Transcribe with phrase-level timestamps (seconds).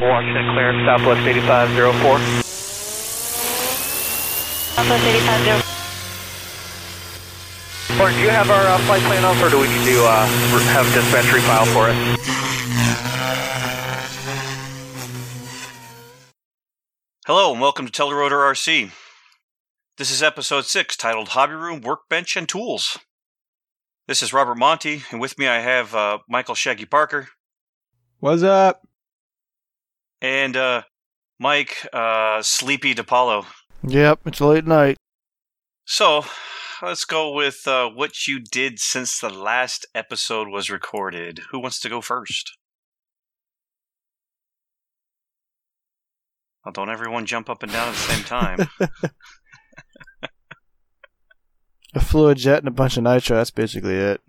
[0.00, 2.18] Washington clear, Southwest 8504.
[4.74, 5.64] Southwest 850.
[7.98, 10.26] Martin, do you have our uh, flight plan up, or do we need to uh,
[10.74, 11.94] have dispatch refile for it?
[17.26, 18.90] Hello and welcome to Telerotor RC.
[19.96, 22.98] This is episode 6 titled Hobby Room, Workbench, and Tools.
[24.08, 27.28] This is Robert Monty, and with me I have uh, Michael Shaggy Parker
[28.24, 28.88] What's up?
[30.24, 30.82] And uh,
[31.38, 33.44] Mike uh, Sleepy DePaulo.
[33.82, 34.96] Yep, it's late night.
[35.84, 36.24] So,
[36.80, 41.40] let's go with uh, what you did since the last episode was recorded.
[41.50, 42.56] Who wants to go first?
[46.64, 48.66] Well, don't everyone jump up and down at the same time.
[51.94, 53.36] I flew a jet and a bunch of nitro.
[53.36, 54.22] That's basically it.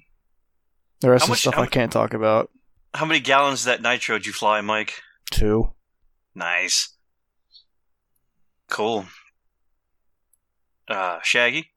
[1.00, 2.52] The rest How of much- stuff how I can't talk about.
[2.94, 5.02] How many gallons of that nitro did you fly, Mike?
[5.32, 5.72] Two.
[6.36, 6.96] Nice.
[8.70, 9.06] Cool.
[10.88, 11.72] Uh, Shaggy?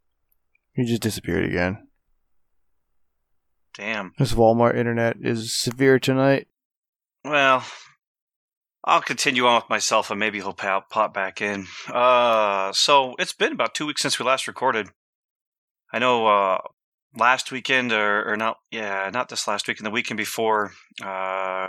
[0.74, 1.88] You just disappeared again.
[3.74, 4.12] Damn.
[4.18, 6.48] This Walmart internet is severe tonight.
[7.24, 7.64] Well,
[8.84, 11.66] I'll continue on with myself and maybe he'll pop, pop back in.
[11.88, 14.88] Uh, so it's been about two weeks since we last recorded.
[15.92, 16.58] I know, uh,
[17.16, 20.72] last weekend or, or not, yeah, not this last weekend, the weekend before,
[21.02, 21.68] uh,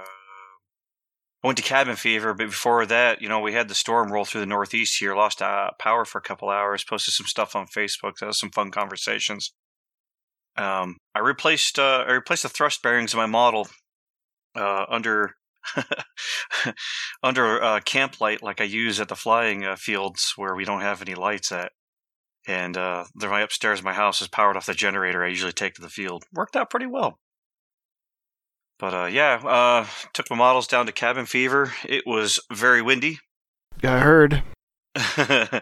[1.43, 4.25] I went to cabin fever, but before that, you know, we had the storm roll
[4.25, 7.67] through the Northeast here, lost uh, power for a couple hours, posted some stuff on
[7.67, 8.17] Facebook.
[8.19, 9.53] That was some fun conversations.
[10.57, 13.69] Um, I replaced, uh, I replaced the thrust bearings in my model,
[14.55, 15.35] uh, under
[17.23, 20.81] under uh, camp light like I use at the flying uh, fields where we don't
[20.81, 21.71] have any lights at.
[22.47, 23.83] And uh, my upstairs.
[23.83, 26.23] My house is powered off the generator I usually take to the field.
[26.33, 27.19] Worked out pretty well.
[28.79, 31.73] But uh, yeah, uh, took my models down to cabin fever.
[31.83, 33.19] It was very windy.
[33.83, 34.43] I heard.
[34.95, 35.61] uh,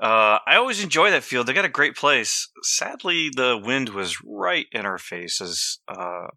[0.00, 1.46] I always enjoy that field.
[1.46, 2.48] They got a great place.
[2.62, 5.80] Sadly, the wind was right in our faces.
[5.88, 6.28] Uh,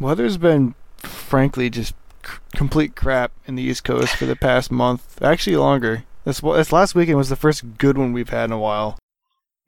[0.00, 5.22] Weather's been, frankly, just c- complete crap in the East Coast for the past month.
[5.22, 6.04] Actually, longer.
[6.24, 8.98] This, this last weekend was the first good one we've had in a while.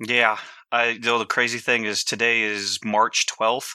[0.00, 0.38] Yeah,
[0.72, 3.74] I you know the crazy thing is today is March twelfth.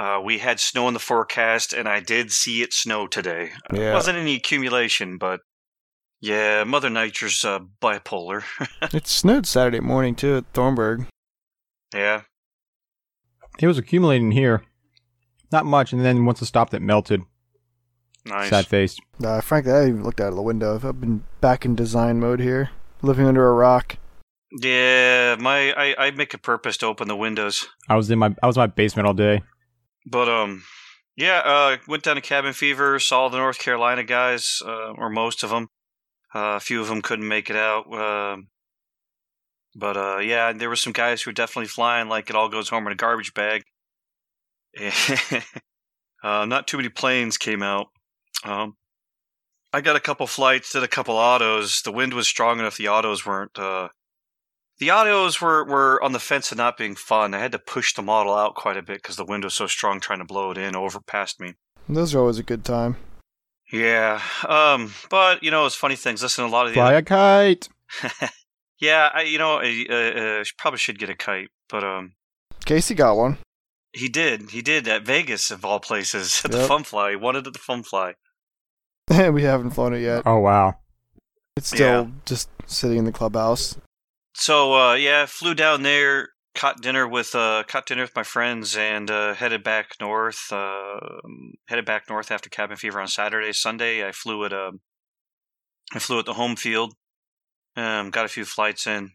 [0.00, 3.50] Uh, we had snow in the forecast, and I did see it snow today.
[3.70, 5.40] It wasn't any accumulation, but
[6.22, 8.44] yeah, Mother Nature's uh, bipolar.
[8.94, 11.06] it snowed Saturday morning, too, at Thornburg.
[11.94, 12.22] yeah,
[13.58, 14.62] It was accumulating here.
[15.52, 17.20] Not much, and then once it stopped, it melted.
[18.24, 18.48] nice.
[18.48, 18.96] Sad face.
[19.22, 20.80] Uh, frankly, I haven't even looked out of the window.
[20.82, 22.70] I've been back in design mode here,
[23.02, 23.98] living under a rock.
[24.62, 28.34] Yeah, my I, I make a purpose to open the windows, I was in my
[28.42, 29.42] I was in my basement all day.
[30.06, 30.64] But um,
[31.16, 35.42] yeah, uh, went down to Cabin Fever, saw the North Carolina guys, uh, or most
[35.42, 35.68] of them.
[36.34, 37.92] Uh, a few of them couldn't make it out.
[37.92, 38.48] Um
[39.74, 42.68] but uh, yeah, there were some guys who were definitely flying like it all goes
[42.68, 43.62] home in a garbage bag.
[46.22, 47.88] uh, not too many planes came out.
[48.44, 48.76] Um,
[49.72, 51.82] I got a couple flights, did a couple autos.
[51.82, 53.56] The wind was strong enough; the autos weren't.
[53.56, 53.88] Uh,
[54.80, 57.34] the autos were, were on the fence of not being fun.
[57.34, 59.66] I had to push the model out quite a bit because the wind was so
[59.66, 61.54] strong, trying to blow it in over past me.
[61.88, 62.96] Those are always a good time.
[63.72, 66.22] Yeah, um, but you know, it's funny things.
[66.22, 67.68] Listen, to a lot of the Fly a kite.
[68.80, 69.94] yeah, I, you know, I uh,
[70.40, 72.12] uh, probably should get a kite, but um,
[72.64, 73.38] Casey got one.
[73.92, 74.50] he did.
[74.50, 76.68] He did at Vegas, of all places, at the Yep.
[76.68, 77.10] Fun Fly.
[77.10, 78.14] He wanted at the Fun Fly.
[79.30, 80.22] we haven't flown it yet.
[80.26, 80.74] Oh wow.
[81.56, 82.06] It's still Yeah.
[82.24, 83.76] just sitting in the clubhouse.
[84.34, 88.76] So uh, yeah, flew down there, caught dinner with uh, caught dinner with my friends,
[88.76, 90.52] and uh, headed back north.
[90.52, 91.00] Uh,
[91.66, 93.52] headed back north after cabin fever on Saturday.
[93.52, 94.80] Sunday, I flew at um,
[95.94, 96.94] I flew at the home field.
[97.76, 99.12] Um, got a few flights in,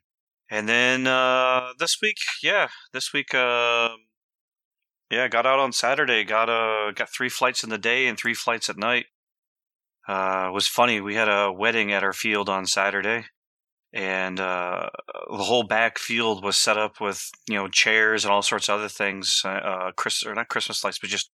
[0.50, 3.90] and then uh, this week, yeah, this week, uh,
[5.12, 6.24] yeah, got out on Saturday.
[6.24, 9.06] Got uh, got three flights in the day and three flights at night.
[10.08, 11.02] Uh, was funny.
[11.02, 13.26] We had a wedding at our field on Saturday
[13.96, 14.90] and uh,
[15.32, 18.78] the whole back field was set up with you know chairs and all sorts of
[18.78, 19.42] other things.
[19.44, 21.32] Uh, uh, Chris or not Christmas lights, but just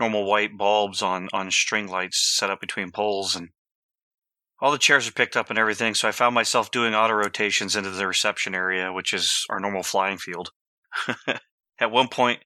[0.00, 3.50] normal white bulbs on on string lights set up between poles, and
[4.60, 5.94] all the chairs are picked up and everything.
[5.94, 9.84] So I found myself doing auto rotations into the reception area, which is our normal
[9.84, 10.50] flying field.
[11.78, 12.40] At one point.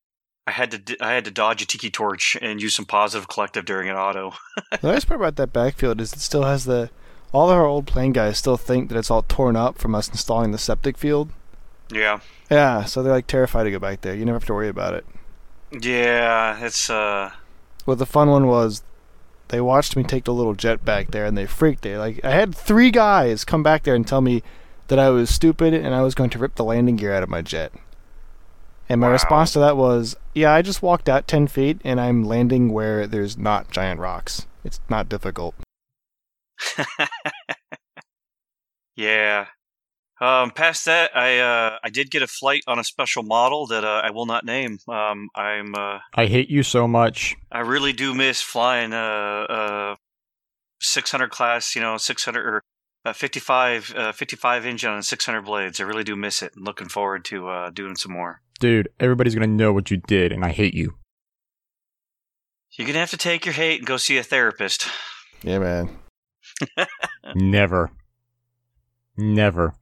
[0.47, 3.65] I had to I had to dodge a tiki torch and use some positive collective
[3.65, 4.35] during an auto.
[4.83, 6.91] The nice part about that backfield is it still has the.
[7.35, 10.09] All of our old plane guys still think that it's all torn up from us
[10.09, 11.31] installing the septic field.
[11.91, 12.21] Yeah,
[12.51, 14.15] Yeah, so they're like terrified to go back there.
[14.15, 15.05] You never have to worry about it.
[15.73, 17.33] yeah, it's uh,
[17.87, 18.83] Well, the fun one was
[19.49, 21.83] they watched me take the little jet back there, and they freaked.
[21.83, 24.43] They like I had three guys come back there and tell me
[24.89, 27.29] that I was stupid and I was going to rip the landing gear out of
[27.29, 27.73] my jet.
[28.89, 29.13] And my Wow.
[29.15, 33.07] response to that was, "Yeah, I just walked out ten feet, and I'm landing where
[33.07, 34.47] there's not giant rocks.
[34.63, 35.55] It's not difficult."
[38.97, 39.47] yeah.
[40.21, 43.85] Um, past that, I uh, I did get a flight on a special model that
[43.85, 44.79] uh, I will not name.
[44.89, 47.35] Um, I'm uh, I hate you so much.
[47.51, 49.97] I really do miss flying uh, uh
[50.81, 52.63] 600 class, you know, 600 or
[53.05, 55.81] uh, 55 uh, 55 engine on 600 blades.
[55.81, 56.53] I really do miss it.
[56.55, 58.41] and looking forward to uh, doing some more.
[58.61, 60.95] Dude, everybody's gonna know what you did, and I hate you.
[62.73, 64.87] You're gonna have to take your hate and go see a therapist.
[65.43, 65.99] Yeah, man.
[67.35, 67.91] Never.
[69.17, 69.75] Never.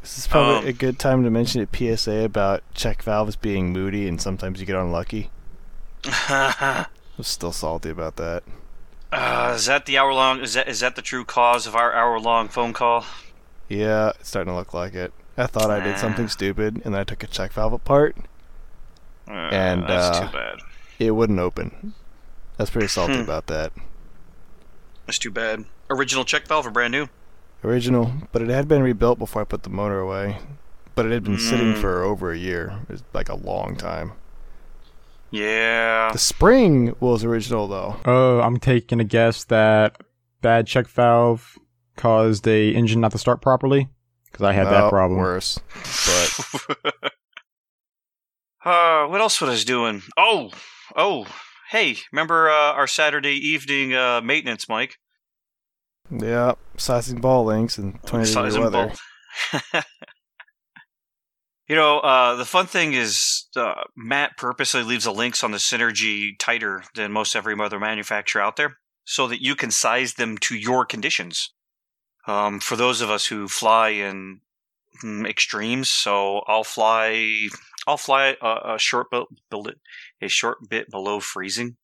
[0.00, 1.66] This is probably Um, a good time to mention a
[1.96, 5.30] PSA about check valves being moody and sometimes you get unlucky.
[6.28, 6.84] uh,
[7.18, 8.42] I'm still salty about that.
[9.54, 10.40] is that the hour long?
[10.40, 13.04] Is that is that the true cause of our hour long phone call?
[13.68, 15.12] Yeah, it's starting to look like it.
[15.36, 18.16] I thought I did something stupid and then I took a check valve apart.
[19.28, 20.58] Uh, And, that's uh, too bad.
[20.98, 21.94] It wouldn't open.
[22.56, 23.20] That's pretty salty Hmm.
[23.22, 23.72] about that.
[25.06, 25.64] That's too bad.
[25.90, 27.08] Original check valve or brand new?
[27.64, 30.38] Original, but it had been rebuilt before I put the motor away.
[30.94, 31.80] But it had been sitting Mm.
[31.80, 32.78] for over a year.
[32.88, 34.12] It was like a long time.
[35.30, 36.10] Yeah.
[36.12, 37.96] The spring was original though.
[38.04, 39.96] Oh, I'm taking a guess that
[40.42, 41.58] bad check valve
[41.96, 43.88] caused the engine not to start properly.
[44.30, 45.18] Because I had No, that problem.
[45.20, 45.58] Worse.
[45.74, 46.92] But
[48.64, 50.02] uh, what else was I doing?
[50.16, 50.50] Oh,
[50.96, 51.26] oh,
[51.72, 54.98] hey, remember uh, our Saturday evening uh, maintenance, Mike?
[56.10, 58.92] yeah, sizing ball links and 20 degree weather.
[61.68, 65.58] you know, uh, the fun thing is uh, Matt purposely leaves the links on the
[65.58, 70.36] Synergy tighter than most every other manufacturer out there, so that you can size them
[70.38, 71.54] to your conditions.
[72.26, 74.41] Um, for those of us who fly in
[75.26, 77.48] extremes, so I'll fly,
[77.86, 79.78] I'll fly a, a short bit, build it
[80.20, 81.76] a short bit below freezing,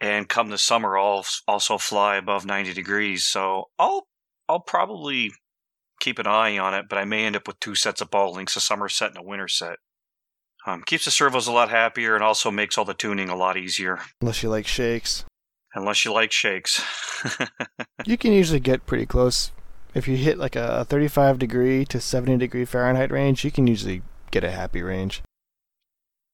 [0.00, 3.26] and come the summer, I'll also fly above ninety degrees.
[3.26, 4.06] So I'll
[4.48, 5.32] I'll probably
[6.00, 8.32] keep an eye on it, but I may end up with two sets of ball
[8.32, 9.76] links, a summer set and a winter set.
[10.66, 13.56] Um, keeps the servos a lot happier and also makes all the tuning a lot
[13.56, 15.24] easier, Unless you like shakes.
[15.74, 16.82] unless you like shakes.
[18.04, 19.50] You can usually get pretty close.
[19.96, 24.02] If you hit like a 35 degree to 70 degree Fahrenheit range, you can usually
[24.30, 25.22] get a happy range.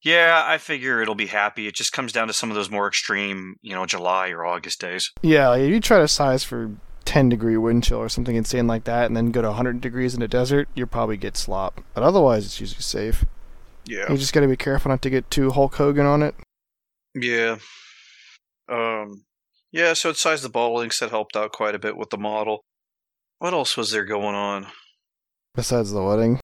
[0.03, 1.65] yeah, I figure it'll be happy.
[1.65, 4.81] It just comes down to some of those more extreme, you know, July or August
[4.81, 5.11] days.
[5.21, 6.71] Yeah, like if you try to size for
[7.05, 10.13] 10 degree wind chill or something insane like that and then go to 100 degrees
[10.13, 11.81] in the desert, you'll probably get slop.
[11.93, 13.23] But otherwise, it's usually safe.
[13.85, 14.11] Yeah.
[14.11, 16.35] You just gotta be careful not to get too Hulk Hogan on it.
[17.15, 17.57] Yeah.
[18.67, 19.23] Um
[19.71, 22.17] yeah, so it sized the ball links that helped out quite a bit with the
[22.17, 22.63] model.
[23.43, 24.67] What else was there going on?
[25.53, 26.39] Besides the wedding.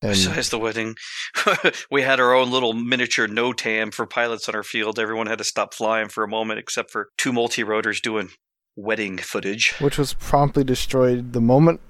[0.00, 0.96] And Besides the wedding,
[1.90, 4.98] we had our own little miniature NOTAM for pilots on our field.
[4.98, 8.30] Everyone had to stop flying for a moment, except for two multi rotors doing
[8.76, 9.74] wedding footage.
[9.78, 11.82] which was promptly destroyed the moment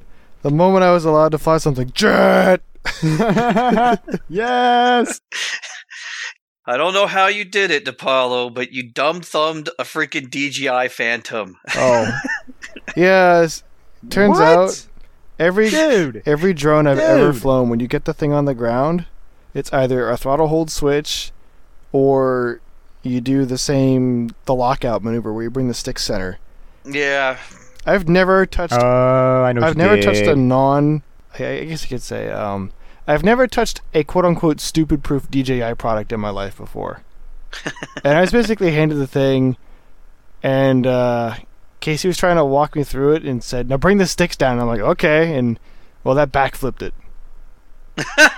[0.43, 1.93] the moment I was allowed to fly something.
[1.95, 2.63] Jet!
[4.29, 5.21] yes!
[6.67, 10.89] I don't know how you did it, DePaulo, but you dumb thumbed a freaking DJI
[10.89, 11.57] Phantom.
[11.77, 12.11] Oh.
[12.97, 13.63] yes.
[14.11, 14.43] Turns What?
[14.43, 14.87] out
[15.39, 16.23] every Dude!
[16.27, 19.07] every drone I've ever flown, when you get the thing on the ground,
[19.55, 21.33] it's either a throttle hold switch
[21.93, 22.61] or
[23.03, 26.39] you do the same the lockout maneuver where you bring the stick center.
[26.85, 27.39] Yeah,
[27.85, 31.03] I've never touched Uh, I know I've you never touched a non
[31.39, 32.73] I I guess you could say um
[33.07, 37.03] I've never touched a quote unquote stupid proof DJI product in my life before.
[38.05, 39.57] and I was basically handed the thing
[40.43, 41.37] and uh
[41.81, 44.53] Casey was trying to walk me through it and said, Now bring the sticks down
[44.53, 45.59] and I'm like, Okay and
[46.05, 46.95] well that backflipped it.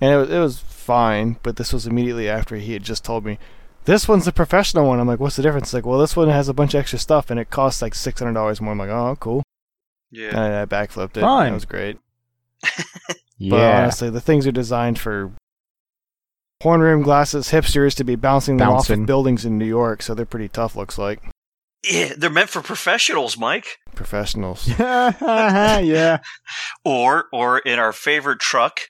[0.00, 3.24] and it was it was fine, but this was immediately after he had just told
[3.24, 3.38] me
[3.84, 5.00] this one's the professional one.
[5.00, 5.72] I'm like, what's the difference?
[5.72, 8.20] Like, well, this one has a bunch of extra stuff and it costs like six
[8.20, 8.72] hundred dollars more.
[8.72, 9.42] I'm like, oh, cool.
[10.10, 10.28] yeah.
[10.30, 11.20] And I backflipped it.
[11.20, 11.50] Fine.
[11.50, 11.98] That was great.
[13.40, 13.78] But Yeah.
[13.82, 15.30] honestly, the things are designed for
[16.60, 20.12] horn rim glasses hipsters to be bouncing them off of buildings in New York, so
[20.12, 20.74] they're pretty tough.
[20.74, 21.22] Looks like
[21.84, 23.78] yeah, they're meant for professionals, Mike.
[23.94, 24.66] professionals.
[24.78, 26.18] yeah.
[26.84, 28.80] Or, or in our favorite truck,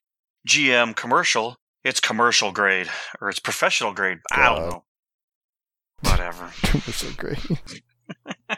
[0.49, 2.89] GM commercial, it's commercial grade
[3.21, 4.19] or it's professional grade.
[4.33, 4.85] I don't know.
[6.03, 6.53] Whatever.
[6.63, 7.39] Commercial great.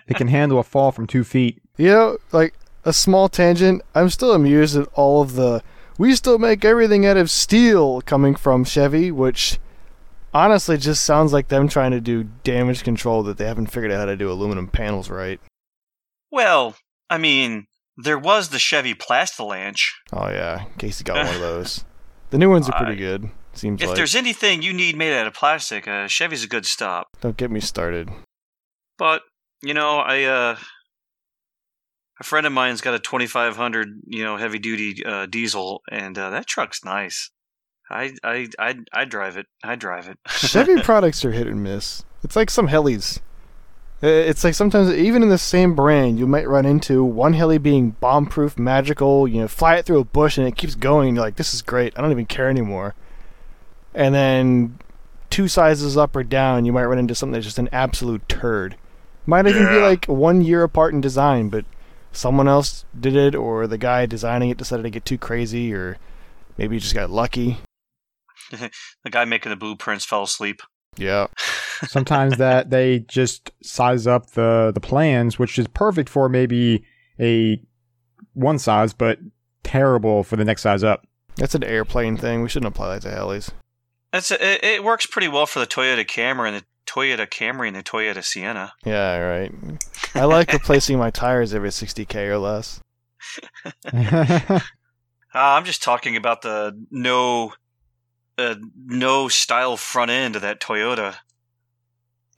[0.07, 1.63] It can handle a fall from two feet.
[1.79, 3.83] You know, like a small tangent.
[3.95, 5.63] I'm still amused at all of the.
[5.97, 9.59] We still make everything out of steel coming from Chevy, which
[10.33, 13.99] honestly just sounds like them trying to do damage control that they haven't figured out
[13.99, 15.41] how to do aluminum panels right.
[16.31, 16.77] Well,
[17.09, 19.91] I mean, there was the Chevy Plastilanche.
[20.13, 21.85] Oh yeah, Casey got one of those.
[22.31, 23.31] The new ones are pretty good.
[23.53, 23.97] Seems If like.
[23.97, 27.09] there's anything you need made out of plastic, uh, Chevy's a good stop.
[27.21, 28.09] Don't get me started.
[28.97, 29.23] But
[29.63, 30.57] you know, I uh,
[32.21, 36.31] a friend of mine's got a 2500, you know, heavy duty uh, diesel, and uh,
[36.31, 37.31] that truck's nice.
[37.91, 39.47] I I I I drive it.
[39.63, 40.19] I drive it.
[40.29, 42.05] Chevy products are hit and miss.
[42.23, 43.21] It's like some helis.
[44.03, 47.91] It's like sometimes even in the same brand, you might run into one heli being
[48.01, 49.29] bomb-proof, magical.
[49.29, 51.15] You know, fly it through a bush and it keeps going.
[51.15, 51.93] You're like, this is great.
[51.99, 52.95] I don't even care anymore.
[53.95, 54.79] And then
[55.29, 58.77] two sizes up or down, you might run into something that's just an absolute turd.
[59.27, 61.65] Might even be like one year apart in design, but
[62.11, 65.99] someone else did it, or the guy designing it decided to get too crazy, or
[66.57, 67.59] maybe he just got lucky.
[69.05, 70.63] the guy making the blueprints fell asleep.
[70.97, 71.29] Yeah.
[71.87, 76.85] Sometimes that they just size up the the plans, which is perfect for maybe
[77.19, 77.63] a
[78.35, 79.19] one size, but
[79.63, 81.07] terrible for the next size up.
[81.37, 82.43] That's an airplane thing.
[82.43, 83.51] We shouldn't apply that to helis.
[84.13, 87.77] That's it, it works pretty well for the Toyota Camry and the Toyota Camry and
[87.77, 88.73] the Toyota Sienna.
[88.85, 89.53] Yeah, right.
[90.15, 92.81] I like replacing my tires every 60k or less.
[93.85, 94.61] Uh,
[95.35, 97.53] I'm just talking about the no,
[98.39, 98.55] uh,
[98.87, 101.17] no style front end of that Toyota.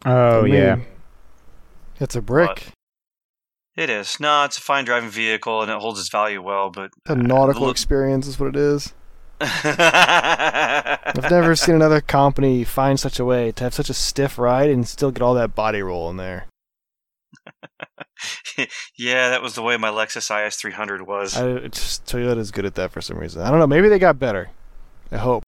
[0.05, 0.77] oh I mean, yeah.
[2.01, 2.49] It's a brick.
[2.49, 2.65] What?
[3.77, 4.19] It is.
[4.21, 7.63] No, it's a fine driving vehicle and it holds its value well, but A nautical
[7.63, 8.93] look- experience is what it is.
[9.41, 14.71] I've never seen another company find such a way to have such a stiff ride
[14.71, 16.47] and still get all that body roll in there.
[18.97, 21.37] yeah, that was the way my Lexus IS 300 was.
[21.37, 23.43] I, it's just Toyota's good at that for some reason.
[23.43, 23.67] I don't know.
[23.67, 24.51] Maybe they got better.
[25.11, 25.42] I hope.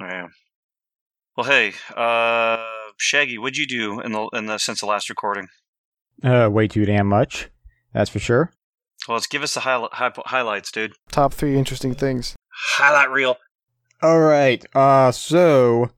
[0.00, 0.26] Yeah.
[1.36, 2.64] Well, hey, uh,
[2.96, 5.48] Shaggy, what'd you do in the in the since the last recording?
[6.22, 7.48] Uh, way too damn much.
[7.92, 8.50] That's for sure.
[9.06, 10.92] Well, let's give us the highli- hi- highlights, dude.
[11.10, 12.36] Top three interesting things.
[12.50, 13.36] Highlight reel.
[14.02, 14.64] All right.
[14.74, 15.90] Uh, so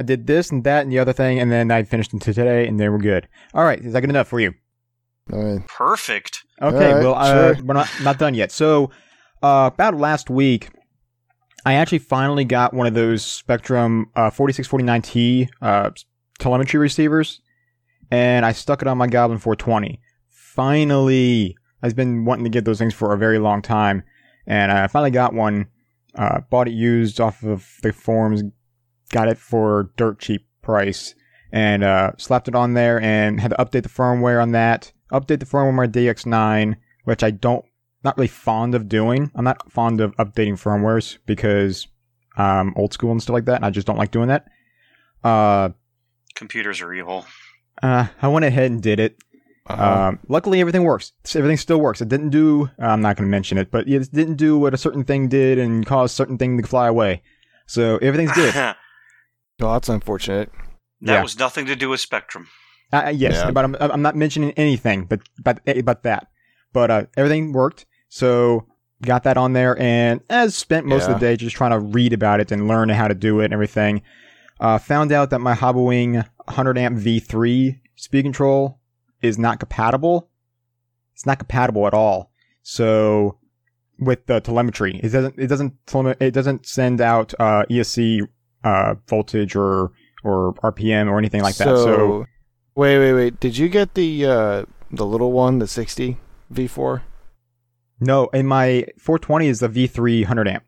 [0.00, 2.66] I did this and that and the other thing, and then I finished into today,
[2.66, 3.28] and then we're good.
[3.54, 3.78] All right.
[3.80, 4.54] Is that good enough for you?
[5.32, 5.66] All right.
[5.68, 6.42] Perfect.
[6.60, 7.64] Okay, All right, well, uh, sure.
[7.64, 8.50] we're not not done yet.
[8.52, 8.90] So,
[9.42, 10.70] uh, about last week,
[11.64, 15.90] I actually finally got one of those Spektrum uh, 4649T uh,
[16.38, 17.40] telemetry receivers,
[18.10, 20.00] and I stuck it on my Goblin 420.
[20.28, 24.02] Finally, I've been wanting to get those things for a very long time,
[24.46, 25.68] and I finally got one.
[26.14, 28.42] Uh, bought it used off of the forums,
[29.12, 31.14] got it for dirt cheap price,
[31.50, 34.92] and uh, slapped it on there, and had to update the firmware on that.
[35.10, 37.64] Update the firmware on my DX9, which I don't,
[38.04, 39.30] not really fond of doing.
[39.34, 41.86] I'm not fond of updating firmwares because
[42.36, 43.56] um, old school and stuff like that.
[43.56, 44.46] And I just don't like doing that.
[45.22, 45.70] Uh,
[46.34, 47.26] Computers are evil.
[47.82, 49.16] uh, I went ahead and did it.
[49.66, 50.08] Uh-huh.
[50.08, 51.12] Um, luckily, everything works.
[51.36, 52.00] Everything still works.
[52.00, 52.68] It didn't do.
[52.78, 55.58] I'm not going to mention it, but it didn't do what a certain thing did
[55.58, 57.22] and cause certain thing to fly away.
[57.66, 58.54] So everything's good.
[58.54, 58.74] well,
[59.74, 60.50] that's unfortunate.
[61.00, 61.22] Yeah.
[61.22, 62.46] was nothing to do with Spektrum.
[62.92, 63.50] Uh, uh, yes, Yeah.
[63.52, 66.26] but I'm, I'm not mentioning anything, but but but that.
[66.72, 68.66] But uh, everything worked, so
[69.00, 72.12] got that on there, and as spent most of the day just trying to read
[72.12, 74.02] about it and learn how to do it and everything.
[74.60, 78.78] Uh, found out that my Hobbywing 100 amp V3 speed control
[79.22, 80.28] is not compatible.
[81.14, 82.30] It's not compatible at all.
[82.62, 83.38] So
[83.98, 85.72] with the telemetry, it doesn't it doesn't
[86.20, 88.28] it doesn't send out uh, ESC
[88.62, 89.90] uh, voltage or
[90.22, 91.64] or RPM or anything like that.
[91.64, 92.26] So
[92.74, 93.40] wait, wait, wait.
[93.40, 96.18] Did you get the uh, the little one, the 60
[96.52, 97.00] V4?
[98.02, 100.64] No, and my 420 is the V3 100 amp.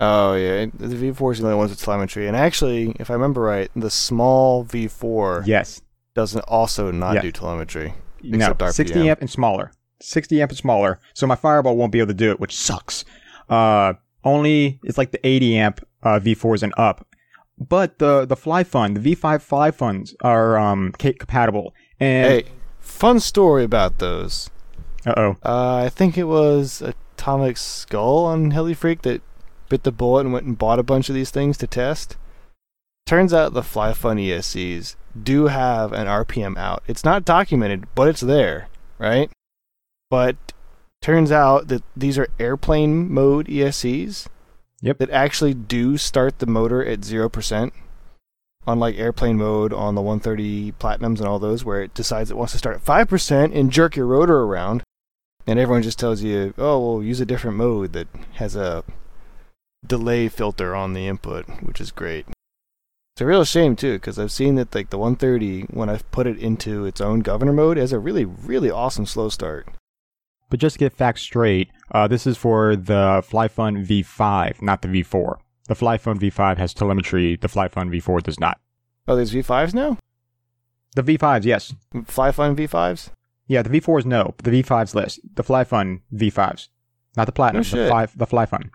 [0.00, 2.26] Oh yeah, the V4 is the only one with telemetry.
[2.26, 5.82] And actually, if I remember right, the small V4 Yes.
[6.14, 7.22] doesn't also not Yeah.
[7.22, 7.94] do telemetry.
[8.22, 8.72] No, Except RPM.
[8.74, 9.70] 60 amp and smaller.
[10.02, 10.98] 60 amp and smaller.
[11.14, 13.04] So my Fireball won't be able to do it, which sucks.
[13.48, 17.06] Uh, only it's like the 80 amp uh, V4s and up.
[17.56, 21.72] But the the Fly Fun, the V5 Fly Funds are um compatible.
[22.00, 22.44] And Hey,
[22.80, 24.50] fun story about those.
[25.06, 29.22] Uh oh, Uh, I think it was Atomic Skull on Heli Freak that
[29.68, 32.16] bit the bullet and went and bought a bunch of these things to test.
[33.06, 36.82] Turns out the FlyFun ESCs do have an RPM out.
[36.86, 38.68] It's not documented, but it's there,
[38.98, 39.30] right?
[40.10, 40.36] But
[41.02, 44.26] turns out that these are airplane mode ESCs.
[44.80, 44.98] Yep.
[44.98, 47.72] That actually do start the motor at 0%.
[48.66, 52.52] Unlike airplane mode on the 130 Platinums and all those, where it decides it wants
[52.52, 54.82] to start at 5% and jerk your rotor around.
[55.46, 58.82] And everyone just tells you, oh, well, use a different mode that has a
[59.86, 62.26] delay filter on the input, which is great.
[63.14, 66.26] It's a real shame too, because I've seen that like the 130 when I've put
[66.26, 69.68] it into its own governor mode has a really really awesome slow start.
[70.50, 74.88] But just to get facts straight, uh, this is for the FlyFun V5, not the
[74.88, 75.36] V4.
[75.68, 77.36] The FlyFun V5 has telemetry.
[77.36, 78.60] The FlyFun V4 does not.
[79.06, 79.96] Oh, there's V5s now.
[80.94, 81.74] The V5s, yes.
[81.94, 83.10] FlyFun V5s.
[83.46, 84.34] Yeah, the V4s, no.
[84.38, 85.20] The V5s list.
[85.34, 86.68] The FlyFun V5s,
[87.16, 87.64] not the Platinum.
[87.72, 87.88] No the.
[87.88, 88.70] Fly, the FlyFun.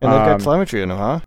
[0.00, 1.20] And they've got Um, telemetry in them, huh?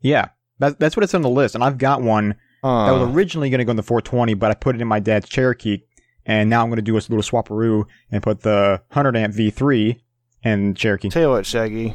[0.00, 1.54] Yeah, that, that's what it's on the list.
[1.54, 2.30] And I've got one
[2.62, 4.88] that was Uh, originally going to go in the 420, but I put it in
[4.88, 5.82] my dad's Cherokee,
[6.24, 10.00] and now I'm going to do a little swaparoo and put the 100 amp V3
[10.42, 11.10] and Cherokee.
[11.10, 11.94] tell you what, Shaggy.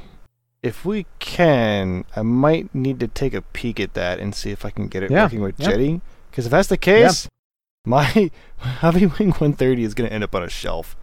[0.62, 4.64] If we can, I might need to take a peek at that and see if
[4.64, 5.70] I can get it Yeah, working with yeah.
[5.70, 6.02] Jetty.
[6.32, 7.28] Because if that's the case,
[7.86, 10.96] my Hobby Wing 130 is going to end up on a shelf.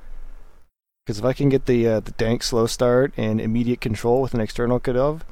[1.05, 4.35] Because if I can get the uh, the dank slow start and immediate control with
[4.35, 5.23] an external gov,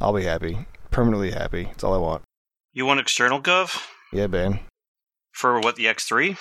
[0.00, 0.66] I'll be happy.
[0.90, 1.64] Permanently happy.
[1.64, 2.22] That's all I want.
[2.72, 4.60] You want external gov Yeah, man.
[5.32, 6.38] for what the X3?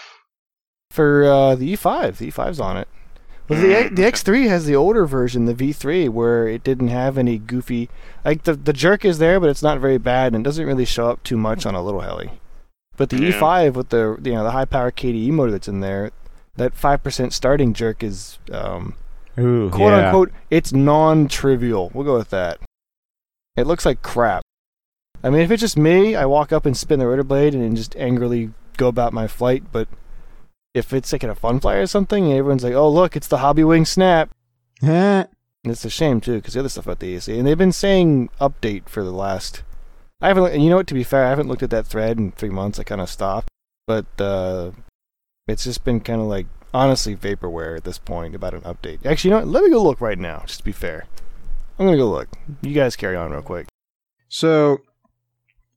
[0.92, 2.88] For uh, the E5, the E5's on it.
[3.50, 4.04] Well, the Mm, the.
[4.04, 7.90] X3 has the older version, the V3, where it didn't have any goofy.
[8.24, 10.86] Like the the jerk is there, but it's not very bad, and it doesn't really
[10.86, 12.40] show up too much on a little heli.
[12.98, 13.32] But the Yeah.
[13.40, 16.12] E5 with the you know the high power KDE motor that's in there,
[16.56, 18.96] that five percent starting jerk is um,
[19.40, 20.06] Ooh, quote yeah.
[20.08, 21.92] unquote it's non-trivial.
[21.94, 22.60] We'll go with that.
[23.56, 24.44] It looks like crap.
[25.24, 27.78] I mean, if it's just me, I walk up and spin the rotor blade and
[27.78, 29.64] just angrily go about my flight.
[29.72, 29.88] But
[30.74, 33.28] if it's like at a fun fly or something, and everyone's like, "Oh, look, it's
[33.28, 34.30] the Hobby Wing Snap,"
[34.82, 35.28] and
[35.72, 38.30] it's a shame too, because the other stuff about the AC, and they've been saying
[38.42, 39.64] update for the last.
[40.24, 40.58] I haven't.
[40.60, 40.88] You know what?
[40.88, 42.80] To be fair, I haven't looked at that thread in three months.
[42.80, 43.50] I kind of stopped,
[43.86, 44.72] but uh,
[45.50, 49.06] it's just been kind of like honestly vaporware at this point about an update.
[49.06, 49.50] Actually, you know what?
[49.50, 51.08] Let me go look right now, just to be fair.
[51.78, 52.30] I'm gonna go look.
[52.62, 53.68] You guys carry on real quick.
[54.30, 54.78] So,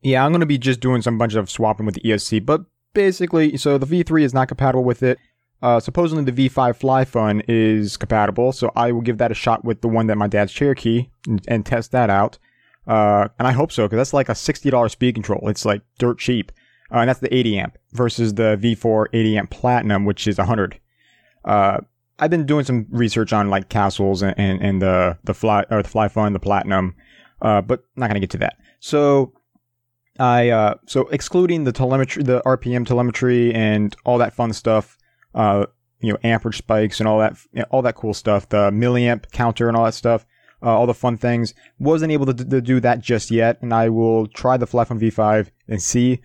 [0.01, 3.57] yeah, I'm to be just doing some bunch of swapping with the ESC, but basically,
[3.57, 5.19] so the V3 is not compatible with it.
[5.61, 9.65] Uh, supposedly the V5 Fly Fun is compatible, so I will give that a shot
[9.65, 12.39] with the one that my dad's Cherokee and, and test that out.
[12.87, 15.49] Uh, and I hope so, because that's like a $60 speed control.
[15.49, 16.53] It's like dirt cheap.
[16.93, 20.79] Uh, and that's the 80 amp versus the V4 80 amp Platinum, which is 100.
[21.45, 21.79] Uh,
[22.19, 25.83] I've been doing some research on like castles and, and, and the, the fly, or
[25.83, 26.95] the Fly Fun, the Platinum.
[27.43, 28.57] Uh, but not gonna get to that.
[28.81, 29.35] So,
[30.19, 34.97] I uh, so excluding the telemetry, the RPM telemetry, and all that fun stuff,
[35.35, 35.67] uh,
[36.01, 37.37] you know, amperage spikes and all that,
[37.71, 40.25] all that cool stuff, the milliamp counter and all that stuff,
[40.63, 41.55] uh, all the fun things.
[41.79, 45.01] Wasn't able to, to do that just yet, and I will try the fly FlyFun
[45.01, 46.21] V5 and see.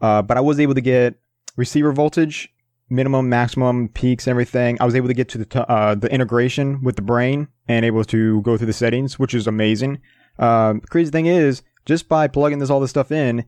[0.00, 1.14] Uh, but I was able to get
[1.56, 2.52] receiver voltage,
[2.90, 4.76] minimum, maximum, peaks, everything.
[4.80, 7.84] I was able to get to the t- uh, the integration with the brain and
[7.84, 10.00] able to go through the settings, which is amazing.
[10.38, 13.44] Um, crazy thing is, just by plugging this all this stuff in,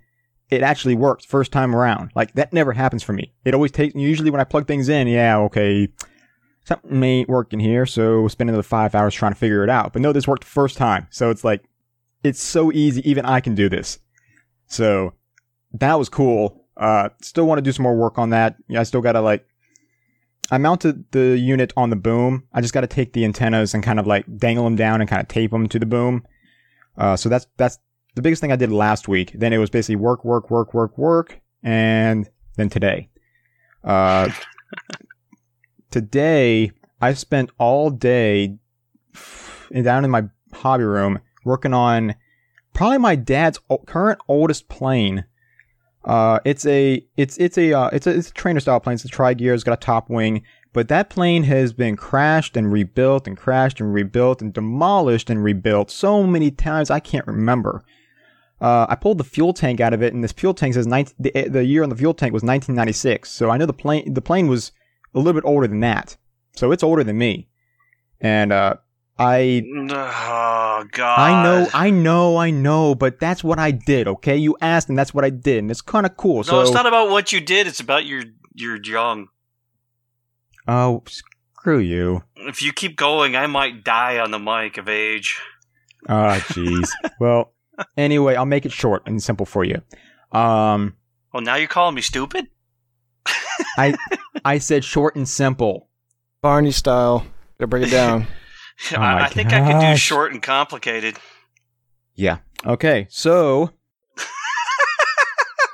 [0.50, 2.12] it actually works first time around.
[2.14, 3.32] Like that never happens for me.
[3.44, 3.94] It always takes.
[3.94, 5.88] Usually when I plug things in, yeah, okay,
[6.66, 9.92] something ain't working here, so spend another five hours trying to figure it out.
[9.92, 11.62] But no, this worked the first time, so it's like
[12.24, 13.08] it's so easy.
[13.08, 13.98] Even I can do this.
[14.66, 15.14] So
[15.74, 16.64] that was cool.
[16.76, 18.56] Uh, still want to do some more work on that.
[18.68, 19.46] Yeah, I still gotta like.
[20.50, 22.44] I mounted the unit on the boom.
[22.52, 25.10] I just got to take the antennas and kind of like dangle them down and
[25.10, 26.24] kind of tape them to the boom.
[26.96, 27.78] Uh, so that's that's
[28.14, 29.32] the biggest thing I did last week.
[29.34, 33.08] Then it was basically work, work, work, work, work, and then today.
[33.82, 34.30] Uh,
[35.96, 38.58] today I spent all day
[39.72, 42.16] down in my hobby room working on
[42.74, 45.24] probably my dad's current oldest plane.
[46.04, 48.96] Uh, it's a it's it's a uh, it's a it's a trainer style plane.
[48.96, 49.54] It's a tri gear.
[49.54, 50.42] It's got a top wing,
[50.74, 55.42] but that plane has been crashed and rebuilt and crashed and rebuilt and demolished and
[55.42, 57.82] rebuilt so many times I can't remember.
[58.60, 61.14] Uh, I pulled the fuel tank out of it, and this fuel tank says 19,
[61.18, 63.30] the, the year on the fuel tank was 1996.
[63.30, 64.72] So I know the plane the plane was
[65.16, 66.16] a little bit older than that.
[66.54, 67.48] So it's older than me,
[68.20, 68.76] and uh,
[69.18, 71.18] I Oh God!
[71.18, 74.06] I know, I know, I know, but that's what I did.
[74.06, 76.36] Okay, you asked, and that's what I did, and it's kind of cool.
[76.36, 77.66] No, so it's not about what you did.
[77.66, 78.22] It's about your
[78.54, 79.28] your young.
[80.68, 82.22] Oh, screw you.
[82.36, 85.40] If you keep going, I might die on the mic of age.
[86.08, 86.88] Ah, jeez.
[87.20, 87.52] well,
[87.96, 89.82] anyway, I'll make it short and simple for you.
[90.32, 90.94] Um,
[91.34, 92.48] Oh, now you're calling me stupid?
[93.76, 93.94] I
[94.58, 95.88] said short and simple.
[96.42, 97.26] Barney style.
[97.58, 98.26] Gotta break it down.
[98.92, 101.16] Oh I, I think I could do short and complicated.
[102.14, 102.40] Yeah.
[102.66, 103.70] Okay, so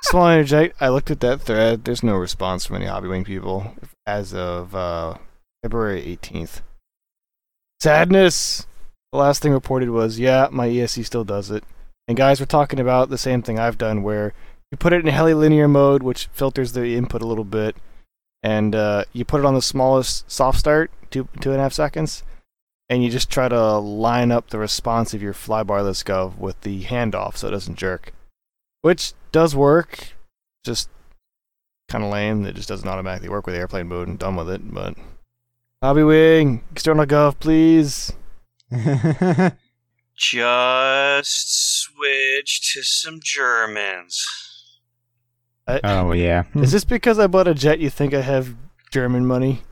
[0.02, 0.80] Just want to interject.
[0.80, 1.84] I looked at that thread.
[1.84, 3.74] There's no response from any Hobbywing people
[4.06, 5.14] as of uh,
[5.62, 6.60] February 18th.
[7.80, 8.66] Sadness.
[9.12, 11.64] The last thing reported was, yeah, my ESC still does it.
[12.08, 14.32] And guys, we're talking about the same thing I've done, where
[14.70, 17.76] you put it in heli linear mode, which filters the input a little bit,
[18.42, 21.72] and uh, you put it on the smallest soft start, two two and a half
[21.72, 22.22] seconds,
[22.88, 26.82] and you just try to line up the response of your flybarless gov with the
[26.84, 28.12] handoff so it doesn't jerk,
[28.82, 30.14] which does work.
[30.64, 30.88] Just
[31.88, 32.46] kind of lame.
[32.46, 34.72] It just doesn't automatically work with airplane mode and done with it.
[34.72, 34.96] But
[35.82, 38.12] Hobby Wing, external gov, please.
[40.14, 44.24] Just switch to some Germans.
[45.66, 46.44] I, oh yeah.
[46.54, 47.78] Is this because I bought a jet?
[47.78, 48.54] You think I have
[48.90, 49.62] German money?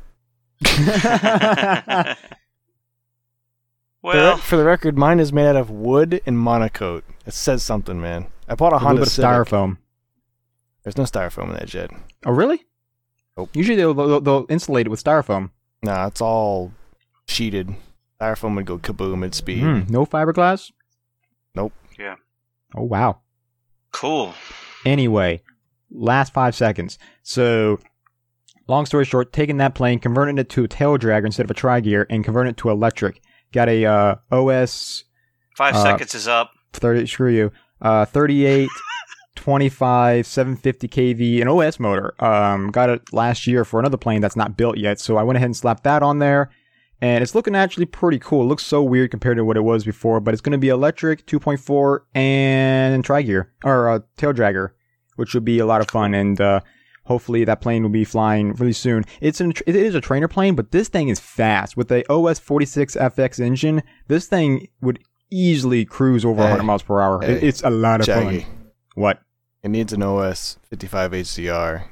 [4.02, 7.02] For the well, for the record, mine is made out of wood and MonoKote.
[7.26, 8.28] It says something, man.
[8.48, 9.76] I bought a a little Honda bit of styrofoam.
[10.82, 11.90] There's no styrofoam in that jet.
[12.24, 12.64] Oh really?
[13.36, 13.50] Nope.
[13.54, 15.50] Usually they'll, they'll, they'll insulate it with styrofoam.
[15.82, 16.72] Nah, it's all
[17.26, 17.74] sheeted.
[18.20, 19.62] Styrofoam would go kaboom at speed.
[19.62, 20.72] Mm, no fiberglass.
[21.54, 21.74] Nope.
[21.98, 22.16] Yeah.
[22.74, 23.20] Oh wow.
[23.92, 24.32] cool.
[24.86, 25.42] Anyway,
[25.90, 26.98] last five seconds.
[27.22, 27.78] So,
[28.68, 31.54] long story short, taking that plane, converting it to a tail dragger instead of a
[31.54, 33.20] tri gear, and converting it to electric.
[33.52, 35.04] Got a uh, OS
[35.56, 36.52] Five Uh, seconds is up.
[36.72, 38.68] 30, screw you, uh, 38,
[39.36, 42.14] 25, 750 kV, an OS motor.
[42.22, 45.36] Um, got it last year for another plane that's not built yet, so I went
[45.36, 46.50] ahead and slapped that on there.
[47.02, 48.42] And it's looking actually pretty cool.
[48.42, 50.68] It looks so weird compared to what it was before, but it's going to be
[50.68, 54.70] electric, 2.4, and tri gear, or uh, tail dragger,
[55.16, 56.14] which would be a lot of fun.
[56.14, 56.60] And uh,
[57.04, 59.04] hopefully that plane will be flying really soon.
[59.20, 61.76] It's an, it is a trainer plane, but this thing is fast.
[61.76, 64.98] With the OS 46FX engine, this thing would
[65.30, 66.42] easily cruise over Hey.
[66.44, 67.20] 100 miles per hour.
[67.22, 67.34] Hey.
[67.40, 68.40] it's a lot of Shaggy.
[68.40, 68.70] fun.
[68.94, 69.22] What?
[69.62, 71.84] It needs an OS 55 HCR.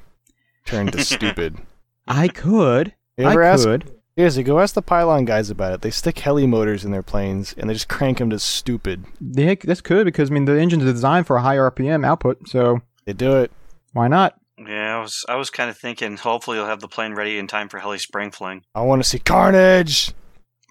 [0.65, 1.59] Turned to stupid.
[2.07, 2.95] I could.
[3.17, 3.65] You I ever ask?
[3.65, 3.91] could.
[4.17, 5.83] Seriously, go ask the pylon guys about it.
[5.83, 9.05] They stick heli motors in their planes and they just crank them to stupid.
[9.21, 12.49] They, this could because I mean the engine's are designed for a high RPM output,
[12.49, 13.51] so They do it.
[13.95, 14.35] why not?
[14.59, 16.19] Yeah, I was I was kind of thinking.
[16.19, 18.65] Hopefully, you'll have the plane ready in time for heli spring fling.
[18.75, 20.13] I want to see carnage.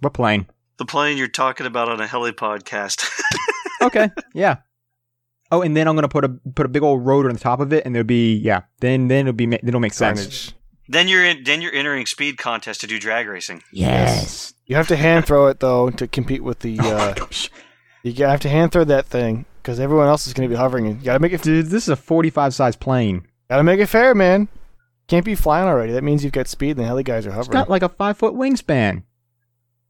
[0.01, 0.45] What plane?
[0.77, 3.09] The plane you're talking about on a heli podcast.
[3.81, 4.57] Okay, yeah.
[5.51, 7.59] Oh, and then I'm gonna put a put a big old rotor on the top
[7.59, 8.61] of it, and there'll be yeah.
[8.81, 10.19] Then then it'll be ma- it'll make sense.
[10.19, 10.53] Carnage.
[10.89, 13.61] then you're in, then you're entering speed contest to do drag racing.
[13.71, 14.53] Yes.
[14.65, 16.79] You have to hand throw it though to compete with the.
[16.79, 17.51] Oh my Uh, gosh,
[18.03, 20.85] you have to hand throw that thing because everyone else is going to be hovering.
[20.85, 21.41] You gotta make it.
[21.41, 23.27] dude, this is a 45 size plane.
[23.49, 24.47] Gotta make it fair, man.
[25.09, 25.91] Can't be flying already.
[25.91, 27.51] That means you've got speed, and the heli guys are It's hovering.
[27.53, 29.03] got like a five foot wingspan.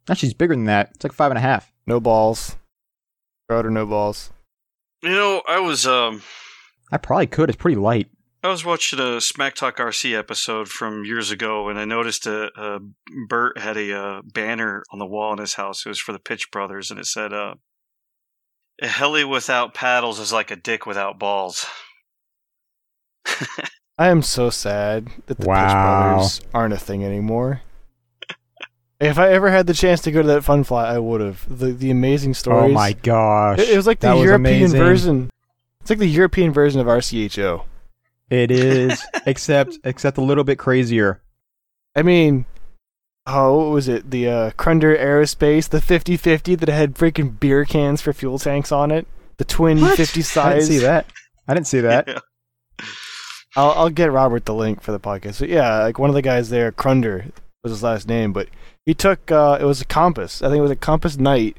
[0.10, 0.90] Actually, it's bigger than that.
[0.96, 1.72] It's like five and a half.
[1.86, 2.56] no balls.
[3.48, 4.32] Rotor, no balls.
[5.04, 6.24] You know, I was um
[6.92, 7.50] I probably could.
[7.52, 8.08] It's pretty light.
[8.44, 12.50] I was watching a Smack Talk RC episode from years ago, and I noticed a,
[12.60, 12.80] a
[13.28, 15.86] Bert had a uh, banner on the wall in his house.
[15.86, 17.56] It was for the Pitch Brothers, and it said, uh,
[18.82, 21.66] "A heli without paddles is like a dick without balls."
[23.98, 27.62] I am so sad that the Pitch Brothers aren't a thing anymore.
[29.00, 31.46] if I ever had the chance to go to that fun fly, I would have.
[31.60, 32.70] The the amazing stories.
[32.72, 33.60] Oh my gosh.
[33.60, 34.80] It, it was like the That was European amazing.
[34.80, 35.30] version.
[35.82, 37.64] It's like the European version of RCHO.
[38.30, 41.22] It is, except except a little bit crazier.
[41.96, 42.46] I mean,
[43.28, 44.10] oh, what was it?
[44.10, 48.90] The uh, Crunder Aerospace, the 50-50 that had freaking beer cans for fuel tanks on
[48.90, 49.06] it.
[49.38, 50.46] The twin 50 size.
[50.46, 51.06] I didn't see that.
[51.48, 52.08] I didn't see that.
[52.08, 52.20] Yeah.
[53.56, 55.36] I'll, I'll get Robert the link for the podcast.
[55.36, 57.32] So yeah, like one of the guys there, Crunder
[57.64, 58.50] was his last name, but
[58.86, 60.42] he took uh, it was a Compass.
[60.42, 61.58] I think it was a Compass Knight.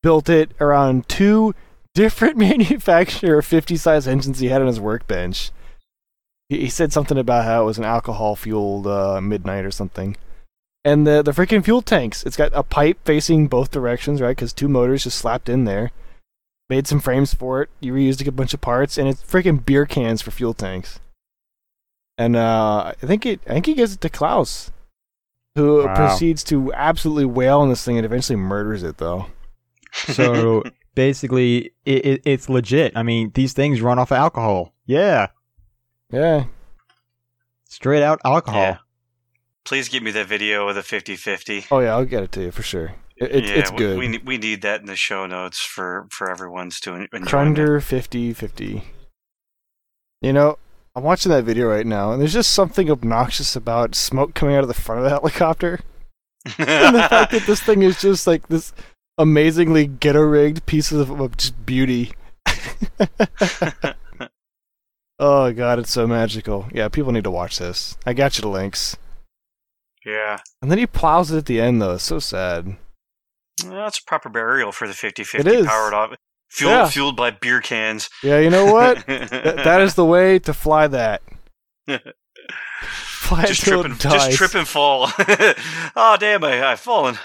[0.00, 1.54] Built it around two
[1.94, 5.50] different manufacturer 50 size engines he had on his workbench.
[6.48, 10.16] He, he said something about how it was an alcohol fueled uh, midnight or something.
[10.88, 12.24] And the the freaking fuel tanks.
[12.24, 14.34] It's got a pipe facing both directions, right?
[14.36, 15.90] Because two motors just slapped in there.
[16.70, 17.70] Made some frames for it.
[17.80, 21.00] You reused a bunch of parts, and it's freaking beer cans for fuel tanks.
[22.16, 23.40] And uh, I think it.
[23.46, 24.70] I think he gives it to Klaus,
[25.56, 25.94] who Wow.
[25.94, 28.98] proceeds to absolutely wail on this thing and eventually murders it.
[28.98, 29.26] Though
[29.92, 30.62] So
[30.94, 32.96] basically, it, it, it's legit.
[32.96, 34.72] I mean, these things run off of alcohol.
[34.86, 35.28] Yeah,
[36.10, 36.44] yeah,
[37.68, 38.60] straight out alcohol.
[38.60, 38.78] Yeah.
[39.68, 41.66] Please give me that video of the 50-50.
[41.70, 42.94] oh yeah, I'll get it to you for sure.
[43.18, 43.98] It, it's yeah, it's good.
[43.98, 47.28] We, we need that in the show notes for for everyone's to en- enjoy.
[47.28, 48.82] Crunder 5050.
[50.22, 50.56] You know,
[50.96, 54.62] I'm watching that video right now, and there's just something obnoxious about smoke coming out
[54.62, 55.80] of the front of the helicopter.
[56.56, 58.72] and the fact that this thing is just like this
[59.18, 62.12] amazingly ghetto rigged piece of, of just beauty.
[65.18, 66.68] oh god, it's so magical.
[66.72, 67.98] Yeah, people need to watch this.
[68.06, 68.96] I got you the links.
[70.08, 71.92] Yeah, And then he plows it at the end though.
[71.94, 72.76] It's so sad.
[73.62, 76.14] well, that's a proper burial for the 50-50 powered off.
[76.50, 76.88] Fueled, Yeah.
[76.88, 78.08] fueled by beer cans.
[78.22, 79.04] Yeah, you know what?
[79.06, 81.20] Th- that is the way to fly that.
[82.80, 85.10] Fly just trip and just trip and fall.
[85.96, 86.42] oh damn!
[86.44, 87.18] I I've fallen.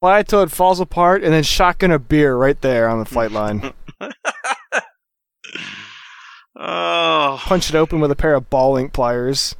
[0.00, 3.30] Fly till it falls apart, and then shotgun a beer right there on the flight
[3.30, 3.72] line.
[6.56, 9.54] Oh, Punch it open with a pair of ball link pliers.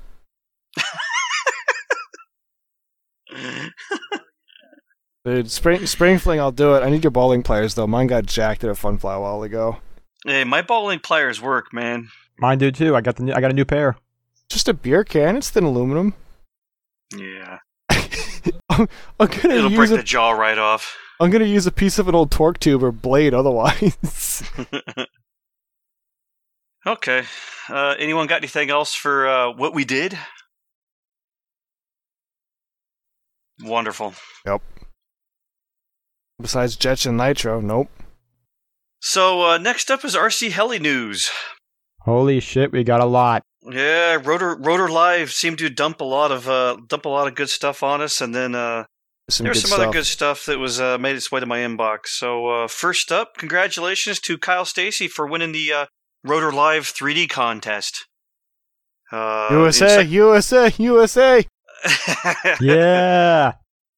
[5.24, 6.82] Dude, spring spring fling, I'll do it.
[6.82, 7.86] I need your ball link pliers though.
[7.86, 9.78] Mine got jacked at a fun fly a while ago.
[10.26, 12.08] hey, my bowling pliers work, man.
[12.38, 12.94] Mine do too.
[12.94, 13.96] I got the new, I got a new pair.
[14.50, 15.36] Just a beer can.
[15.36, 16.14] It's thin aluminum.
[17.16, 17.58] Yeah,
[17.90, 20.96] I'm gonna it'll use break a, the jaw right off.
[21.20, 24.42] I'm gonna use a piece of an old torque tube or blade otherwise.
[26.86, 27.24] okay.
[27.68, 30.18] Uh, anyone got anything else for uh, what we did?
[33.64, 34.14] Wonderful.
[34.46, 34.62] Yep.
[36.40, 37.88] Besides Jets and Nitro, nope.
[39.00, 41.30] So uh, next up is RC Heli news.
[42.00, 43.42] Holy shit, we got a lot.
[43.62, 47.34] Yeah, Rotor Rotor Live seemed to dump a lot of uh, dump a lot of
[47.34, 48.84] good stuff on us, and then uh,
[49.30, 51.60] Some There's good some other good stuff that was uh, made its way to my
[51.60, 52.08] inbox.
[52.08, 55.86] So uh, first up, congratulations to Kyle Stacy for winning the uh,
[56.22, 58.06] Rotor Live 3D contest.
[59.10, 61.46] Uh, USA, USA, USA.
[61.84, 63.52] In Yeah.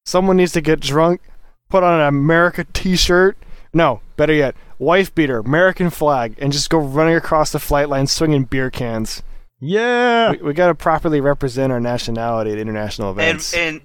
[0.04, 1.20] Someone needs to get drunk,
[1.68, 3.36] put on an America T-shirt.
[3.72, 8.06] No, better yet, wife beater, American flag, and just go running across the flight line
[8.06, 9.22] swinging beer cans.
[9.60, 10.32] Yeah.
[10.32, 13.52] We, we got to properly represent our nationality at international events.
[13.54, 13.80] and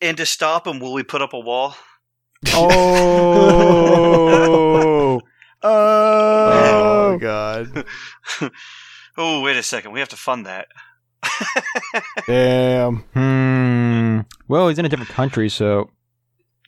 [0.00, 1.76] and to stop them, will we put up a wall?
[2.54, 2.68] Oh.
[5.62, 5.62] oh.
[5.62, 7.18] oh oh.
[7.20, 7.84] God!
[9.16, 10.66] oh, wait a second, we have to fund that.
[12.26, 12.96] Damn.
[13.14, 14.20] Hmm.
[14.48, 15.90] Well, he's in a different country, so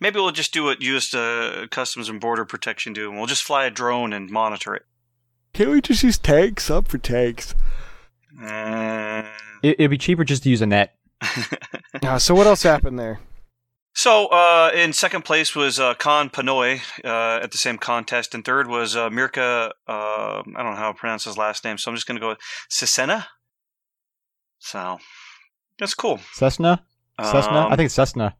[0.00, 1.14] Maybe we'll just do what U.S.
[1.14, 4.82] Uh, Customs and Border Protection do, and we'll just fly a drone and monitor it.
[5.52, 6.68] Can't we just use tanks?
[6.68, 7.54] Up for tanks.
[8.42, 9.22] Uh,
[9.62, 10.94] it, it'd be cheaper just to use a net.
[12.02, 13.20] Uh, so what else happened there?
[13.94, 18.44] So, uh, in second place was uh, Khan Panoy uh, at the same contest, and
[18.44, 19.70] third was uh, Mirka.
[19.86, 22.20] Uh, I don't know how to pronounce his last name, so I'm just going to
[22.20, 22.38] go with
[22.68, 23.26] Cesena.
[24.64, 24.98] So,
[25.78, 26.20] that's cool.
[26.32, 26.82] Cessna?
[27.22, 27.66] Cessna?
[27.66, 28.34] Um, I think it's Cessna.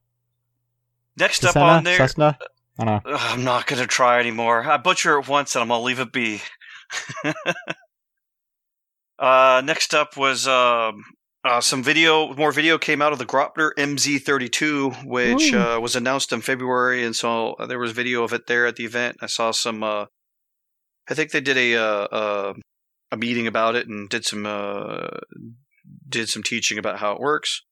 [1.19, 2.39] next up on there, Cessna?
[2.79, 3.13] I don't know.
[3.13, 4.65] Ugh, I'm not going to try anymore.
[4.65, 6.41] I butcher it once, and I'm going to leave it be.
[9.19, 11.05] uh, next up was um
[11.45, 12.35] uh, some video.
[12.35, 17.15] More video came out of the Graupner MZ32, which uh, was announced in February, and
[17.15, 19.19] so uh, there was video of it there at the event.
[19.21, 19.83] I saw some.
[19.83, 20.07] Uh,
[21.07, 22.55] I think they did a uh, uh,
[23.13, 25.09] a meeting about it and did some uh,
[26.09, 27.63] did some teaching about how it works.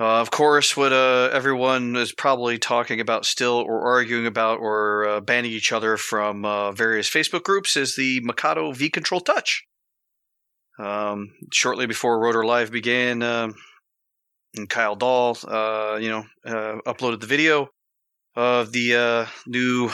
[0.00, 5.06] Uh, of course, what uh, everyone is probably talking about still, or arguing about, or
[5.06, 9.66] uh, banning each other from uh, various Facebook groups is the Mikado V Control Touch.
[10.78, 13.56] Um, shortly before Rotor Live began, um
[14.54, 17.68] and Kyle Dahl, uh, you know, uh, uploaded the video
[18.34, 19.90] of the uh, new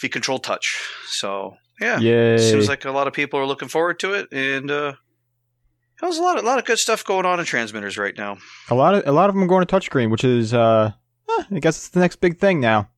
[0.00, 0.80] V Control Touch.
[1.08, 2.38] So yeah, Yay.
[2.38, 4.94] seems like a lot of people are looking forward to it, and uh,
[6.00, 8.36] there's a lot, of, a lot of good stuff going on in transmitters right now.
[8.70, 10.92] a lot of a lot of them are going to touchscreen, which is uh
[11.30, 12.88] eh, I guess it's the next big thing now.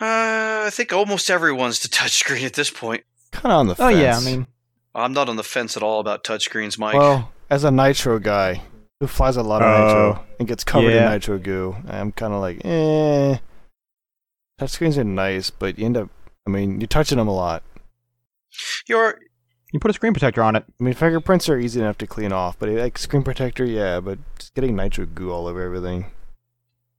[0.00, 3.04] Uh, I think almost everyone's to touchscreen at this point.
[3.32, 3.94] Kind of on the fence.
[3.96, 4.46] Oh yeah, I mean
[4.94, 6.94] I'm not on the fence at all about touchscreens, Mike.
[6.94, 8.62] well, as a nitro guy
[9.00, 9.86] who flies a lot of Oh.
[9.86, 11.06] nitro and gets covered Yeah.
[11.06, 13.36] in nitro goo, I'm kind of like, eh.
[14.58, 16.08] Touchscreens are nice, but you end up.
[16.46, 17.62] I mean, you're touching them a lot.
[18.88, 19.18] You're
[19.76, 20.64] you put a screen protector on it.
[20.80, 24.18] I mean, fingerprints are easy enough to clean off, but like screen protector, yeah, but
[24.38, 26.06] just getting nitro goo all over everything.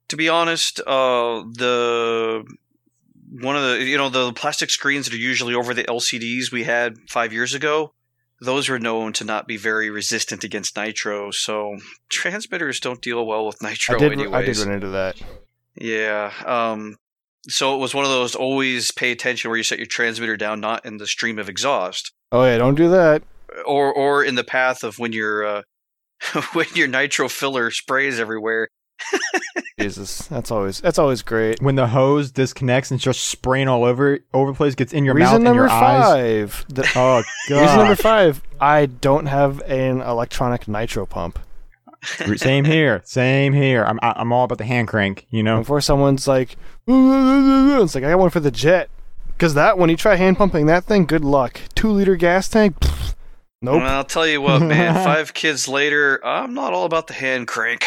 [0.08, 2.44] to be honest, uh, the
[3.40, 6.64] one of the you know the plastic screens that are usually over the LCDs we
[6.64, 7.92] had five years ago.
[8.40, 13.44] Those were known to not be very resistant against nitro, so transmitters don't deal well
[13.44, 14.12] with nitro I did.
[14.12, 14.34] anyways.
[14.34, 15.20] I did run into that.
[15.74, 16.32] Yeah.
[16.46, 16.98] Um,
[17.48, 20.60] so it was one of those always pay attention where you set your transmitter down
[20.60, 23.22] not in the stream of exhaust Oh yeah, don't do that.
[23.66, 25.62] or or in the path of when your uh,
[26.52, 28.68] when your nitro filler sprays everywhere.
[29.80, 31.62] Jesus, that's always that's always great.
[31.62, 35.04] When the hose disconnects and it's just spraying all over over the place, gets in
[35.04, 36.02] your Reason mouth and number your eyes.
[36.50, 36.66] five.
[36.68, 38.42] The, Oh reason number five.
[38.60, 41.38] I don't have an electronic nitro pump.
[42.36, 43.02] same here.
[43.04, 43.84] Same here.
[43.84, 45.58] I'm I'm all about the hand crank, you know.
[45.58, 46.56] Before someone's like,
[46.88, 48.90] it's like I got one for the jet.
[49.38, 51.60] Because that when you try hand pumping that thing, good luck.
[51.76, 52.76] Two liter gas tank.
[52.80, 53.14] pfft,
[53.62, 53.82] nope.
[53.82, 54.94] Well, I'll tell you what, man.
[55.04, 57.84] five kids later, I'm not all about the hand crank,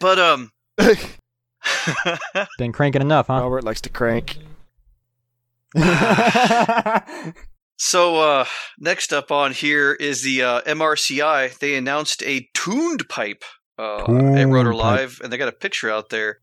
[0.00, 0.50] but um.
[2.58, 3.42] Been cranking enough, huh?
[3.42, 4.38] Robert likes to crank.
[7.76, 8.44] So uh,
[8.78, 11.58] next up on here is the uh, MRCI.
[11.58, 13.42] They announced a tuned pipe
[13.78, 14.80] uh, at Tuned Rotor pipe.
[14.80, 16.38] Live, and they got a picture out there.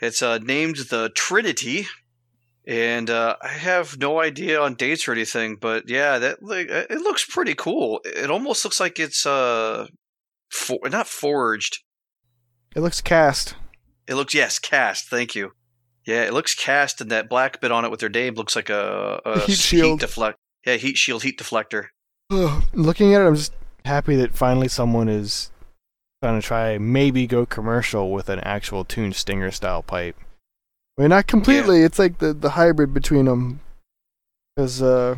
[0.00, 1.86] It's uh, named the Trinity,
[2.66, 7.00] and uh, I have no idea on dates or anything, but yeah, that like, it
[7.00, 8.00] looks pretty cool.
[8.04, 9.86] It almost looks like it's uh,
[10.50, 11.78] for, not forged.
[12.74, 13.54] It looks cast.
[14.06, 15.08] It looks yes, cast.
[15.08, 15.52] Thank you.
[16.06, 18.70] Yeah, it looks cast, and that black bit on it with their name looks like
[18.70, 20.00] a, a Heat shield.
[20.00, 20.38] deflect.
[20.66, 21.86] Yeah, heat shield, heat deflector.
[22.30, 23.52] Ugh, Looking at it, I'm just
[23.84, 25.50] happy that finally someone is
[26.22, 30.16] trying to try maybe go commercial with an actual tuned Stinger style pipe.
[31.02, 31.82] I mean, not completely.
[31.82, 33.58] It's like the the hybrid between them.
[34.54, 35.16] Because uh,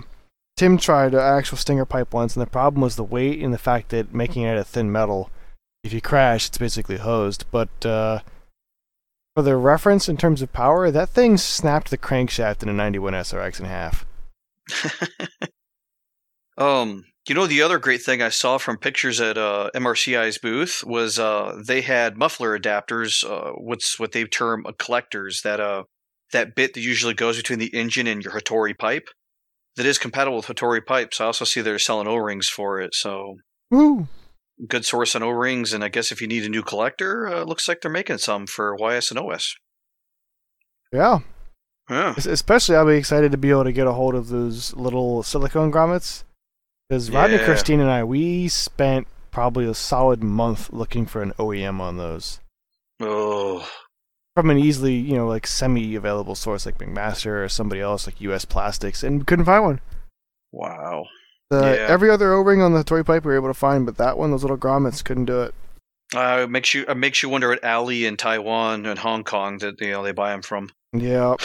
[0.57, 3.59] Tim tried an actual Stinger pipe once, and the problem was the weight and the
[3.59, 5.29] fact that making it out of thin metal.
[5.83, 7.45] If you crash, it's basically hosed.
[7.51, 8.21] But uh,
[9.37, 13.13] for the reference in terms of power, that thing snapped the crankshaft in a 91
[13.13, 14.07] SRX in half.
[16.57, 20.85] um, you know the other great thing I saw from pictures at uh, MRCI's booth
[20.87, 25.85] was uh, they had muffler adapters, uh, what's what they term uh, collectors that uh
[26.33, 29.09] that bit that usually goes between the engine and your Hattori pipe
[29.77, 31.21] that is compatible with Hattori pipes.
[31.21, 33.37] I also see they're selling O rings for it, so
[33.71, 34.09] Woo!
[34.69, 35.73] good source on O rings.
[35.73, 38.47] And I guess if you need a new collector, uh, looks like they're making some
[38.47, 39.55] for YS and OS.
[40.93, 41.21] Yeah.
[41.91, 42.15] Yeah.
[42.17, 45.73] Especially, I'll be excited to be able to get a hold of those little silicone
[45.73, 46.25] grommets.
[46.89, 51.81] Because Rodney, Christine, and I, we spent probably a solid month looking for an OEM
[51.81, 52.41] on those.
[53.01, 53.69] Oh,
[54.37, 58.21] From an easily, you know, like semi available source like McMaster or somebody else like
[58.21, 59.81] US Plastics, and couldn't find one.
[60.53, 61.07] wow.
[61.51, 61.87] The, Yeah.
[61.89, 64.17] Every other O ring on the toy pipe we were able to find, but that
[64.17, 65.55] one, those little grommets, couldn't do it.
[66.15, 69.59] Uh, it makes you it makes you wonder at Ali in Taiwan and Hong Kong
[69.59, 70.71] that you know they buy them from.
[70.93, 71.35] Yeah.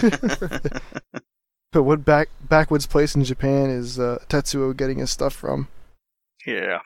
[1.72, 5.68] but what back backwoods place in Japan is uh, Tetsuo getting his stuff from?
[6.46, 6.80] yeah.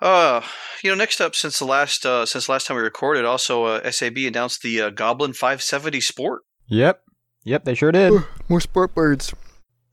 [0.00, 0.42] Uh,
[0.84, 3.64] you know, next up since the last uh, since the last time we recorded, also
[3.64, 6.42] uh, SAB announced the uh, Goblin 570 Sport.
[6.66, 7.02] yep.
[7.44, 8.12] Yep, they sure did.
[8.48, 9.32] More sport birds.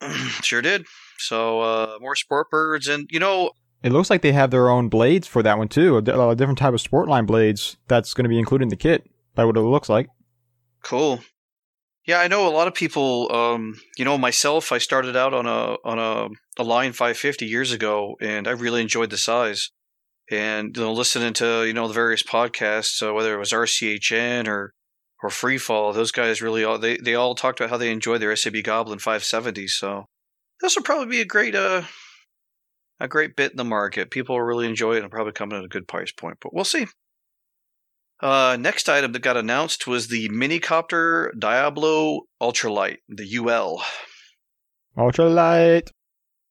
[0.44, 0.86] sure did.
[1.18, 4.90] So uh, more sport birds, and you know, It looks like they have their own
[4.90, 5.96] blades for that one too.
[5.96, 8.76] A, a different type of sport line blades that's going to be included in the
[8.76, 9.10] kit.
[9.36, 10.08] By what it looks like.
[10.84, 11.20] Cool.
[12.06, 13.34] Yeah, I know a lot of people.
[13.34, 17.72] Um, you know, myself, I started out on a on a, a line 550 years
[17.72, 19.72] ago, and I really enjoyed the size.
[20.30, 24.48] And you know, listening to you know the various podcasts, uh, whether it was RCHN
[24.48, 24.74] or
[25.24, 28.36] or Freefall, those guys really all they they all talked about how they enjoy their
[28.36, 29.68] SAB Goblin 570.
[29.68, 30.06] So
[30.62, 31.84] this will probably be a great uh
[33.00, 34.12] a great bit in the market.
[34.12, 36.64] People will really enjoy it and probably come at a good price point, but we'll
[36.64, 36.86] see.
[38.22, 43.84] Uh, next item that got announced was the Minicopter Diablo Ultralight, the UL.
[44.98, 45.90] Ultralight.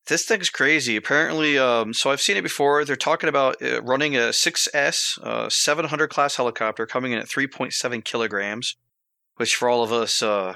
[0.07, 0.97] This thing's crazy.
[0.97, 2.85] Apparently, um, so I've seen it before.
[2.85, 8.05] They're talking about uh, running a 6S uh, 700 class helicopter coming in at 3.7
[8.05, 8.77] kilograms,
[9.37, 10.55] which for all of us uh,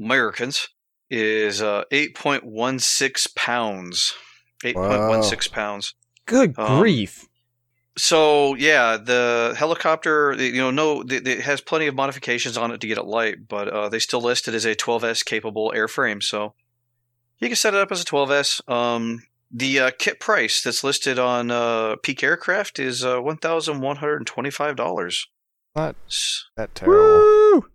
[0.00, 0.68] Americans
[1.10, 4.14] is uh, 8.16 pounds.
[4.64, 5.94] 8.16 pounds.
[6.24, 7.26] Good Um, grief.
[7.98, 12.80] So yeah, the helicopter, you know, no, it it has plenty of modifications on it
[12.80, 16.22] to get it light, but uh, they still list it as a 12s capable airframe.
[16.22, 16.54] So
[17.38, 18.68] you can set it up as a 12s.
[18.70, 23.80] Um, the uh, kit price that's listed on uh, Peak Aircraft is uh, one thousand
[23.80, 25.26] one hundred and twenty-five dollars.
[25.74, 25.96] Not
[26.56, 26.98] that terrible.
[26.98, 27.66] Woo!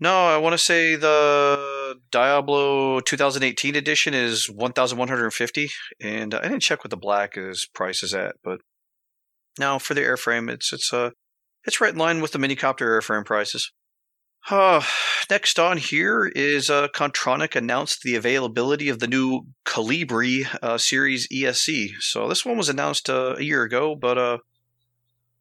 [0.00, 6.84] No, I want to say the Diablo 2018 edition is 1,150, and I didn't check
[6.84, 8.60] what the black is price is at, but
[9.58, 11.10] now for the airframe, it's it's uh
[11.64, 13.72] it's right in line with the minicopter airframe prices.
[14.50, 14.82] Uh,
[15.28, 21.28] next on here is uh, Kontronik announced the availability of the new Kolibri uh, series
[21.28, 21.90] ESC.
[22.00, 24.38] So this one was announced uh, a year ago, but uh,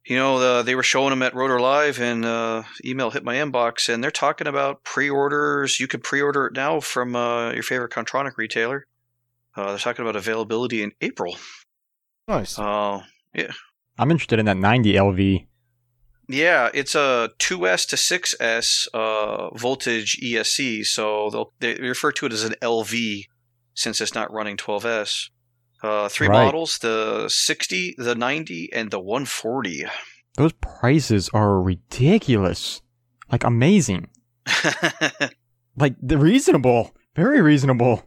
[0.07, 3.35] you know, the, they were showing them at Rotor Live, and uh, email hit my
[3.35, 5.79] inbox, and they're talking about pre-orders.
[5.79, 8.87] You could pre-order it now from uh, your favorite Kontronik retailer.
[9.55, 11.35] Uh, they're talking about availability in April.
[12.27, 12.57] Nice.
[12.57, 13.03] Uh,
[13.97, 15.45] I'm interested in that 90 LV.
[16.29, 22.33] yeah, it's a 2S to 6S uh, voltage ESC, so they'll, they refer to it
[22.33, 23.25] as an LV
[23.73, 25.29] since it's not running 12S.
[25.83, 26.45] Uh, three Right.
[26.45, 29.85] models: the 60, the 90, and the 140.
[30.35, 32.81] Those prices are ridiculous.
[33.31, 34.09] Like amazing.
[35.79, 36.95] Like they're reasonable.
[37.15, 38.06] Very reasonable.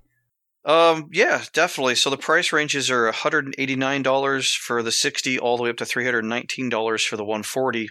[0.65, 1.95] Um, yeah, definitely.
[1.95, 7.05] So the price ranges are $189 for the 60 all the way up to $319
[7.07, 7.89] for the 140.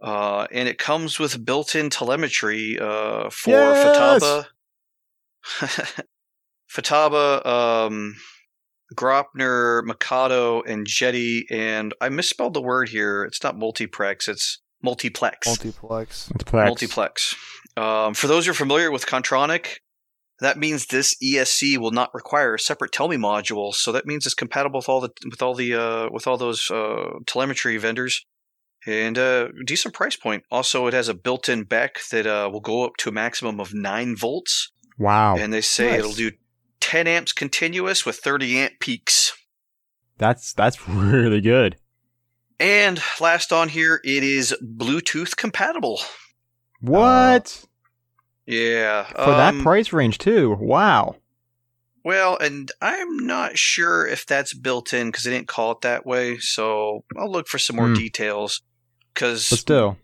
[0.00, 3.86] Uh, and it comes with built-in telemetry uh, for Yes!
[3.86, 4.46] Futaba
[6.70, 8.16] Futaba, um,
[8.94, 13.24] Graupner, Mikado, and Jeti, and I misspelled the word here.
[13.24, 15.46] It's not multiplex, it's multiplex.
[15.46, 16.30] Multiplex.
[16.30, 16.66] Multiplex.
[16.66, 17.34] multiplex.
[17.76, 19.78] Um, for those who are familiar with Kontronik,
[20.42, 23.74] that means this ESC will not require a separate Tell Me module.
[23.74, 26.70] So that means it's compatible with all the with all the uh, with all those
[26.70, 28.24] uh, telemetry vendors,
[28.86, 30.44] and uh, decent price point.
[30.50, 33.72] Also, it has a built-in BEC that uh, will go up to a maximum of
[33.74, 35.36] nine volts, Wow.
[35.36, 35.98] and they say Nice.
[36.00, 36.30] it'll do
[36.80, 39.32] 10 amps continuous with 30 amp peaks.
[40.18, 41.76] That's that's really good.
[42.60, 46.00] And last on here, it is Bluetooth compatible.
[46.80, 47.64] What?
[48.46, 50.56] Yeah, For that um, price range too.
[50.58, 51.16] Wow.
[52.04, 56.04] Well, and I'm not sure if that's built in because they didn't call it that
[56.04, 56.38] way.
[56.38, 57.94] So I'll look for some more Hmm.
[57.94, 58.62] details.
[59.14, 59.98] Because But still.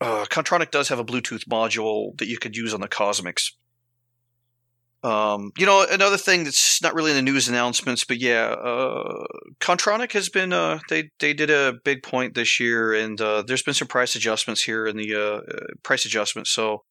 [0.00, 3.52] uh, Kontronik does have a Bluetooth module that you could use on the Kosmiks.
[5.02, 9.24] Um, you know, another thing that's not really in the news announcements, but yeah, uh,
[9.60, 13.62] Kontronik has been uh, they they did a big point this year, and uh, there's
[13.62, 16.50] been some price adjustments here in the uh, uh, price adjustments.
[16.50, 16.84] So,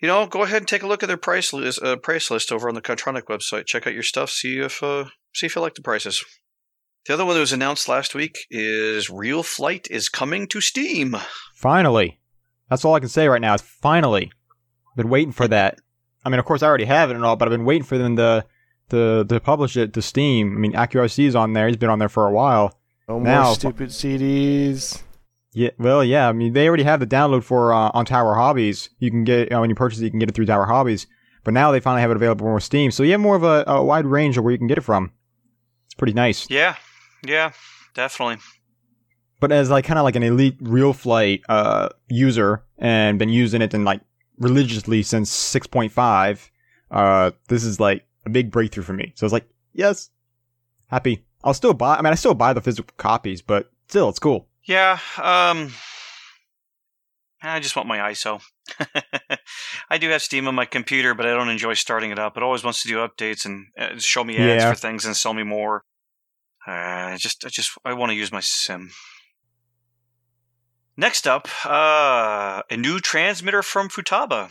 [0.00, 2.52] you know, go ahead and take a look at their price list, uh, price list
[2.52, 3.66] over on the Kontronik website.
[3.66, 6.24] Check out your stuff, see if uh, see if you like the prices.
[7.06, 11.16] The other one that was announced last week is Real Flight is coming to Steam.
[11.54, 12.20] Finally.
[12.68, 14.30] That's all I can say right now is finally.
[14.94, 15.78] Been waiting for that.
[16.24, 17.96] I mean, of course, I already have it and all, but I've been waiting for
[17.96, 18.44] them to
[18.90, 20.56] to, to publish it to Steam.
[20.56, 21.66] I mean, AccuRC is on there.
[21.68, 22.78] He's been on there for a while.
[23.08, 25.02] No Now- more stupid CDs.
[25.58, 26.28] Yeah, well, yeah.
[26.28, 28.90] I mean, they already have the download for uh, on Tower Hobbies.
[29.00, 31.08] You can get uh, when you purchase it, you can get it through Tower Hobbies.
[31.42, 33.64] But now they finally have it available on Steam, so you have more of a,
[33.66, 35.10] a wide range of where you can get it from.
[35.86, 36.48] It's pretty nice.
[36.48, 36.76] Yeah,
[37.26, 37.50] yeah,
[37.92, 38.36] definitely.
[39.40, 43.60] But as like kind of like an elite real flight uh, user and been using
[43.60, 44.00] it and like
[44.38, 46.50] religiously since 6.5,
[46.92, 49.12] uh, this is like a big breakthrough for me.
[49.16, 50.10] So it's like, yes,
[50.86, 51.24] happy.
[51.42, 51.96] I'll still buy.
[51.96, 54.47] I mean, I still buy the physical copies, but still, it's cool.
[54.68, 55.72] Yeah, um
[57.42, 58.40] I just want my ISO.
[59.90, 62.36] I do have Steam on my computer, but I don't enjoy starting it up.
[62.36, 64.70] It always wants to do updates and uh, show me ads Yeah.
[64.72, 65.84] for things and sell me more.
[66.66, 68.90] Uh, I just, I just, I want to use my sim.
[70.96, 74.50] Next up, uh, a new transmitter from Futaba.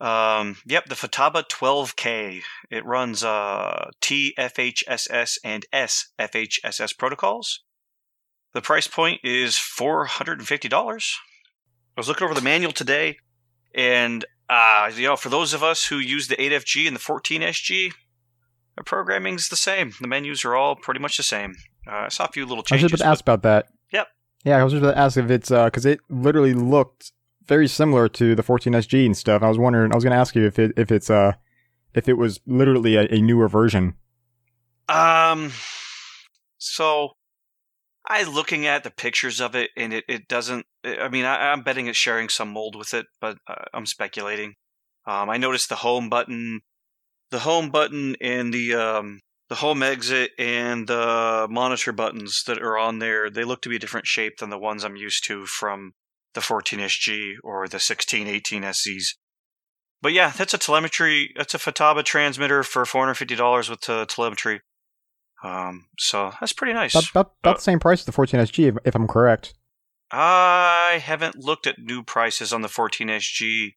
[0.00, 2.40] Um, yep, the Futaba 12K.
[2.70, 7.62] It runs uh, TFHSS and SFHSS protocols.
[8.56, 11.18] The price point is four hundred and fifty dollars.
[11.94, 13.18] I was looking over the manual today,
[13.74, 17.92] and uh, you know, for those of us who use the 8FG and the 14SG,
[18.78, 19.92] the programming's the same.
[20.00, 21.54] The menus are all pretty much the same.
[21.86, 22.84] Uh, I saw a few little changes.
[22.84, 23.66] I was just about to ask about that.
[23.92, 24.06] Yep.
[24.46, 27.12] Yeah, I was just about to ask if it's because it literally looked
[27.44, 29.42] very similar to the 14SG and stuff.
[29.42, 29.92] I was wondering.
[29.92, 31.32] I was going to ask you if it if it's uh
[31.92, 33.96] if it was literally a, a newer version.
[34.88, 35.52] um,
[36.56, 37.16] so
[38.06, 40.66] I looking at the pictures of it, and it, it doesn't.
[40.84, 44.54] I mean, I, I'm betting it's sharing some mold with it, but uh, I'm speculating.
[45.06, 46.60] Um, I noticed the home button,
[47.30, 52.78] the home button, and the um, the home exit and the monitor buttons that are
[52.78, 53.30] on there.
[53.30, 55.92] They look to be a different shape than the ones I'm used to from
[56.34, 59.14] the 14SG or the 1618 SZs.
[60.02, 61.32] But yeah, that's a telemetry.
[61.36, 64.60] That's a Futaba transmitter for $450 with telemetry.
[65.46, 66.92] Um, so that's pretty nice.
[66.94, 69.54] About, about, about Uh, the same price as the 14SG, if, if I'm correct.
[70.10, 73.74] I haven't looked at new prices on the 14SG.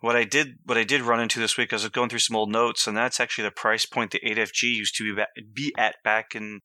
[0.00, 2.36] What I did, what I did run into this week, I was going through some
[2.36, 5.72] old notes, and that's actually the price point the 8FG used to be, ba- be
[5.78, 6.60] at back in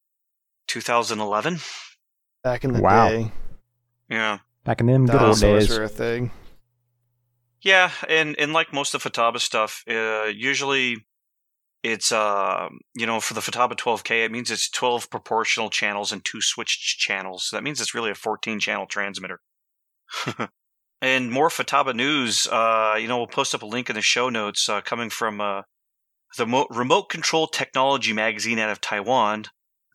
[0.68, 1.60] 2011.
[2.44, 3.10] Back in the Wow.
[3.10, 3.32] day.
[4.10, 5.78] Yeah, Back in them good old Dinosaurs days.
[5.78, 6.32] were a thing.
[7.62, 10.98] yeah, and and like most of Futaba stuff, uh, usually
[11.84, 16.24] it's uh you know for the Futaba 12K, it means it's 12 proportional channels and
[16.24, 17.48] two switched channels.
[17.48, 19.40] So that means it's really a 14 channel transmitter.
[21.02, 24.30] and more Futaba news, uh, you know, we'll post up a link in the show
[24.30, 25.64] notes uh, coming from uh,
[26.38, 29.46] the Mo- Remote Control Technology magazine out of Taiwan,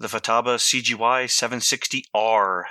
[0.01, 2.65] the Futaba CGY 760R.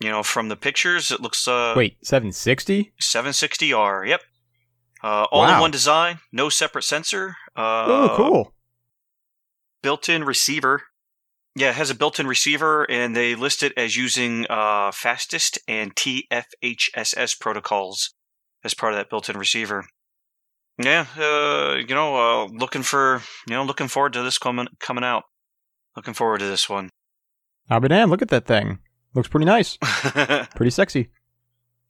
[0.00, 2.92] You know, from the pictures, it looks uh, Wait, 760?
[3.00, 4.08] 760R.
[4.08, 4.20] Yep.
[5.02, 7.36] Uh, all in one design, no separate sensor.
[7.56, 8.54] Uh, oh, cool.
[9.82, 10.82] Built-in receiver.
[11.56, 15.94] Yeah, it has a built-in receiver, and they list it as using uh, FASSTest and
[15.94, 18.14] TFHSS protocols
[18.64, 19.84] as part of that built-in receiver.
[20.78, 25.04] Yeah, uh, you know, uh, looking for, you know, looking forward to this coming coming
[25.04, 25.24] out.
[25.96, 26.88] Looking forward to this one.
[27.68, 28.10] I'll be damned.
[28.10, 28.78] Look at that thing.
[29.14, 29.76] Looks pretty nice.
[30.56, 31.10] Pretty sexy.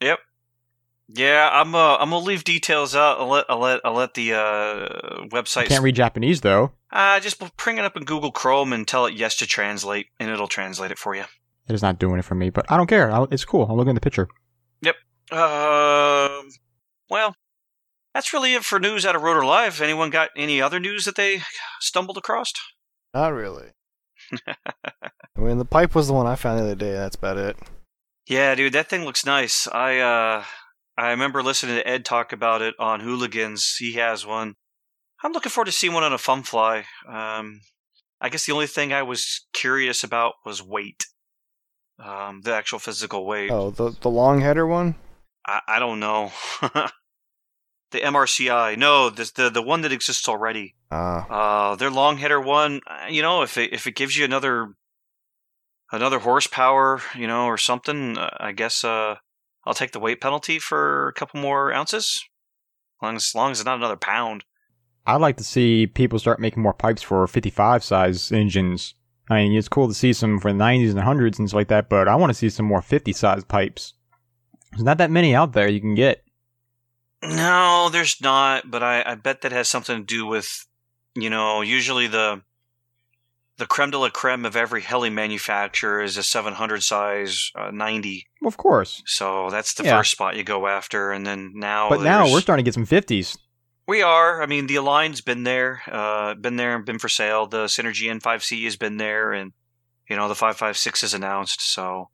[0.01, 0.19] Yep.
[1.15, 1.75] Yeah, I'm.
[1.75, 3.21] Uh, I'm gonna leave details out.
[3.21, 3.45] I'll let.
[3.49, 3.81] I'll let.
[3.85, 5.67] I'll let the uh, website.
[5.67, 6.73] Can't read Japanese though.
[6.91, 10.31] Uh, just bring it up in Google Chrome and tell it yes to translate, and
[10.31, 11.25] it'll translate it for you.
[11.69, 13.11] It is not doing it for me, but I don't care.
[13.11, 13.67] I'll, it's cool.
[13.67, 14.29] I'm looking at the picture.
[14.81, 14.97] Yep.
[15.31, 16.49] Um.
[17.11, 17.35] well,
[18.15, 19.81] that's really it for news out of Rotor Live.
[19.83, 21.43] Anyone got any other news that they
[21.81, 22.53] stumbled across?
[23.13, 23.69] Not really.
[24.47, 26.93] I mean, the pipe was the one I found the other day.
[26.93, 27.57] That's about it.
[28.27, 29.67] Yeah, dude, that thing looks nice.
[29.67, 30.45] I uh,
[30.97, 33.77] I remember listening to Ed talk about it on Hooligans.
[33.79, 34.55] He has one.
[35.25, 36.85] I'm looking forward to seeing one on a fun fly.
[37.09, 37.61] Um,
[38.21, 41.07] I guess the only thing I was curious about was weight.
[41.99, 43.51] Um, the actual physical weight.
[43.51, 44.97] Oh, the the long header one.
[45.47, 46.33] I, I don't know.
[47.93, 50.75] the MRCI, no, the, the the one that exists already.
[50.91, 51.27] Ah,
[51.73, 54.75] Uh, their long header one, uh, you know, if it if it gives you another
[55.93, 59.17] another horsepower, you know, or something, uh, I guess uh,
[59.65, 62.25] I'll take the weight penalty for a couple more ounces,
[62.99, 64.45] as long as, as long as it's not another pound.
[65.07, 68.95] I'd like to see people start making more pipes for 55 size engines.
[69.29, 71.69] I mean, it's cool to see some for the 90s and 100s and stuff like
[71.69, 73.95] that, but I want to see some more 50 size pipes.
[74.71, 76.25] There's not that many out there you can get.
[77.23, 80.67] No, there's not, but I, I bet that has something to do with,
[81.15, 82.43] you know, usually the
[83.63, 88.27] the creme de la creme of every heli manufacturer is a 700 size uh, 90.
[88.45, 89.03] Of course.
[89.07, 89.99] So that's the Yeah.
[89.99, 91.89] first spot you go after, and then now.
[91.89, 93.39] but now we're starting to get some 50s.
[93.87, 94.43] We are.
[94.43, 97.47] I mean, the Align's been there, uh, been there and been for sale.
[97.47, 99.53] The Synergy N5C has been there, and
[100.11, 101.61] you know the 556 is announced.
[101.61, 102.09] So,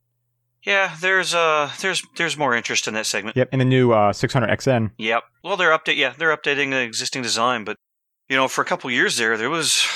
[0.65, 3.37] yeah, there's uh, there's there's more interest in that segment.
[3.39, 4.91] Yep, and the new uh, 600XN.
[4.99, 5.23] Yep.
[5.43, 5.97] Well, they're update.
[5.97, 7.77] Yeah, they're updating the existing design, but
[8.29, 9.87] you know, for a couple years there, there was.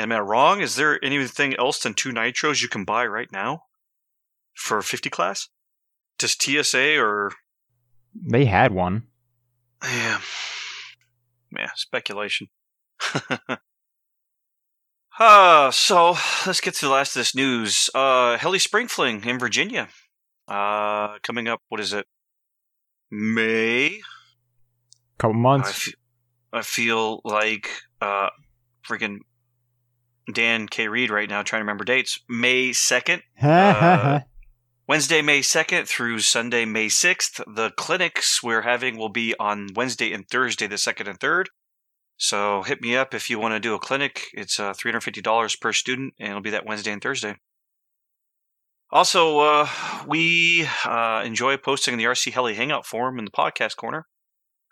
[0.00, 0.62] Am I wrong?
[0.62, 3.64] Is there anything else than two nitros you can buy right now
[4.54, 5.48] for 50 class?
[6.18, 7.32] Does TSA or
[8.14, 9.02] They had one.
[9.82, 10.20] Yeah.
[11.54, 12.48] Yeah, speculation.
[15.18, 17.90] uh, so let's get to the last of this news.
[17.94, 19.90] Uh, Heli Spring Fling in Virginia.
[20.48, 22.06] Uh, coming up, what is it?
[23.10, 24.00] May?
[25.18, 25.72] couple months.
[25.72, 25.92] fe-
[26.54, 27.68] I feel like,
[28.00, 28.30] uh,
[28.82, 29.18] freaking
[30.32, 30.88] Dan K.
[30.88, 32.20] Reed right now trying to remember dates.
[32.28, 33.22] May 2nd.
[33.42, 34.20] uh,
[34.86, 37.42] Wednesday, May 2nd through Sunday, May 6th.
[37.54, 41.44] The clinics we're having will be on Wednesday and Thursday, the 2nd and 3rd.
[42.16, 44.24] So hit me up if you want to do a clinic.
[44.34, 47.36] It's uh, $350 per student, and it'll be that Wednesday and Thursday.
[48.90, 49.68] Also, uh,
[50.06, 54.06] we uh, enjoy posting in the RC Heli Hangout forum in the podcast corner.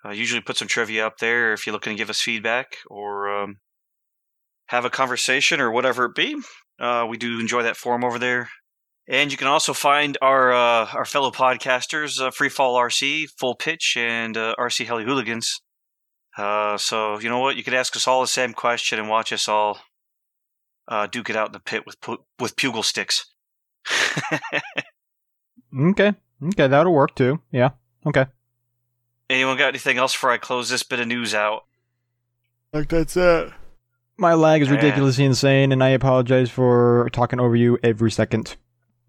[0.05, 3.29] Uh, usually put some trivia up there if you're looking to give us feedback or
[3.29, 3.59] um,
[4.69, 6.37] have a conversation or whatever it be.
[6.79, 8.49] Uh, we do enjoy that forum over there.
[9.09, 13.97] And you can also find our uh, our fellow podcasters, uh, Freefall RC, Full Pitch,
[13.97, 15.63] and uh, RC Heli Hooligans.
[16.37, 17.57] Uh, so you know what?
[17.57, 19.79] You could ask us all the same question and watch us all
[20.89, 23.25] uh, duke it out in the pit with pu- with pugil sticks.
[25.81, 26.13] okay.
[26.45, 27.41] Okay, that'll work too.
[27.51, 27.71] Yeah.
[28.07, 28.27] Okay.
[29.31, 31.65] Anyone got anything else before I close this bit of news out?
[32.75, 33.51] like that's it.
[34.19, 38.57] My lag is ridiculously insane, and I apologize for talking over you every second.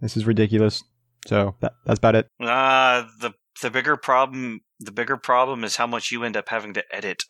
[0.02, 0.84] This is ridiculous.
[1.26, 2.28] So that, that's about it.
[2.40, 6.74] Uh, the the bigger problem the bigger problem is how much you end up having
[6.76, 7.24] to edit.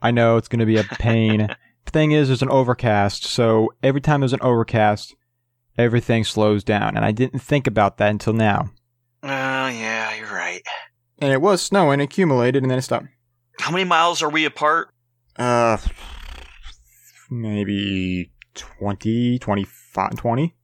[0.00, 1.38] I know it's going to be a pain.
[1.84, 5.14] the thing is, there's an overcast, so every time there's an overcast,
[5.76, 8.70] everything slows down, and I didn't think about that until now.
[9.22, 9.28] Oh
[9.68, 10.62] yeah, you're right.
[11.18, 13.06] And it was snowing, accumulated, and then it stopped.
[13.58, 14.88] How many miles are we apart?
[15.36, 15.78] Uh,
[17.40, 20.54] maybe 20, 25, 20.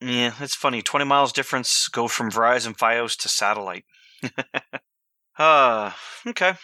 [0.00, 0.82] Yeah, it's funny.
[0.82, 3.84] 20 miles difference go from Verizon Fios to satellite.
[5.38, 5.92] uh,
[6.26, 6.54] okay.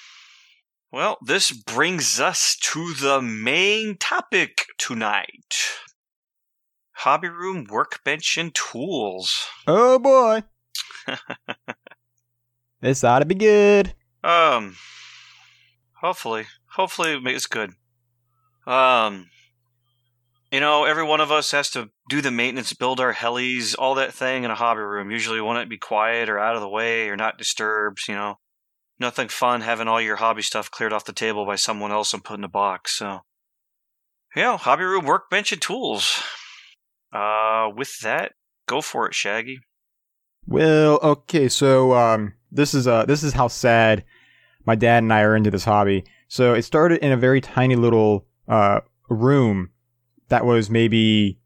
[0.93, 5.55] Well, this brings us to the main topic tonight.
[6.93, 9.47] Hobby room, workbench, and tools.
[9.67, 10.43] Oh boy.
[12.81, 13.95] this ought to be good.
[14.23, 14.77] Um,
[16.01, 17.73] hopefully, hopefully it's good.
[18.67, 19.31] Um,
[20.51, 23.95] you know, every one of us has to do the maintenance, build our helis, all
[23.95, 25.11] that thing in a hobby room.
[25.11, 28.01] Usually, want it to be quiet or out of the way or not disturbed.
[28.09, 28.35] You know,
[28.99, 32.25] nothing fun having all your hobby stuff cleared off the table by someone else and
[32.25, 32.97] put in a box.
[32.97, 33.21] So,
[34.35, 36.23] yeah, hobby room, workbench, and tools.
[37.13, 38.33] Uh, with that,
[38.67, 39.61] go for it, Shaggy.
[40.47, 44.05] Well, okay, so um, this is uh, this is how sad
[44.65, 46.05] my dad and I are into this hobby.
[46.29, 49.71] So it started in a very tiny little uh room
[50.29, 51.39] that was maybe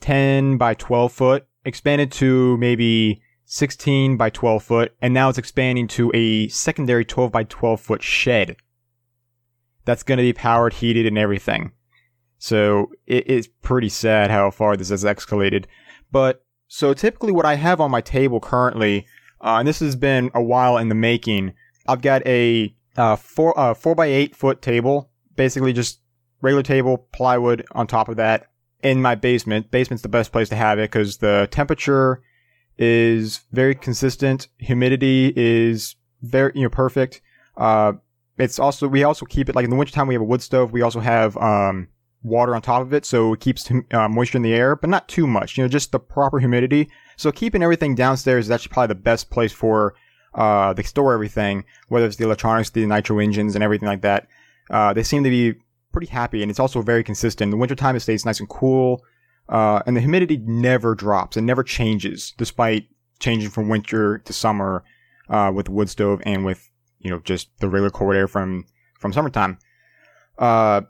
[0.00, 5.86] ten by twelve foot, expanded to maybe 16 by 12 foot, and now it's expanding
[5.86, 8.56] to a secondary 12 by 12 foot shed.
[9.84, 11.70] That's going to be powered, heated, and everything.
[12.38, 15.66] So it is pretty sad how far this has escalated.
[16.10, 19.06] But so typically, what I have on my table currently,
[19.40, 21.54] uh, and this has been a while in the making,
[21.86, 26.00] I've got a uh, four uh, four by eight foot table, basically just
[26.40, 28.50] regular table, plywood on top of that
[28.82, 29.70] in my basement.
[29.70, 32.22] Basement's the best place to have it because the temperature
[32.78, 34.48] is very consistent.
[34.58, 37.20] Humidity is very, you know, perfect.
[37.56, 37.94] Uh,
[38.38, 40.72] it's also, we also keep it like in the wintertime, we have a wood stove.
[40.72, 41.88] We also have, um,
[42.22, 43.06] water on top of it.
[43.06, 45.92] So it keeps uh, moisture in the air, but not too much, you know, just
[45.92, 46.90] the proper humidity.
[47.16, 49.94] So keeping everything downstairs is actually probably the best place for,
[50.34, 54.26] uh, they store everything, whether it's the electronics, the nitro engines and everything like that.
[54.68, 55.54] Uh, they seem to be
[55.96, 57.46] pretty happy and it's also very consistent.
[57.46, 59.02] In the wintertime, it stays nice and cool.
[59.48, 62.86] Uh, and the humidity never drops and never changes despite
[63.18, 64.84] changing from winter to summer,
[65.30, 68.66] uh, with wood stove and with, you know, just the regular cold air from,
[69.00, 69.56] from summertime.
[70.38, 70.82] Uh,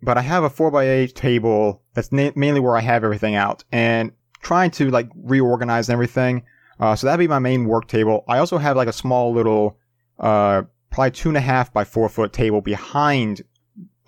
[0.00, 4.12] but I have a 4x8 table that's na- mainly where I have everything out and
[4.40, 6.44] trying to like reorganize everything.
[6.78, 8.22] Uh, so that'd be my main work table.
[8.28, 9.78] I also have like a small little,
[10.20, 13.42] uh, probably two and a half by four foot table behind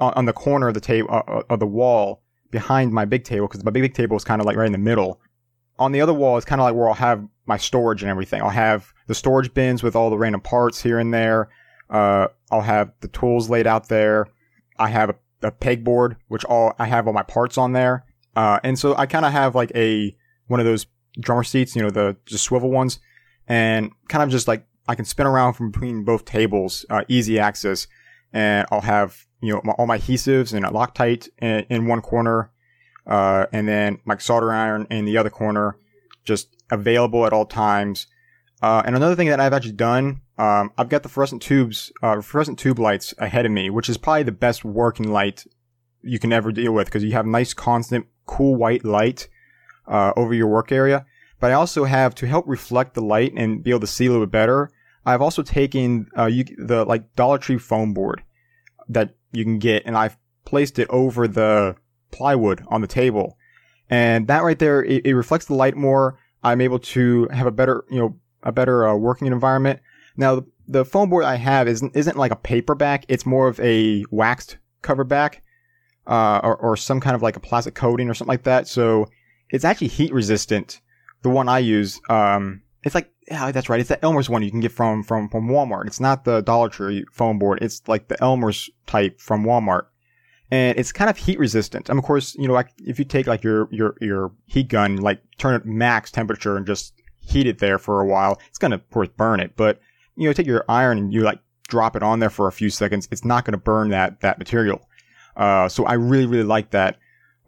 [0.00, 3.24] on, on the corner of the table uh, uh, of the wall behind my big
[3.24, 5.20] table because my big, big table is kind of like right in the middle.
[5.78, 8.40] On the other wall is kind of like where I'll have my storage and everything.
[8.42, 11.48] I'll have the storage bins with all the random parts here and there.
[11.90, 14.26] Uh, I'll have the tools laid out there.
[14.78, 18.04] I have a, a pegboard, which all I have all my parts on there.
[18.34, 20.14] Uh, and so I kind of have like a
[20.46, 20.86] one of those
[21.20, 22.98] drummer seats, you know, the just swivel ones,
[23.46, 27.38] and kind of just like I can spin around from between both tables, uh, easy
[27.38, 27.86] access,
[28.32, 32.00] and I'll have you know, my, all my adhesives and a Loctite in, in one
[32.00, 32.50] corner,
[33.06, 35.76] uh, and then my solder iron in the other corner,
[36.24, 38.06] just available at all times.
[38.62, 42.20] Uh, and another thing that I've actually done, um, I've got the fluorescent tubes, uh,
[42.20, 45.44] fluorescent tube lights ahead of me, which is probably the best working light
[46.02, 49.28] you can ever deal with because you have nice, constant, cool white light,
[49.86, 51.04] uh, over your work area.
[51.38, 54.10] But I also have to help reflect the light and be able to see a
[54.10, 54.70] little bit better.
[55.04, 58.22] I've also taken, uh, you, the like Dollar Tree foam board
[58.88, 61.76] that you can get, and I've placed it over the
[62.10, 63.36] plywood on the table.
[63.88, 66.18] And that right there, it, it reflects the light more.
[66.42, 69.80] I'm able to have a better, you know, a better uh, working environment.
[70.16, 73.04] Now, the, foam board I have isn't isn't like a paper back.
[73.08, 75.42] It's more of a waxed cover back,
[76.06, 78.66] uh, or, or some kind of like a plastic coating or something like that.
[78.66, 79.06] So
[79.50, 80.80] it's actually heat resistant.
[81.22, 83.80] The one I use, um, it's like yeah, that's right.
[83.80, 85.86] It's the Elmer's one you can get from from from Walmart.
[85.86, 87.58] It's not the Dollar Tree foam board.
[87.60, 89.86] It's like the Elmer's type from Walmart,
[90.50, 91.88] and it's kind of heat resistant.
[91.88, 94.96] And of course, you know, like if you take like your your your heat gun,
[94.96, 98.76] like turn it max temperature and just heat it there for a while, it's gonna
[98.76, 99.56] of course burn it.
[99.56, 99.80] But
[100.14, 102.70] you know, take your iron and you like drop it on there for a few
[102.70, 104.88] seconds, it's not gonna burn that that material.
[105.36, 106.96] Uh, so I really really like that,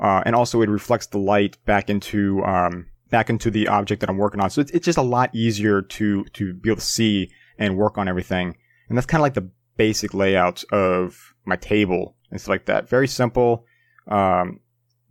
[0.01, 4.11] uh, and also it reflects the light back into um back into the object that
[4.11, 4.51] I'm working on.
[4.51, 7.99] So it's, it's just a lot easier to, to be able to see and work
[7.99, 8.57] on everything.
[8.89, 12.89] And that's kind of like the basic layout of my table and stuff like that.
[12.89, 13.65] Very simple,
[14.09, 14.61] um,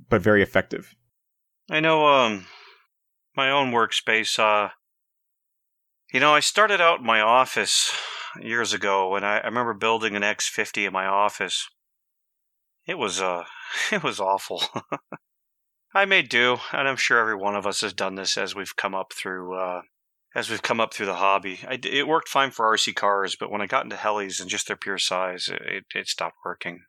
[0.10, 0.95] but very effective.
[1.70, 2.45] I know, um,
[3.36, 4.70] my own workspace, uh,
[6.14, 7.91] you know, I started out in my office
[8.39, 11.68] years ago and I, I remember building an X50 in my office.
[12.86, 13.43] It was, uh,
[13.91, 14.64] it was awful.
[15.98, 18.76] I may do, and I'm sure every one of us has done this as we've
[18.76, 19.82] come up through uh,
[20.36, 21.60] as we've come up through the hobby.
[21.68, 24.68] I, it worked fine for RC cars, but when I got into helis and just
[24.68, 26.82] their pure size, it, it stopped working.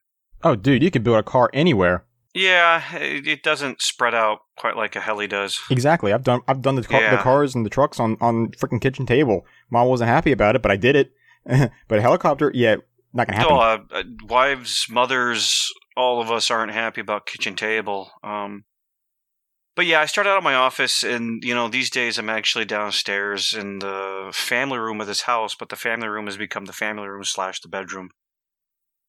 [0.42, 2.04] Oh, dude, you can build a car anywhere.
[2.34, 5.58] Yeah, it, it doesn't spread out quite like a heli does.
[5.70, 6.12] Exactly.
[6.12, 7.16] I've done I've done the, car, Yeah.
[7.16, 9.46] the cars and the trucks on on freaking kitchen table.
[9.70, 11.12] Mom wasn't happy about it, but I did it.
[11.88, 12.76] but a helicopter, yeah,
[13.14, 13.54] not gonna happen.
[13.54, 18.10] No, uh, uh, wives, mothers, all of us aren't happy about kitchen table.
[18.22, 18.64] Um,
[19.78, 22.64] but yeah, I started out in my office, and you know, these days I'm actually
[22.64, 25.54] downstairs in the family room of this house.
[25.54, 28.10] But the family room has become the family room slash the bedroom,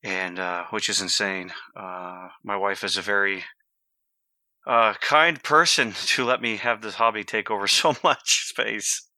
[0.03, 1.53] and uh, which is insane.
[1.75, 3.45] Uh, my wife is a very
[4.67, 9.09] uh, kind person to let me have this hobby take over so much space.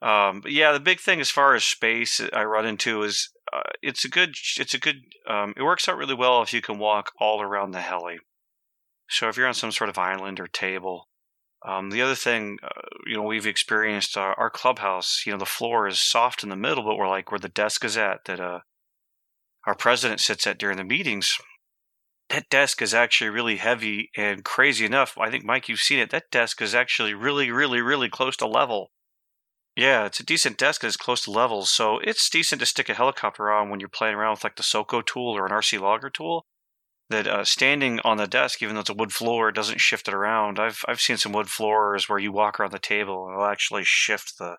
[0.00, 3.62] Um, but yeah, the big thing as far as space I run into is uh,
[3.82, 6.78] it's a good it's a good um, it works out really well if you can
[6.78, 8.18] walk all around the heli.
[9.08, 11.08] So if you're on some sort of island or table,
[11.66, 12.68] um, the other thing uh,
[13.06, 15.22] you know we've experienced uh, our clubhouse.
[15.26, 17.84] You know the floor is soft in the middle, but we're like where the desk
[17.84, 18.60] is at that uh,
[19.66, 21.38] our president sits at during the meetings.
[22.30, 25.16] that desk is actually really heavy and crazy enough.
[25.18, 26.10] I think Mike, you've seen it.
[26.10, 28.90] That desk is actually really, really, really close to level.
[29.76, 32.94] Yeah, it's a decent desk it's close to level, so it's decent to stick a
[32.94, 36.10] helicopter on when you're playing around with like the Soko tool or an RC logger
[36.10, 36.46] tool.
[37.10, 40.14] That uh, standing on the desk, even though it's a wood floor, doesn't shift it
[40.14, 40.58] around.
[40.58, 43.82] I've I've seen some wood floors where you walk around the table and it'll actually
[43.84, 44.56] shift the.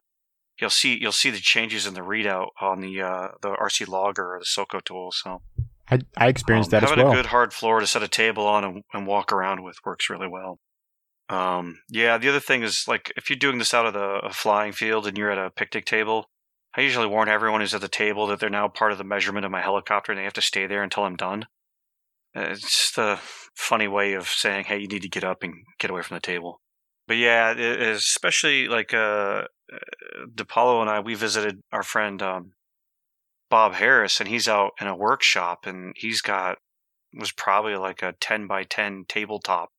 [0.62, 4.36] You'll see you'll see the changes in the readout on the uh, the RC logger
[4.36, 5.12] or the Soko tool.
[5.12, 5.42] So
[5.90, 7.14] I, I experienced um, that as having well.
[7.14, 10.10] a good hard floor to set a table on and, and walk around with works
[10.10, 10.60] really well.
[11.30, 14.32] Um, yeah, the other thing is like if you're doing this out of the a
[14.32, 16.30] flying field and you're at a picnic table,
[16.76, 19.46] I usually warn everyone who's at the table that they're now part of the measurement
[19.46, 21.46] of my helicopter and they have to stay there until I'm done.
[22.36, 23.20] Uh, It's just a
[23.56, 26.22] funny way of saying, "Hey, you need to get up and get away from the
[26.22, 26.62] table."
[27.08, 29.78] But yeah, especially like uh, uh,
[30.34, 32.54] DePaulo and I, we visited our friend um,
[33.50, 36.58] Bob Harris, and he's out in a workshop, and he's got
[37.14, 39.70] was probably like a ten by ten tabletop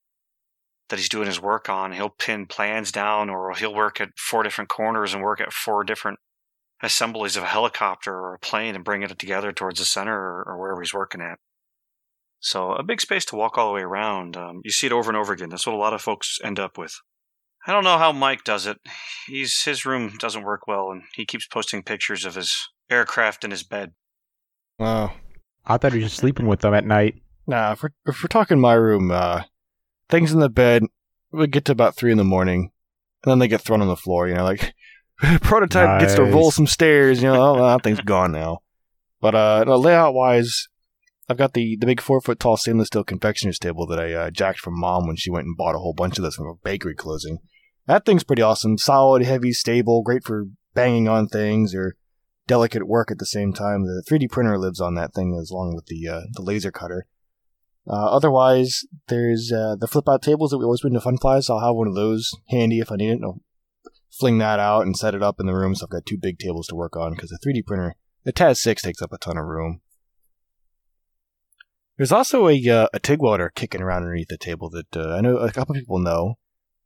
[0.89, 1.93] that he's doing his work on.
[1.93, 5.85] He'll pin plans down, or he'll work at four different corners and work at four
[5.85, 6.19] different
[6.83, 10.45] assemblies of a helicopter or a plane and bring it together towards the center or,
[10.47, 11.39] or wherever he's working at.
[12.47, 14.37] So a big space to walk all the way around.
[14.37, 15.49] Um, you see it over and over again.
[15.49, 16.95] That's what a lot of folks end up with.
[17.67, 18.79] I don't know how Mike does it.
[19.27, 22.57] He's his room doesn't work well, and he keeps posting pictures of his
[22.89, 23.95] aircraft in his bed.
[24.79, 25.15] Wow.
[25.67, 27.17] I thought he was just sleeping with them at night.
[27.49, 29.43] Nah, if we're, if we're talking my room, uh,
[30.09, 30.85] things in the bed,
[31.33, 32.71] we get to about three in the morning,
[33.25, 34.29] and then they get thrown on the floor.
[34.29, 34.73] You know, like
[35.41, 37.21] prototype gets to roll some stairs.
[37.21, 38.61] You know, oh, that thing's gone now.
[39.21, 40.69] But uh, no, layout wise,
[41.29, 44.31] I've got the the big four foot tall stainless steel confectioner's table that I uh,
[44.31, 46.55] jacked from mom when she went and bought a whole bunch of this from a
[46.55, 47.39] bakery closing.
[47.87, 51.97] That thing's pretty awesome, solid, heavy, stable, great for banging on things or
[52.47, 53.85] delicate work at the same time.
[53.85, 57.07] The 3D printer lives on that thing as along with the uh, the laser cutter.
[57.89, 61.49] Uh, otherwise, there's uh, the flip out tables that we always bring to Fun Flies.
[61.49, 63.21] I'll have one of those handy if I need it.
[63.23, 63.41] I'll
[64.11, 65.75] fling that out and set it up in the room.
[65.75, 68.57] So I've got two big tables to work on because the 3D printer, the Taz
[68.57, 69.81] 6, takes up a ton of room.
[71.97, 75.21] There's also a uh, a TIG welder kicking around underneath the table that uh, I
[75.21, 76.39] know a couple people know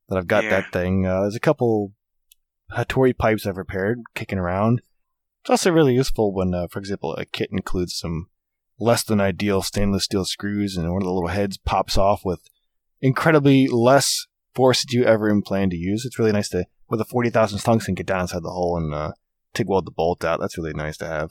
[0.09, 0.51] that I've got Yeah.
[0.51, 1.07] that thing.
[1.07, 1.93] Uh, there's a couple
[2.73, 4.83] Hattori pipes I've repaired kicking around.
[5.43, 8.29] It's also really useful when, uh, for example, a kit includes some
[8.79, 12.41] less than ideal stainless steel screws and one of the little heads pops off with
[13.01, 16.05] incredibly less force that you ever plan to use.
[16.05, 19.13] It's really nice to, with a 40,000 tungsten, get down inside the hole and uh,
[19.55, 20.41] TIG weld the bolt out.
[20.41, 21.31] That's really nice to have.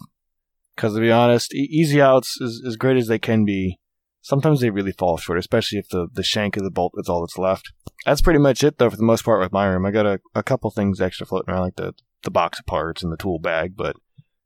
[0.80, 3.78] Because to be honest, e- easy outs, as, as great as they can be,
[4.22, 7.20] sometimes they really fall short, especially if the, the shank of the bolt is all
[7.20, 7.74] that's left.
[8.06, 9.86] That's pretty much it, though, for the most part with my room.
[9.86, 13.04] I got a, a couple things extra floating around, like the, the box of parts
[13.04, 13.98] and the tool bag, but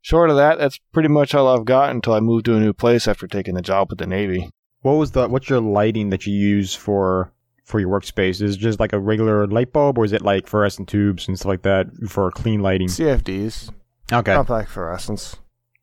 [0.01, 2.73] short of that, that's pretty much all I've got until I move to a new
[2.73, 4.49] place after taking the job with the Navy.
[4.81, 7.31] What was the what's your lighting that you use for
[7.63, 8.41] for your workspace?
[8.41, 11.37] Is it just like a regular light bulb, or is it like fluorescent tubes and
[11.37, 12.87] stuff like that for clean lighting?
[12.87, 13.69] CFDs,
[14.11, 15.37] Okay, compact fluorescence.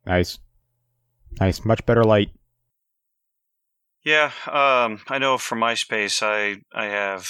[0.07, 0.39] Nice,
[1.41, 2.31] nice, much better light.
[4.03, 7.29] Yeah, um, I know from my space, I I have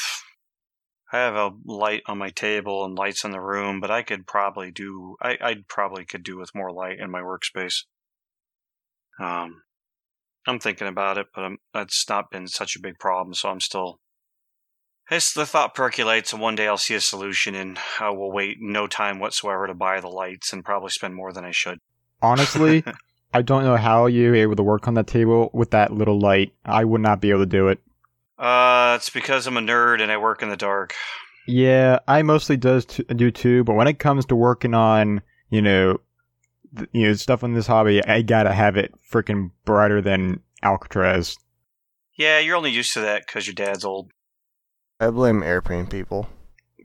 [1.13, 4.27] I have a light on my table and lights in the room, but I could
[4.27, 7.85] probably do I I probably could do with more light in my workspace.
[9.19, 9.63] Um,
[10.47, 13.61] I'm thinking about it, but i that's not been such a big problem, so I'm
[13.61, 14.01] still.
[15.11, 18.59] It's the thought percolates, and one day I'll see a solution, and I will wait
[18.61, 21.81] no time whatsoever to buy the lights, and probably spend more than I should.
[22.23, 22.85] Honestly,
[23.35, 26.53] I don't know how you're able to work on that table with that little light.
[26.65, 27.81] I would not be able to do it.
[28.39, 30.95] Uh, it's because I'm a nerd and I work in the dark.
[31.47, 35.61] Yeah, I mostly does t- do too, but when it comes to working on, you
[35.61, 36.01] know,
[36.77, 41.37] th- you know stuff in this hobby, I gotta have it freaking brighter than Alcatraz.
[42.17, 44.11] Yeah, you're only used to that because your dad's old.
[45.01, 46.29] I blame airplane people.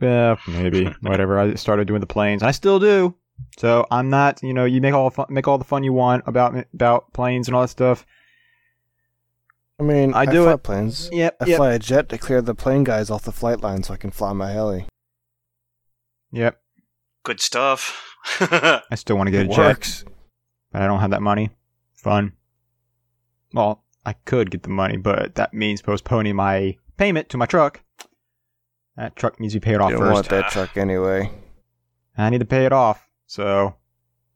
[0.01, 1.39] Yeah, maybe whatever.
[1.39, 2.43] I started doing the planes.
[2.43, 3.15] I still do.
[3.57, 6.23] So I'm not, you know, you make all fun, make all the fun you want
[6.27, 8.05] about about planes and all that stuff.
[9.79, 10.63] I mean, I I, do fly it.
[10.63, 11.09] planes.
[11.11, 13.93] Yep, I fly a jet to clear the plane guys off the flight line so
[13.93, 14.85] I can fly my heli.
[16.31, 16.61] yep.
[17.23, 18.13] Good stuff.
[18.39, 20.03] I still want to get It a jet,
[20.71, 21.49] but I don't have that money.
[21.95, 22.33] Fun.
[23.53, 27.81] Well, I could get the money, but that means postponing my payment to my truck.
[28.95, 30.13] That truck needs to be paid off You don't first.
[30.13, 31.31] want that truck anyway.
[32.17, 33.04] I need to pay it off.
[33.27, 33.75] So,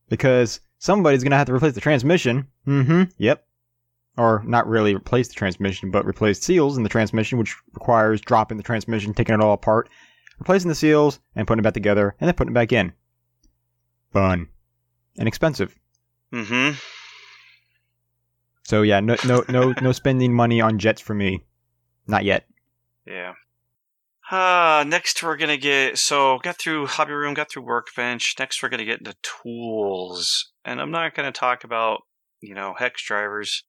[0.09, 2.47] because somebody's gonna have to replace the transmission.
[2.67, 3.03] Mm-hmm.
[3.17, 3.45] Yep.
[4.17, 8.57] Or not really replace the transmission, but replace seals in the transmission, which requires dropping
[8.57, 9.89] the transmission, taking it all apart,
[10.39, 12.91] replacing the seals, and putting it back together, and then putting it back in.
[14.11, 14.47] Fun.
[15.17, 15.77] And expensive.
[16.33, 16.77] mm-hmm.
[18.63, 21.43] So yeah, no no no no spending money on jets for me.
[22.07, 22.45] Not yet.
[23.05, 23.33] Yeah.
[24.29, 28.35] Uh, next we're gonna get so got through hobby room, got through workbench.
[28.37, 32.01] Next we're gonna get into tools, and I'm not gonna talk about
[32.39, 33.63] you know hex drivers.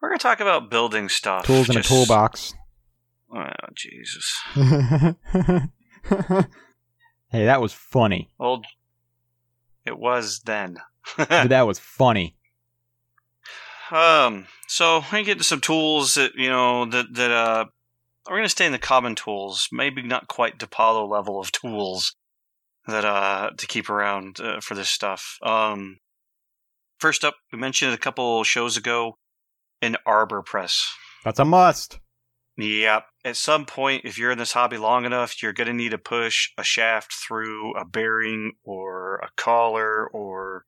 [0.00, 1.46] We're gonna talk about building stuff.
[1.46, 2.52] Tools in a toolbox.
[3.34, 4.34] Oh Jesus!
[7.30, 8.30] hey, that was funny.
[8.38, 8.66] Old.
[9.86, 10.76] It was then.
[11.16, 12.36] that was funny.
[13.88, 17.66] Um, so we get into some tools that you know that that uh,
[18.28, 19.68] we're gonna stay in the common tools.
[19.72, 22.14] Maybe not quite DePaulo level of tools
[22.86, 25.38] that uh to keep around uh, for this stuff.
[25.42, 25.98] Um,
[26.98, 29.18] first up, we mentioned a couple shows ago
[29.82, 30.86] an arbor press.
[31.24, 31.98] That's a must.
[32.56, 33.04] Yep.
[33.24, 35.98] At some point, if you're in this hobby long enough, you're going to need to
[35.98, 40.64] push a shaft through a bearing or a collar or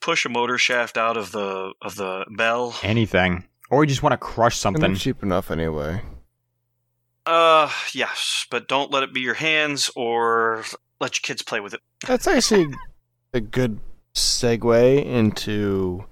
[0.00, 2.76] push a motor shaft out of the of the bell.
[2.82, 3.44] Anything.
[3.70, 4.80] Or you just want to crush something.
[4.80, 6.02] they're cheap enough anyway.
[7.26, 10.64] Uh, yes, but don't let it be your hands or
[11.00, 11.80] let your kids play with it.
[12.06, 12.74] That's actually
[13.32, 13.78] a good
[14.14, 16.04] segue into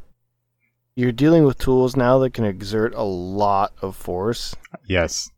[0.94, 4.54] you're dealing with tools now that can exert a lot of force.
[4.86, 5.30] Yes.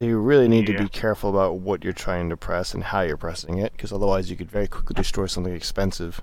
[0.00, 0.78] You really need Yeah.
[0.78, 3.92] to be careful about what you're trying to press and how you're pressing it, because
[3.92, 6.20] otherwise you could very quickly destroy something expensive.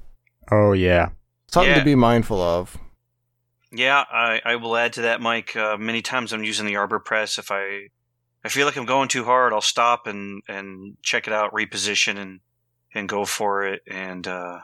[0.52, 1.10] Oh yeah.
[1.48, 1.80] Something Yeah.
[1.80, 2.78] to be mindful of.
[3.72, 5.56] Yeah, I, I will add to that, Mike.
[5.56, 7.38] Uh, many times I'm using the arbor press.
[7.38, 7.88] If I
[8.44, 12.18] I feel like I'm going too hard, I'll stop and and check it out, reposition,
[12.18, 12.40] and
[12.94, 13.82] and go for it.
[13.90, 14.60] And uh,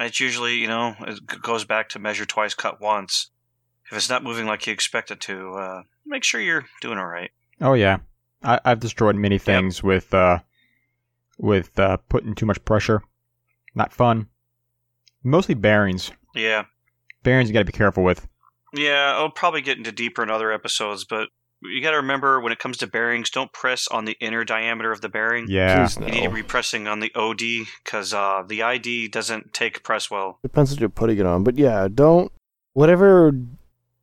[0.00, 3.30] it's usually you know it goes back to measure twice, cut once.
[3.90, 7.06] If it's not moving like you expect it to, uh, make sure you're doing all
[7.06, 7.30] right.
[7.60, 7.98] Oh yeah.
[8.42, 10.38] I, I've destroyed many things with uh
[11.38, 13.02] with uh putting too much pressure.
[13.74, 14.28] Not fun.
[15.24, 16.12] Mostly bearings.
[16.34, 16.64] Yeah,
[17.24, 18.28] Bearings you gotta be careful with.
[18.72, 19.14] yeah.
[19.16, 21.28] I'll probably get into deeper in other episodes, but
[21.62, 24.92] you got to remember when it comes to bearings, don't press on the inner diameter
[24.92, 25.46] of the bearing.
[25.48, 25.84] Yeah.
[25.84, 26.06] Please no.
[26.06, 27.40] You need to be pressing on the OD
[27.84, 30.38] because uh, the ID doesn't take press well.
[30.42, 31.44] Depends what you're putting it on.
[31.44, 32.32] But yeah, don't
[32.74, 33.32] whatever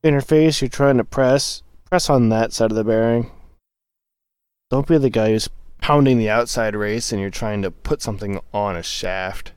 [0.03, 3.31] interface you're trying to press, press on that side of the bearing.
[4.69, 5.49] Don't be the guy who's
[5.79, 9.53] pounding the outside race and you're trying to put something on a shaft.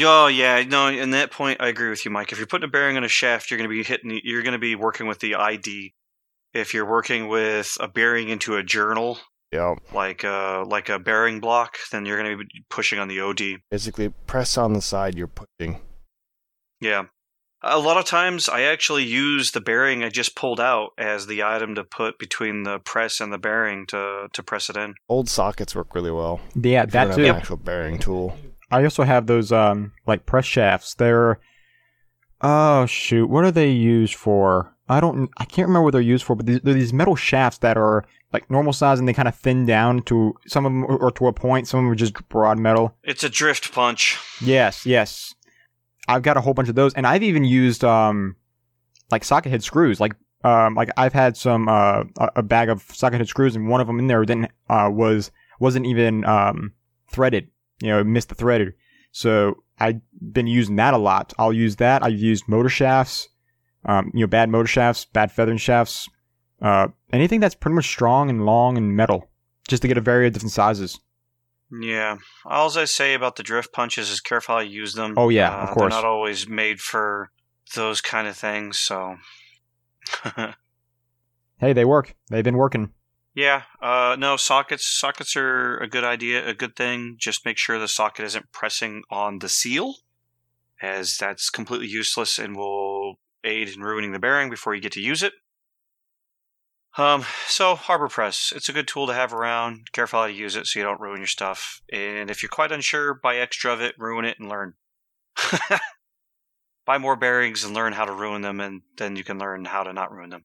[0.00, 0.88] Oh yeah, no.
[0.88, 2.32] In that point, I agree with you, Mike.
[2.32, 4.20] If you're putting a bearing on a shaft, you're going to be hitting.
[4.24, 5.92] You're going to be working with the ID.
[6.54, 9.18] If you're working with a bearing into a journal,
[9.52, 9.74] Yeah.
[9.92, 13.60] like uh, like a bearing block, then you're going to be pushing on the OD.
[13.70, 15.80] Basically press on the side you're pushing.
[16.80, 17.04] Yeah.
[17.64, 21.44] A lot of times, I actually use the bearing I just pulled out as the
[21.44, 24.94] item to put between the press and the bearing to to press it in.
[25.08, 26.40] Old sockets work really well.
[26.56, 27.24] Yeah, if that too.
[27.24, 28.36] an actual bearing tool.
[28.72, 30.94] I also have those um like press shafts.
[30.94, 31.38] They're
[32.40, 34.74] oh shoot, what are they used for?
[34.88, 37.58] I don't I can't remember what they're used for, but these, they're these metal shafts
[37.58, 40.84] that are like normal size and they kind of thin down to some of them
[40.84, 41.68] or to a point.
[41.68, 42.96] Some of them are just broad metal.
[43.04, 44.18] It's a drift punch.
[44.40, 45.34] Yes, yes.
[46.08, 48.36] I've got a whole bunch of those, and I've even used um
[49.10, 50.00] like socket head screws.
[50.00, 50.14] Like
[50.44, 53.82] um like I've had some uh a a bag of socket head screws, and one
[53.82, 56.72] of them in there didn't uh was wasn't even um
[57.10, 57.48] threaded.
[57.82, 58.74] You know, it missed the threader.
[59.10, 60.00] So I've
[60.32, 61.32] been using that a lot.
[61.38, 62.02] I'll use that.
[62.02, 63.28] I've used motor shafts.
[63.84, 66.08] Um, you know, bad motor shafts, bad feathering shafts.
[66.60, 69.28] Uh, anything that's pretty much strong and long and metal,
[69.66, 71.00] just to get a variety of different sizes.
[71.72, 72.18] Yeah.
[72.44, 75.14] All I say about the drift punches is careful how you use them.
[75.16, 75.92] Oh, yeah, Uh, of course.
[75.92, 77.32] They're not always made for
[77.74, 79.16] those kind of things, so.
[81.58, 82.16] Hey, they work.
[82.28, 82.90] They've been working.
[83.34, 83.62] Yeah.
[83.80, 84.86] Uh, no, sockets.
[84.86, 87.16] Sockets are a good idea, a good thing.
[87.18, 89.96] Just make sure the socket isn't pressing on the seal,
[90.82, 95.00] as that's completely useless and will aid in ruining the bearing before you get to
[95.00, 95.32] use it.
[96.98, 99.90] Um, so arbor press, it's a good tool to have around.
[99.92, 101.80] Careful how to use it so you don't ruin your stuff.
[101.90, 104.74] And if you're quite unsure, buy extra of it, ruin it, and learn.
[106.86, 109.84] buy more bearings and learn how to ruin them, and then you can learn how
[109.84, 110.44] to not ruin them.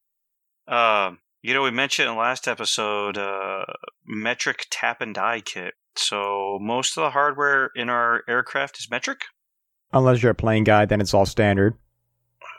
[0.66, 3.64] Um, you know, we mentioned in the last episode uh,
[4.06, 5.74] metric tap and die kit.
[5.96, 9.22] So most of the hardware in our aircraft is metric.
[9.92, 11.74] Unless you're a plane guy, then it's all standard.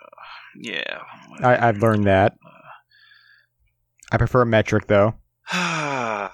[0.61, 1.03] Yeah.
[1.41, 2.35] I, I've learned that.
[4.11, 5.13] I prefer metric though.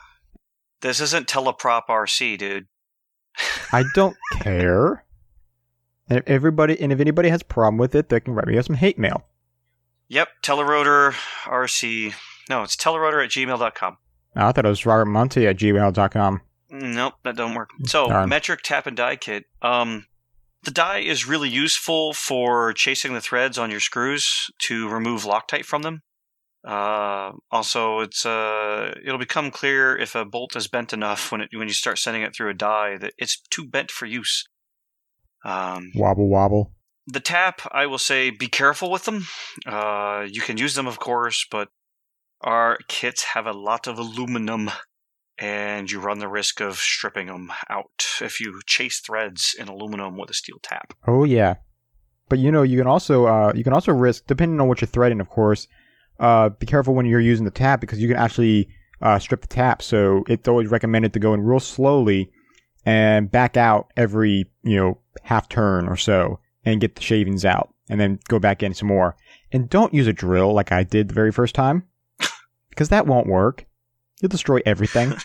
[0.81, 2.67] this isn't teleprop RC, dude.
[3.73, 5.03] I don't care.
[6.09, 8.59] And if everybody, and if anybody has a problem with it, they can write me
[8.61, 9.25] some hate mail.
[10.07, 12.13] Yep, Telerotor RC.
[12.49, 13.97] No, it's telerotor at gmail.com.
[14.35, 16.41] I thought it was Robert Monty at gmail.com.
[16.71, 17.69] Nope, that don't work.
[17.85, 18.29] So, Darn.
[18.29, 19.45] metric tap and die kit.
[19.61, 20.07] Um,
[20.63, 25.63] the die is really useful for chasing the threads on your screws to remove Loctite
[25.65, 26.01] from them.
[26.67, 31.49] Uh, also, it's uh, it'll become clear if a bolt is bent enough when it
[31.53, 34.43] when you start sending it through a die that it's too bent for use.
[35.45, 36.73] Um, Wobble wobble.
[37.07, 39.27] the tap, I will say, be careful with them.
[39.67, 41.69] Uh, you can use them, of course, but
[42.41, 44.71] our kits have a lot of aluminum,
[45.37, 50.17] and you run the risk of stripping them out if you chase threads in aluminum
[50.17, 50.93] with a steel tap.
[51.07, 51.55] Oh yeah.
[52.27, 54.87] But you know, you can also uh, you can also risk, depending on what you're
[54.87, 55.67] threading, of course.
[56.19, 58.69] Uh, be careful when you're using the tap because you can actually
[59.01, 59.81] uh, strip the tap.
[59.81, 62.31] So it's always recommended to go in real slowly
[62.85, 67.73] and back out every you know half turn or so and get the shavings out,
[67.89, 69.15] and then go back in some more.
[69.51, 71.83] And don't use a drill like I did the very first time,
[72.75, 73.65] because that won't work.
[74.21, 75.13] You'll destroy everything.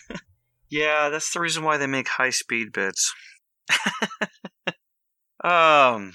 [0.70, 3.12] Yeah, that's the reason why they make high speed bits.
[5.44, 6.12] um,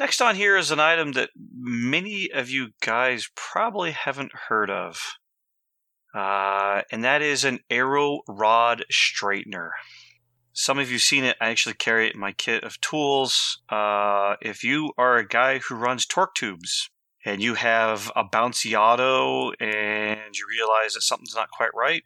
[0.00, 5.00] next on here is an item that many of you guys probably haven't heard of.
[6.12, 9.70] Uh, and that is an arrow rod straightener.
[10.52, 11.36] Some of you seen it.
[11.40, 13.62] I actually carry it in my kit of tools.
[13.68, 16.90] Uh, if you are a guy who runs torque tubes
[17.24, 22.02] and you have a bouncy auto and you realize that something's not quite right,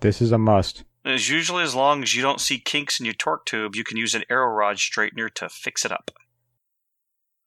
[0.00, 0.84] this is a must.
[1.04, 3.96] is usually as long as you don't see kinks in your torque tube, you can
[3.96, 6.10] use an arrow rod straightener to fix it up.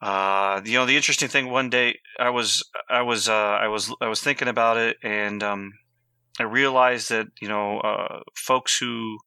[0.01, 3.93] Uh, you know, the interesting thing one day I was I was uh, I was
[4.01, 5.73] I was thinking about it, and um,
[6.39, 9.17] I realized that you know uh, folks who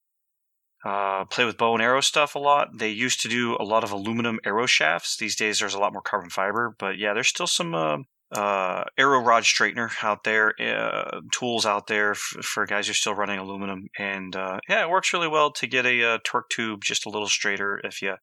[0.85, 3.85] uh, play with bow and arrow stuff a lot, they used to do a lot
[3.85, 5.17] of aluminum arrow shafts.
[5.17, 7.99] These days, there's a lot more carbon fiber, but yeah, there's still some uh,
[8.33, 12.95] uh, arrow rod straightener out there, uh, tools out there f- for guys who are
[12.95, 16.51] still running aluminum, and uh, yeah, it works really well to get a uh, torque
[16.51, 18.17] tube just a little straighter if you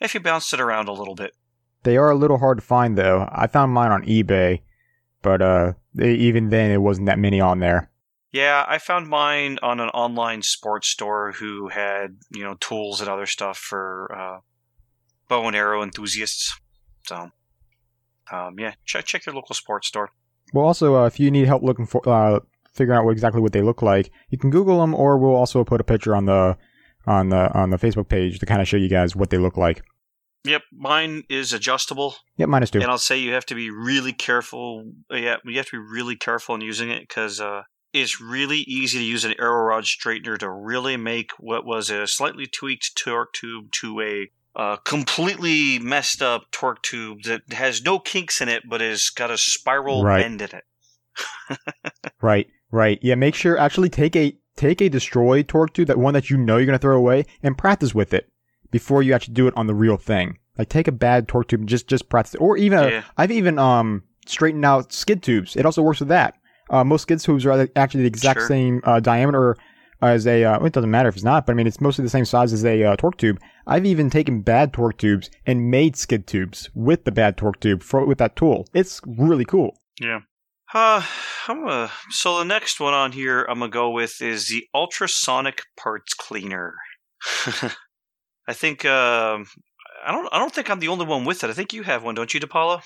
[0.00, 1.32] if you bounce it around a little bit.
[1.84, 3.28] They are a little hard to find though.
[3.30, 4.62] I found mine on eBay,
[5.22, 7.90] but even then it wasn't that many on there.
[8.32, 13.08] Yeah, I found mine on an online sports store who had you know tools and
[13.08, 14.40] other stuff for uh,
[15.28, 16.58] bow and arrow enthusiasts.
[17.06, 17.30] So,
[18.32, 20.10] um, yeah, check check your local sports store.
[20.52, 22.40] Well, also, uh, if you need help looking for uh,
[22.72, 25.64] figuring out what, exactly what they look like, you can Google them, or we'll also
[25.64, 26.56] put a picture on the
[27.06, 29.56] on the on the Facebook page to kind of show you guys what they look
[29.56, 29.82] like.
[30.44, 32.14] Yep, mine is adjustable.
[32.36, 32.80] Yep, minus two.
[32.80, 34.92] And I'll say you have to be really careful.
[35.10, 37.62] Yeah, you have to be really careful in using it because uh,
[37.92, 42.06] it's really easy to use an arrow rod straightener to really make what was a
[42.06, 47.98] slightly tweaked torque tube to a uh, completely messed up torque tube that has no
[47.98, 50.22] kinks in it but has got a spiral Right.
[50.22, 50.64] bend in it.
[52.22, 52.98] Right, right.
[53.02, 56.36] Yeah, make sure actually take a take a destroyed torque tube, that one that you
[56.38, 58.28] know you're gonna throw away, and practice with it
[58.70, 60.38] before you actually do it on the real thing.
[60.58, 62.40] Like take a bad torque tube and just just practice, it.
[62.40, 63.02] or even Yeah.
[63.16, 65.56] I've even um straightened out skid tubes.
[65.56, 66.36] It also works with that.
[66.70, 68.48] Uh, most skid tubes are actually the exact Sure.
[68.48, 69.56] same uh, diameter
[70.02, 70.44] as a.
[70.44, 72.52] Uh, it doesn't matter if it's not, but I mean it's mostly the same size
[72.52, 73.40] as a uh, torque tube.
[73.66, 77.82] I've even taken bad torque tubes and made skid tubes with the bad torque tube
[77.82, 78.66] for, with that tool.
[78.74, 79.76] It's really cool.
[80.00, 80.20] Yeah.
[80.74, 81.02] Uh,
[81.46, 85.62] I'm gonna, so the next one on here I'm gonna go with is the ultrasonic
[85.78, 86.74] parts cleaner.
[88.48, 89.46] I think um
[90.04, 91.50] I don't I don't think I'm the only one with it.
[91.50, 92.82] I think you have one, don't you, DePaulo?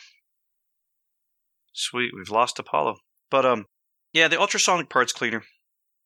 [1.73, 2.97] Sweet, we've lost Apollo.
[3.31, 3.67] But um,
[4.13, 5.43] yeah, the ultrasonic parts cleaner.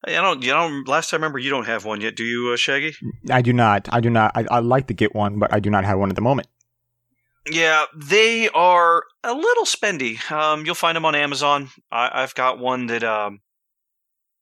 [0.06, 0.42] I don't.
[0.42, 0.86] You don't.
[0.86, 2.94] Last time I remember, you don't have one yet, do you, uh, Shaggy?
[3.30, 3.88] I do not.
[3.90, 4.32] I do not.
[4.34, 6.48] I, I'd like to get one, but I do not have one at the moment.
[7.50, 10.30] Yeah, they are a little spendy.
[10.30, 11.70] Um, you'll find them on Amazon.
[11.90, 13.40] I, I've got one that um,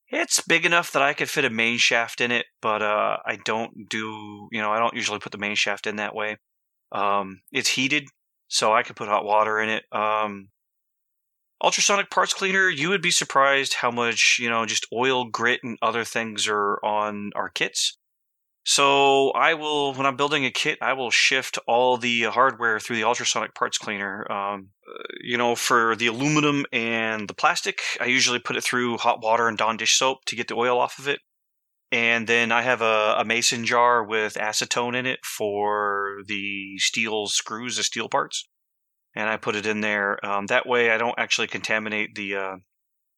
[0.08, 3.36] it's big enough that I could fit a main shaft in it, but uh, I
[3.44, 4.48] don't do.
[4.52, 6.38] You know, I don't usually put the main shaft in that way.
[6.92, 8.08] Um, it's heated,
[8.48, 9.84] so I could put hot water in it.
[9.90, 10.48] Um,
[11.62, 12.68] ultrasonic parts cleaner.
[12.68, 16.78] You would be surprised how much you know, just oil, grit, and other things are
[16.84, 17.96] on our kits.
[18.64, 22.96] So I will, when I'm building a kit, I will shift all the hardware through
[22.96, 24.30] the ultrasonic parts cleaner.
[24.30, 28.98] Um, uh, you know, for the aluminum and the plastic, I usually put it through
[28.98, 31.18] hot water and Dawn dish soap to get the oil off of it.
[31.90, 37.26] And then I have a, a mason jar with acetone in it for the steel
[37.26, 38.48] screws, the steel parts,
[39.14, 40.24] and I put it in there.
[40.24, 42.56] Um, that way, I don't actually contaminate the uh,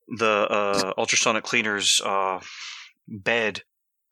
[0.08, 2.40] the uh, ultrasonic cleaner's uh,
[3.08, 3.62] bed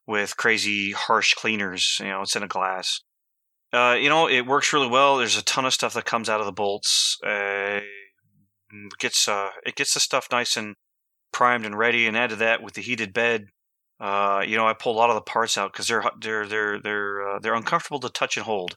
[0.06, 1.98] with crazy harsh cleaners.
[2.00, 3.00] You know, it's in a glass.
[3.72, 5.16] Uh, you know, it works really well.
[5.16, 7.18] There's a ton of stuff that comes out of the bolts.
[7.24, 7.80] Uh,
[8.98, 10.76] gets uh, it gets the stuff nice and
[11.32, 12.06] primed and ready.
[12.06, 13.46] And add to that with the heated bed,
[14.00, 17.40] you know, I pull a lot of the parts out because they're they're they're they're
[17.40, 18.76] they're uncomfortable to touch and hold.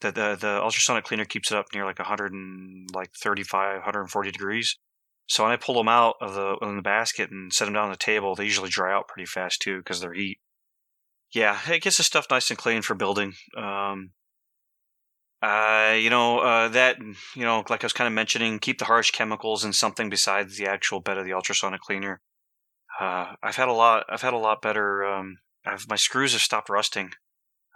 [0.00, 4.30] The, the the ultrasonic cleaner keeps it up near like 100 and like 35, 140
[4.30, 4.78] degrees.
[5.26, 7.84] So when I pull them out of the in the basket and set them down
[7.84, 10.38] on the table, they usually dry out pretty fast too because they're heat.
[11.32, 13.34] Yeah, it gets the stuff nice and clean for building.
[13.56, 14.12] Um,
[15.42, 18.86] uh, you know uh, that you know, like I was kind of mentioning, keep the
[18.86, 22.20] harsh chemicals in something besides the actual bed of the ultrasonic cleaner.
[22.98, 24.06] Uh, I've had a lot.
[24.08, 25.04] I've had a lot better.
[25.04, 27.12] Um, I've, my screws have stopped rusting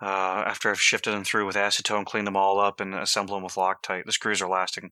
[0.03, 3.45] uh, after I've shifted them through with acetone, cleaned them all up, and assembled them
[3.45, 4.05] with Loctite.
[4.05, 4.91] The screws are lasting.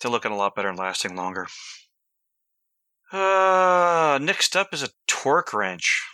[0.00, 1.46] They're looking a lot better and lasting longer.
[3.12, 6.04] Uh, next up is a torque wrench.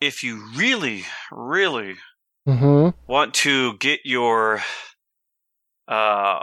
[0.00, 1.96] If you really, really
[2.46, 2.96] Mm-hmm.
[3.06, 4.62] want to get your
[5.86, 6.40] uh,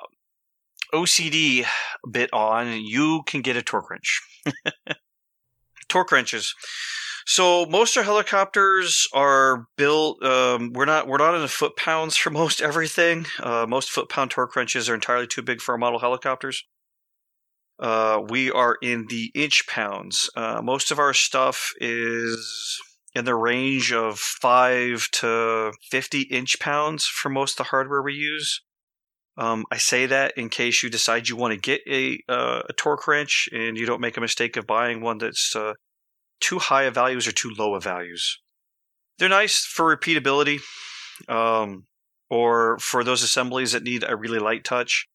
[0.93, 1.65] OCD
[2.11, 4.21] bit on, you can get a torque wrench.
[5.89, 6.53] torque wrenches.
[7.25, 10.23] So most of our helicopters are built.
[10.23, 13.25] Um, we're not we're not in the foot pounds for most everything.
[13.39, 16.63] Uh, most foot pound torque wrenches are entirely too big for our model helicopters.
[17.79, 20.29] Uh, we are in the inch pounds.
[20.35, 22.79] Uh, most of our stuff is
[23.13, 28.13] in the range of five to fifty inch pounds for most of the hardware we
[28.13, 28.61] use.
[29.37, 32.73] Um, I say that in case you decide you want to get a uh, a
[32.73, 35.73] torque wrench and you don't make a mistake of buying one that's uh,
[36.39, 38.39] too high of values or too low of values.
[39.17, 40.59] They're nice for repeatability,
[41.29, 41.85] um,
[42.29, 45.07] or for those assemblies that need a really light touch.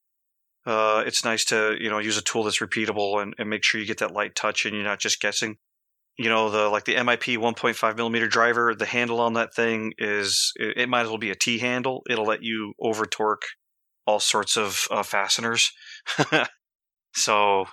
[0.66, 3.80] Uh, it's nice to you know use a tool that's repeatable and, and make sure
[3.80, 5.56] you get that light touch and you're not just guessing.
[6.16, 10.52] You know the like the MIP 1.5 millimeter driver, the handle on that thing is
[10.56, 12.02] it, it might as well be a T handle.
[12.08, 13.44] It'll let you over torque
[14.06, 15.72] all sorts of uh, fasteners.
[17.14, 17.66] so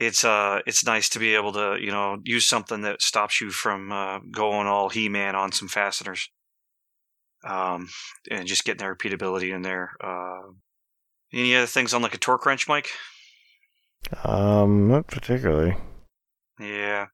[0.00, 3.50] it's uh it's nice to be able to you know use something that stops you
[3.50, 6.28] from uh, going all he man on some fasteners
[7.44, 7.88] um
[8.30, 10.42] and just getting the repeatability in there uh
[11.32, 12.88] any other things on like a torque wrench mike
[14.24, 15.76] Um, not particularly.
[16.58, 17.06] yeah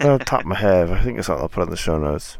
[0.00, 0.90] Not off the top of my head.
[0.90, 2.38] I think it's all I'll put in the show notes.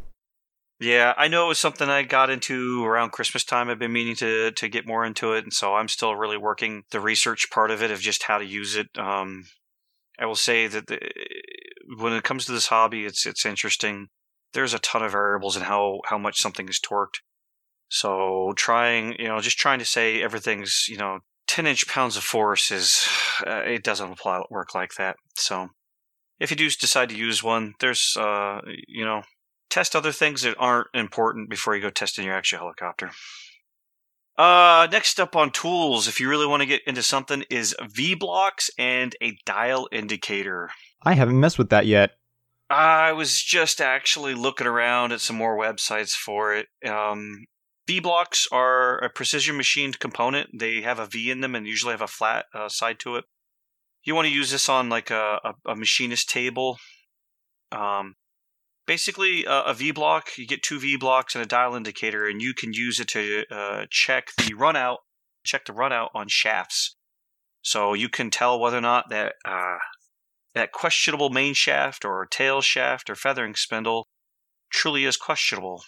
[0.79, 3.69] Yeah i know it was something i got into around christmas time.
[3.69, 6.83] I've been meaning to to get more into it and so i'm still really working
[6.91, 8.89] the research part of it of just how to use it.
[8.99, 9.45] Um
[10.19, 10.99] i will say that the,
[11.99, 14.09] when it comes to this hobby it's it's interesting.
[14.53, 17.21] There's a ton of variables in how how much something is torqued.
[17.89, 22.25] So trying you know just trying to say everything's you know 10 inch pounds of
[22.25, 23.07] force is
[23.47, 25.17] uh, it doesn't apply work like that.
[25.37, 25.69] So
[26.39, 29.23] if you do decide to use one there's uh you know
[29.77, 33.11] test other things that aren't important before you go testing your actual helicopter.
[34.39, 38.15] Uh, next up on tools, if you really want to get into something, is V
[38.15, 40.71] blocks and a dial indicator.
[41.03, 42.13] I haven't messed with that yet.
[42.71, 46.69] I was just actually looking around at some more websites for it.
[46.83, 47.45] Um,
[47.87, 50.59] V blocks are a precision machined component.
[50.59, 53.27] They have a V in them and usually have a flat uh, side to it.
[54.05, 56.79] You want to use this on like a, a, a machinist table.
[57.71, 58.15] Um,
[58.87, 62.41] basically, uh, a V block, you get two V blocks and a dial indicator, and
[62.41, 65.01] you can use it to uh, check the run out,
[65.45, 66.97] check the run out on shafts.
[67.63, 69.79] So you can tell whether or not that uh,
[70.55, 74.07] that questionable main shaft or tail shaft or feathering spindle
[74.71, 75.83] truly is questionable.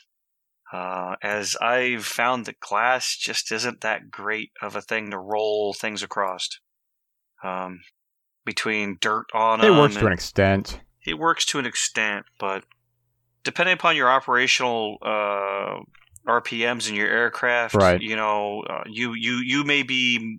[0.73, 5.73] Uh, as I've found that glass just isn't that great of a thing to roll
[5.73, 6.49] things across.
[7.43, 7.81] Um,
[8.45, 10.81] between dirt on It works to an extent.
[11.07, 12.65] it works to an extent, but
[13.45, 15.81] depending upon your operational uh,
[16.27, 18.01] RPMs in your aircraft, Right.
[18.01, 20.39] you know, uh, you you you may be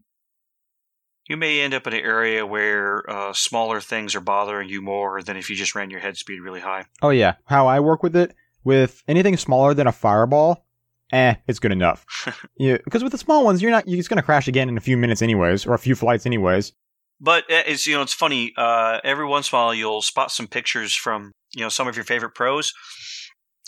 [1.28, 5.22] you may end up in an area where uh, smaller things are bothering you more
[5.22, 6.86] than if you just ran your head speed really high.
[7.02, 10.66] Oh yeah, how I work with it with anything smaller than a fireball,
[11.12, 12.06] eh, it's good enough.
[12.58, 14.82] yeah, because with the small ones, you're not you're just gonna crash again in a
[14.82, 16.74] few minutes anyways, or a few flights anyways.
[17.22, 18.54] But uh, it's you know it's funny.
[18.58, 21.96] Uh, every once in a while, you'll spot some pictures from you know some of
[21.96, 22.74] your favorite pros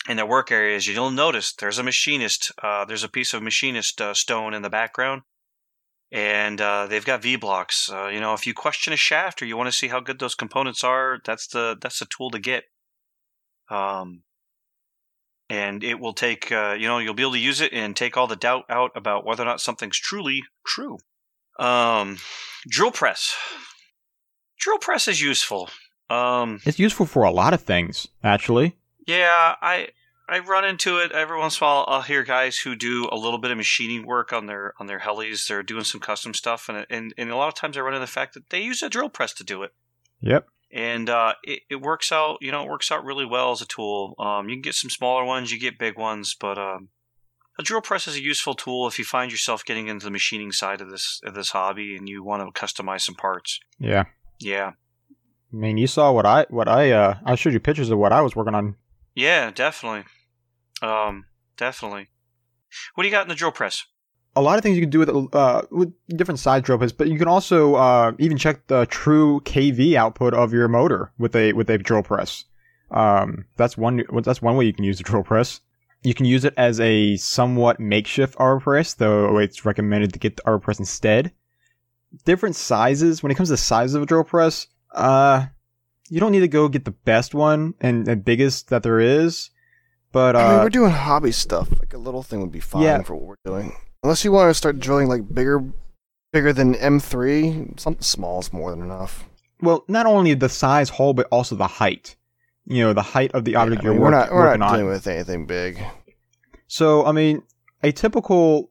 [0.08, 0.88] in their work areas.
[0.88, 2.52] You'll notice there's a machinist.
[2.62, 5.22] Uh, there's a piece of machinist uh, stone in the background,
[6.12, 7.90] and uh, they've got V blocks.
[7.92, 10.20] Uh, you know, if you question a shaft or you want to see how good
[10.20, 12.64] those components are, that's the that's the tool to get.
[13.70, 14.24] Um,
[15.50, 18.18] and it will take uh, you know you'll be able to use it and take
[18.18, 20.98] all the doubt out about whether or not something's truly true.
[21.60, 22.18] Um,
[22.68, 23.36] drill press.
[24.58, 25.70] Drill press is useful.
[26.12, 28.76] Um, It's useful for a lot of things, actually.
[29.08, 29.90] yeah, I
[30.30, 31.86] I run into it every once in a while.
[31.88, 35.00] I'll hear guys who do a little bit of machining work on their on their
[35.00, 35.48] helis.
[35.48, 38.06] They're doing some custom stuff, and and, and a lot of times I run into
[38.06, 39.74] the fact that they use a drill press to do it.
[40.22, 40.48] Yep.
[40.72, 42.38] and uh, it, it works out.
[42.42, 44.14] You know, it works out really well as a tool.
[44.20, 46.90] Um, you can get some smaller ones, you get big ones, but um,
[47.60, 50.52] a drill press is a useful tool if you find yourself getting into the machining
[50.52, 53.60] side of this of this hobby and you want to customize some parts.
[53.80, 54.06] Yeah.
[54.40, 54.72] Yeah,
[55.54, 58.14] I mean, you saw what I what I uh I showed you pictures of what
[58.14, 58.76] I was working on.
[59.16, 60.06] yeah, definitely,
[60.82, 61.26] um,
[61.58, 62.08] definitely.
[62.96, 63.86] What do you got in the drill press?
[64.34, 67.10] A lot of things you can do with uh with different side drill press, but
[67.10, 71.54] you can also uh even check the true kV output of your motor with a
[71.54, 72.46] with a drill press.
[72.92, 75.62] Um, that's one that's one way you can use the drill press.
[76.04, 80.38] You can use it as a somewhat makeshift arbor press, though it's recommended to get
[80.38, 81.32] the arbor press instead.
[82.26, 83.22] Different sizes.
[83.22, 85.46] When it comes to the size of a drill press, uh,
[86.10, 89.50] you don't need to go get the best one and the biggest that there is.
[90.12, 91.70] But uh, I mean, we're doing hobby stuff.
[91.80, 93.02] Like a little thing would be fine Yeah.
[93.02, 93.74] for what we're doing.
[94.04, 95.64] Unless you want to start drilling like bigger,
[96.34, 99.24] bigger than M3, something small is more than enough.
[99.62, 102.16] well, not only the size hole, but also the height.
[102.66, 104.60] You know, the height of the object I mean, you're we're work- not we're working
[104.60, 104.76] not on.
[104.80, 105.80] dealing with anything big.
[106.68, 107.44] So, I mean,
[107.84, 108.70] a typical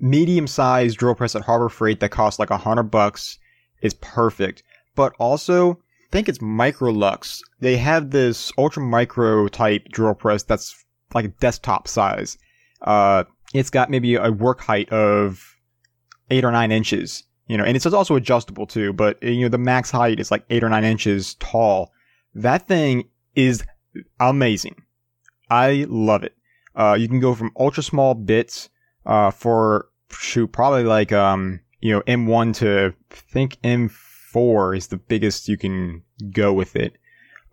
[0.00, 3.38] medium-sized drill press at Harbor Freight that costs like a hundred bucks
[3.82, 4.62] is perfect.
[4.98, 7.40] But also, I think it's Microlux.
[7.60, 10.84] They have this ultra micro type drill press that's
[11.14, 12.36] like a desktop size.
[12.82, 13.22] Uh,
[13.54, 15.54] it's got maybe a work height of
[16.30, 17.22] eight or nine inches.
[17.46, 18.92] You know, and it's also adjustable too.
[18.92, 21.92] But you know, the max height is like eight or nine inches tall.
[22.34, 23.62] That thing is
[24.18, 24.82] amazing.
[25.48, 26.34] I love it.
[26.74, 28.68] Uh, you can go from ultra small bits
[29.06, 34.07] uh, for shoot probably like um you know M1 to think M4
[34.74, 36.02] is the biggest you can
[36.32, 36.96] go with it.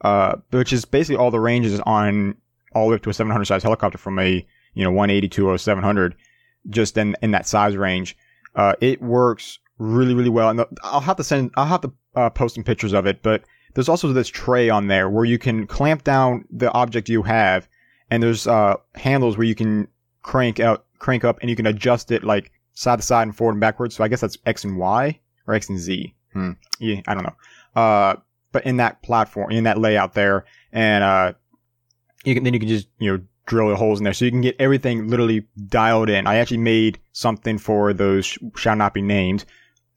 [0.02, 2.36] Uh, which is basically all the ranges on
[2.74, 5.54] all the way up to a 700 size helicopter from a you know 180 to
[5.54, 6.16] a 700,
[6.70, 8.18] just in in that size range.
[8.56, 11.94] Uh, it works really really well, and the, I'll have to send I'll have to
[12.16, 13.44] uh, post some pictures of it, but
[13.74, 17.68] there's also this tray on there where you can clamp down the object you have,
[18.10, 19.88] and there's uh, handles where you can
[20.22, 23.54] crank out, crank up, and you can adjust it like side to side and forward
[23.54, 23.96] and backwards.
[23.96, 26.14] So I guess that's X and Y or X and Z.
[26.36, 26.52] Hmm.
[26.80, 27.82] Yeah, I don't know.
[27.82, 28.16] Uh,
[28.52, 30.44] but in that platform, in that layout there,
[30.74, 31.34] and uh,
[32.26, 34.32] you can then you can just you know drill the holes in there, so you
[34.32, 36.28] can get everything literally dialed in.
[36.28, 39.46] I actually made something for those sh- shall not be named,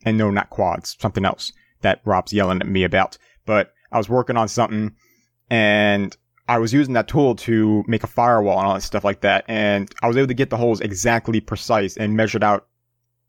[0.05, 3.19] and no, not quads, something else that Rob's yelling at me about.
[3.45, 4.95] But I was working on something,
[5.51, 6.17] and
[6.47, 9.45] I was using that tool to make a firewall and all that stuff like that,
[9.49, 12.69] and I was able to get the holes exactly precise and measured out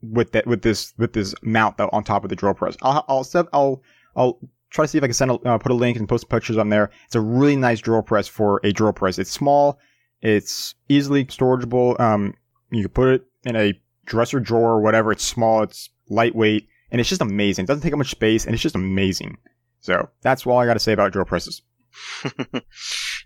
[0.01, 2.77] with that with this with this mount that on top of the drill press.
[2.81, 3.81] I'll I'll set, I'll
[4.15, 4.39] I'll
[4.69, 6.57] try to see if I can send a, uh, put a link and post pictures
[6.57, 6.91] on there.
[7.05, 9.19] It's a really nice drill press for a drill press.
[9.19, 9.79] It's small,
[10.21, 11.99] it's easily storageable.
[11.99, 12.33] Um,
[12.71, 15.11] you can put it in a dresser drawer or whatever.
[15.11, 17.63] It's small, it's lightweight, and it's just amazing.
[17.63, 19.37] It doesn't take up much space, and it's just amazing.
[19.81, 21.61] So that's all I got to say about drill presses.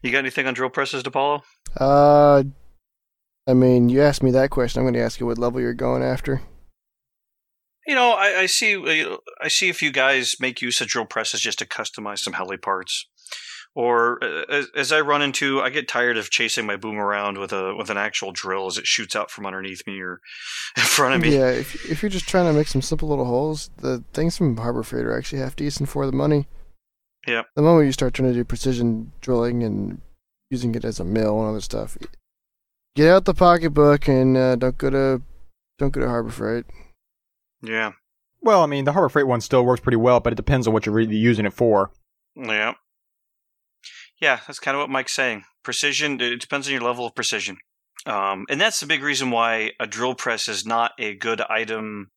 [0.01, 1.41] you got anything on drill presses, DePaulo?
[1.77, 2.43] Uh,
[3.47, 4.79] I mean, you asked me that question.
[4.79, 6.41] I'm going to ask you what level you're going after.
[7.87, 9.03] You know, I, I see.
[9.03, 12.33] uh, I see a few guys make use of drill presses just to customize some
[12.33, 13.07] heli parts.
[13.75, 17.39] Or uh, as, as I run into, I get tired of chasing my boom around
[17.39, 20.21] with a with an actual drill as it shoots out from underneath me or
[20.77, 21.35] in front of me.
[21.35, 24.57] Yeah, if, if you're just trying to make some simple little holes, the things from
[24.57, 26.47] Harbor Freight are actually half decent for the money.
[27.27, 27.43] Yeah.
[27.55, 30.01] The moment you start trying to do precision drilling and
[30.51, 31.97] using it as a mill and other stuff,
[32.95, 35.21] get out the pocketbook and uh, don't go to
[35.79, 36.65] don't go to Harbor Freight.
[37.65, 37.93] Yeah,
[38.41, 40.73] Well, I mean, the Harbor Freight one still works pretty well, but it depends on
[40.73, 41.91] what you're really using it for.
[42.35, 42.73] yeah,
[44.21, 44.39] yeah.
[44.45, 45.45] That's kind of what Mike's saying.
[45.63, 46.19] Precision.
[46.19, 47.57] It depends on your level of precision,
[48.05, 52.11] um, and that's the big reason why a drill press is not a good item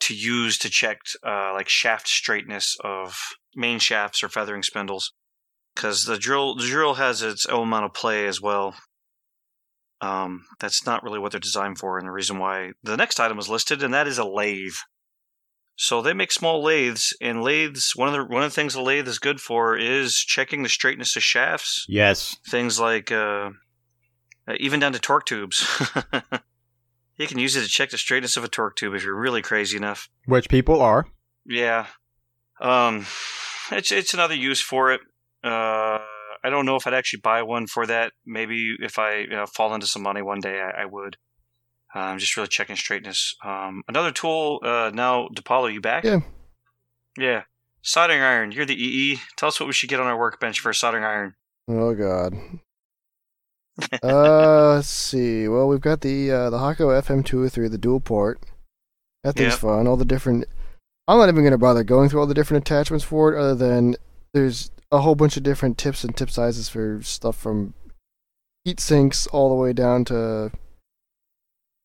[0.00, 3.18] to use to check uh, like shaft straightness of
[3.56, 5.12] main shafts or feathering spindles,
[5.74, 8.76] because the drill the drill has its own amount of play as well.
[10.00, 13.38] Um, that's not really what they're designed for, and the reason why the next item
[13.38, 14.76] is listed, and that is a lathe.
[15.76, 17.92] So they make small lathes, and lathes.
[17.94, 20.68] One of the one of the things a lathe is good for is checking the
[20.68, 21.84] straightness of shafts.
[21.88, 22.36] Yes.
[22.48, 23.50] Things like uh,
[24.48, 25.66] uh, even down to torque tubes.
[27.16, 29.42] you can use it to check the straightness of a torque tube if you're really
[29.42, 30.08] crazy enough.
[30.26, 31.06] Which people are.
[31.44, 31.86] Yeah,
[32.60, 33.06] um,
[33.70, 35.00] it's it's another use for it.
[35.44, 35.98] Uh,
[36.48, 38.12] I don't know if I'd actually buy one for that.
[38.24, 41.16] Maybe if I you know, fall into some money one day, I, I would.
[41.94, 43.34] I'm just really checking straightness.
[43.44, 45.28] Um, another tool uh, now.
[45.34, 46.04] DePaulo, you back?
[46.04, 46.20] Yeah.
[47.18, 47.42] Yeah.
[47.82, 48.50] Soldering iron.
[48.50, 49.20] You're the EE.
[49.36, 51.34] Tell us what we should get on our workbench for a soldering iron.
[51.68, 52.34] Oh God.
[54.02, 55.48] uh, let's see.
[55.48, 58.40] Well, we've got the uh, the Hakko FM203, the dual port.
[59.22, 59.60] That thing's Yep.
[59.60, 59.86] fun.
[59.86, 60.46] All the different
[61.08, 63.54] I'm not even going to bother going through all the different attachments for it, other
[63.54, 63.96] than
[64.34, 67.74] there's a whole bunch of different tips and tip sizes for stuff from
[68.64, 70.50] heat sinks all the way down to.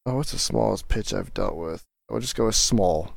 [0.05, 1.83] Oh, what's the smallest pitch I've dealt with?
[2.11, 3.13] I'll just go with small.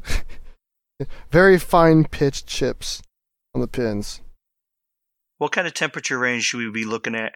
[1.30, 3.02] Very fine pitched chips
[3.54, 4.20] on the pins.
[5.38, 7.34] What kind of temperature range should we be looking at?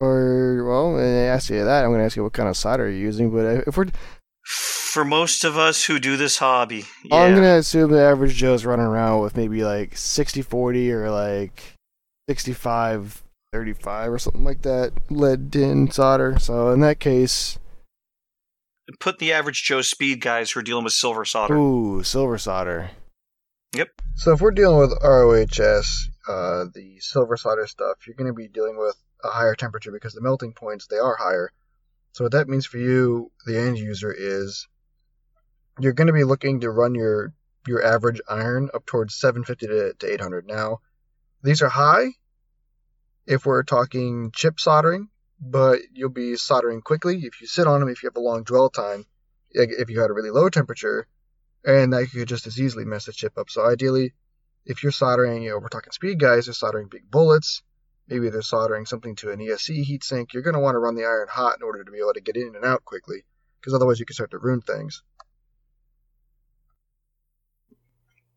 [0.00, 2.88] Or, well, I ask you that, I'm going to ask you what kind of solder
[2.88, 3.30] you're using.
[3.30, 3.86] But if we're
[4.44, 7.16] For most of us who do this hobby, yeah.
[7.16, 11.62] I'm gonna assume the average Joe's running around with maybe like 60-40 or like
[12.28, 13.22] 65-35
[14.08, 16.38] or something like that lead tin solder.
[16.40, 17.58] So in that case,
[18.98, 21.54] put the average Joe speed guys who are dealing with silver solder.
[21.54, 22.90] ooh, silver solder.
[23.74, 23.88] Yep.
[24.16, 28.48] So if we're dealing with ROHS, uh, the silver solder stuff, you're going to be
[28.48, 31.52] dealing with a higher temperature because the melting points they are higher.
[32.12, 34.66] So what that means for you, the end user, is
[35.78, 37.32] you're going to be looking to run your
[37.66, 40.46] your average iron up towards 750 to, to 800.
[40.46, 40.78] Now,
[41.42, 42.06] these are high
[43.26, 45.08] if we're talking chip soldering,
[45.40, 47.88] but you'll be soldering quickly if you sit on them.
[47.88, 49.04] If you have a long dwell time,
[49.50, 51.06] if you had a really low temperature,
[51.64, 53.50] and that you could just as easily mess the chip up.
[53.50, 54.14] So ideally,
[54.64, 57.62] if you're soldering, you know, we're talking speed guys, they're soldering big bullets.
[58.10, 60.32] Maybe they're soldering something to an ESC heatsink.
[60.32, 62.20] You're going to want to run the iron hot in order to be able to
[62.20, 63.24] get in and out quickly,
[63.60, 65.04] because otherwise you can start to ruin things.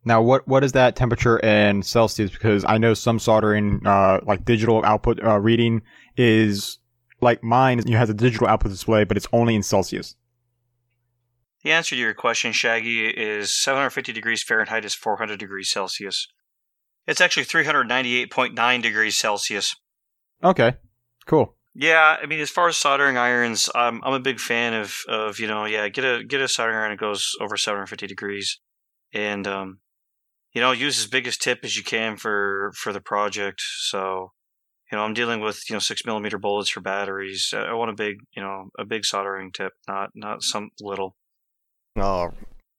[0.06, 2.30] Now, what what is that temperature in Celsius?
[2.30, 5.82] Because I know some soldering, uh, like digital output uh, reading,
[6.18, 6.78] is
[7.22, 7.82] like mine.
[7.88, 10.16] You has a digital output display, but it's only in Celsius.
[11.64, 16.28] The answer to your question, Shaggy, is 750 degrees Fahrenheit is 400 degrees Celsius.
[17.08, 19.76] It's actually 398.9 degrees Celsius.
[20.44, 20.78] Okay,
[21.26, 21.56] cool.
[21.76, 25.40] Yeah, I mean, as far as soldering irons, I'm I'm a big fan of of
[25.40, 28.60] you know, yeah, get a get a soldering iron that goes over 750 degrees,
[29.12, 29.80] and um,
[30.54, 33.62] you know, use as big as tip as you can for for the project.
[33.62, 34.34] So,
[34.92, 37.52] you know, I'm dealing with you know six millimeter bullets for batteries.
[37.56, 41.16] I I want a big you know a big soldering tip, not not some little.
[41.96, 42.32] Oh,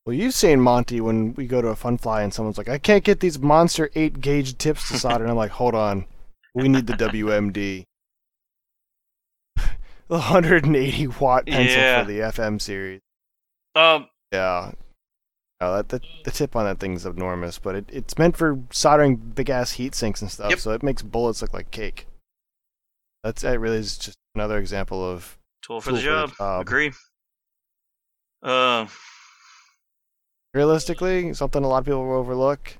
[0.06, 2.78] well, you've seen Monty when we go to a fun fly and someone's like, I
[2.78, 5.24] can't get these monster 8 gauge tips to solder.
[5.24, 6.06] and I'm like, hold on.
[6.54, 7.84] We need the WMD.
[9.56, 9.62] The
[10.08, 12.02] 180 watt pencil Yeah.
[12.02, 13.00] for the FM series.
[13.74, 14.72] Um, Yeah.
[15.60, 19.16] Oh, that, the, the tip on that thing's enormous, but it, it's meant for soldering
[19.16, 20.58] big ass heat sinks and stuff, Yep.
[20.58, 22.06] so it makes bullets look like cake.
[23.22, 26.36] That's that really is just another example of tool for Tool the for the job.
[26.36, 26.60] job.
[26.60, 26.92] Agree.
[28.42, 28.86] Uh,
[30.54, 32.78] realistically something a lot of people will overlook.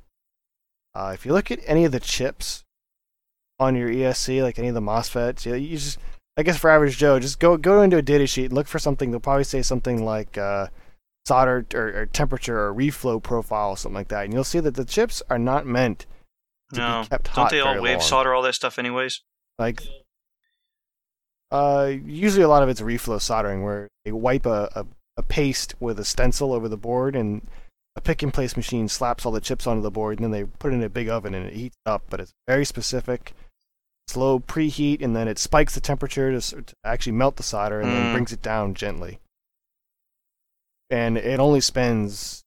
[0.94, 2.64] Uh, if you look at any of the chips
[3.58, 5.98] on your ESC, like any of the MOSFETs, you, you just,
[6.36, 8.78] I guess for average Joe, just go go into a data sheet and look for
[8.78, 9.10] something.
[9.10, 10.68] They'll probably say something like uh,
[11.26, 14.84] solder or, or temperature or reflow profile, something like that, and you'll see that the
[14.84, 16.06] chips are not meant
[16.72, 18.00] to no, be kept don't hot they all wave long.
[18.00, 19.22] solder all that stuff anyways?
[19.58, 19.82] Like,
[21.50, 24.86] uh, usually a lot of it's reflow soldering, where they wipe a, a,
[25.16, 27.42] a paste with a stencil over the board, and
[27.96, 30.44] a pick and place machine slaps all the chips onto the board, and then they
[30.44, 32.02] put it in a big oven and it heats up.
[32.10, 33.32] But it's very specific,
[34.08, 37.90] slow preheat, and then it spikes the temperature to, to actually melt the solder, and
[37.92, 38.12] then Mm.
[38.12, 39.20] brings it down gently.
[40.90, 42.42] And it only spends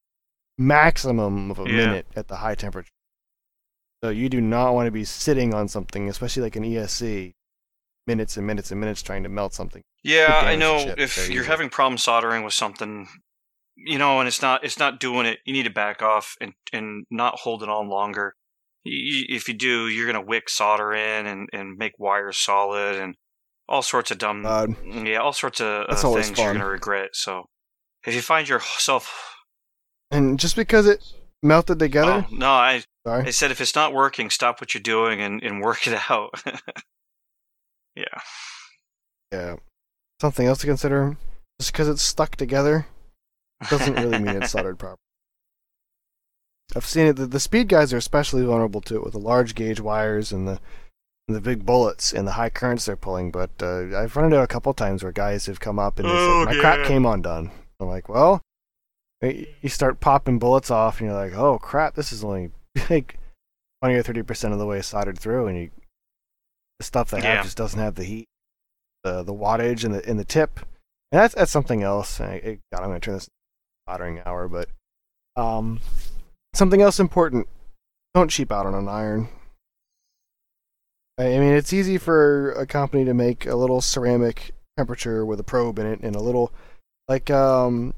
[0.58, 1.76] maximum of a Yeah.
[1.76, 2.90] minute at the high temperature.
[4.04, 7.34] So you do not want to be sitting on something, especially like an ESC,
[8.06, 9.82] minutes and minutes and minutes trying to melt something.
[10.04, 10.94] Yeah, I know.
[10.98, 13.08] If you're having problem soldering with something,
[13.78, 16.54] you know, and it's not it's not doing it, you need to back off and
[16.74, 18.36] and not hold it on longer.
[18.84, 23.16] If you do, you're gonna wick solder in and and make wires solid and
[23.70, 27.10] all sorts of dumb Uh, yeah, all sorts of uh, things you're gonna regret.
[27.14, 27.46] So
[28.06, 29.36] if you find yourself,
[30.10, 31.04] and just because it
[31.44, 34.82] melted together, oh, no, I sorry, I said if it's not working, stop what you're
[34.82, 36.30] doing and and work it out.
[37.96, 38.06] yeah.
[39.32, 39.56] yeah,
[40.20, 41.18] something else to consider.
[41.60, 42.86] Just because it's stuck together
[43.70, 44.98] doesn't really mean it's soldered properly.
[46.76, 47.14] I've seen it.
[47.16, 50.48] The, the speed guys are especially vulnerable to it with the large gauge wires and
[50.48, 50.60] the
[51.28, 53.32] and the big bullets and the high currents they're pulling.
[53.32, 56.12] But uh, I've run into a couple times where guys have come up and they
[56.14, 58.42] Oh, said, "My crap came undone." I'm like, "Well,"
[59.22, 61.96] you start popping bullets off, and you're like, "Oh crap!
[61.96, 62.52] This is only
[62.90, 63.18] like
[63.82, 65.72] twenty or thirty percent of the way soldered through," and you
[66.80, 67.36] the stuff they Yeah.
[67.38, 68.28] have just doesn't have the heat,
[69.04, 70.60] the the wattage, and the in the tip.
[71.12, 72.20] And that's that's something else.
[72.20, 73.30] I, I, God, I'm gonna turn this
[73.88, 74.70] soldering hour, but
[75.36, 75.80] um,
[76.54, 77.48] something else important.
[78.14, 79.30] Don't cheap out on an iron.
[81.20, 85.44] I mean, it's easy for a company to make a little ceramic temperature with a
[85.44, 86.52] probe in it and a little,
[87.08, 87.94] like, um,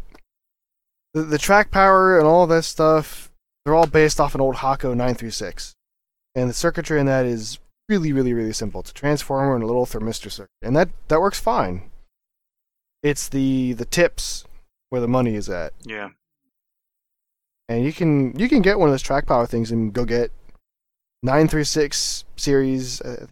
[1.13, 3.29] the, the track power and all that stuff,
[3.65, 5.75] they're all based off an old Hakko 936.
[6.35, 7.59] And the circuitry in that is
[7.89, 8.79] really, really, really simple.
[8.81, 10.49] It's a transformer and a little thermistor circuit.
[10.61, 11.89] And that, that works fine.
[13.01, 14.43] It's the the tips
[14.89, 15.73] where the money is at.
[15.83, 16.09] Yeah.
[17.67, 20.31] And you can you can get one of those track power things and go get
[21.23, 23.27] 936 series uh,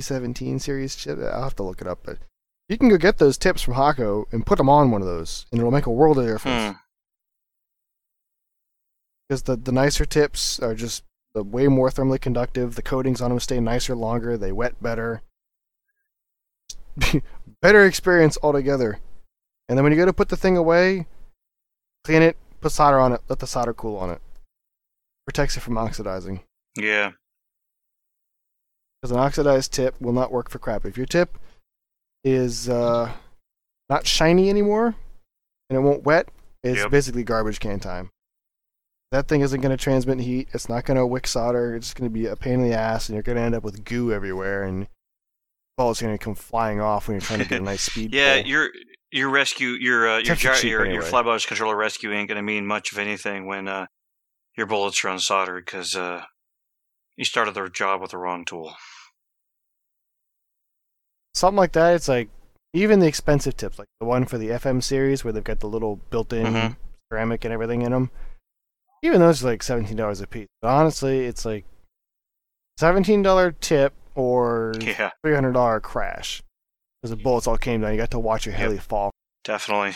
[0.00, 1.18] E17 series chip.
[1.18, 2.18] I'll have to look it up, but
[2.68, 5.46] you can go get those tips from Hakko and put them on one of those,
[5.50, 6.76] and it'll make a world of difference.
[6.76, 6.78] Hmm.
[9.28, 11.02] because the, the nicer tips are just
[11.34, 12.76] the way more thermally conductive.
[12.76, 14.36] The coatings on them stay nicer longer.
[14.36, 15.22] They wet better.
[17.60, 19.00] better experience altogether.
[19.70, 21.06] And then when you go to put the thing away,
[22.02, 24.20] clean it, put solder on it, let the solder cool on it.
[25.28, 26.40] Protects it from oxidizing.
[26.76, 27.12] Yeah.
[29.00, 30.84] Because an oxidized tip will not work for crap.
[30.84, 31.38] If your tip
[32.24, 33.12] is uh,
[33.88, 34.96] not shiny anymore
[35.68, 36.28] and it won't wet,
[36.64, 36.90] it's Yep.
[36.90, 38.10] basically garbage can time.
[39.12, 40.48] That thing isn't going to transmit heat.
[40.52, 41.76] It's not going to wick solder.
[41.76, 43.54] It's just going to be a pain in the ass, and you're going to end
[43.54, 44.88] up with goo everywhere, and
[45.78, 48.12] are going to come flying off when you're trying to get a nice speed.
[48.12, 48.50] Yeah, pull.
[48.50, 48.70] your
[49.12, 51.40] your rescue your uh, your gy- cheap your, your anyway.
[51.46, 53.86] controller rescue ain't gonna mean much of anything when uh,
[54.56, 56.22] your bullets are unsoldered because uh,
[57.16, 58.74] you started the job with the wrong tool.
[61.34, 61.94] something like that.
[61.94, 62.28] It's like
[62.72, 65.68] even the expensive tips, like the one for the FM series where they've got the
[65.68, 66.76] little built-in Mhm.
[67.12, 68.10] ceramic and everything in them.
[69.02, 70.48] Even those are like seventeen dollars a piece.
[70.60, 71.64] But honestly, it's like
[72.78, 76.42] seventeen dollar tip or Yeah, three hundred dollar crash
[77.00, 77.92] because the bullets all came down.
[77.92, 78.60] You got to watch your Yep.
[78.60, 79.10] heli fall.
[79.44, 79.94] definitely.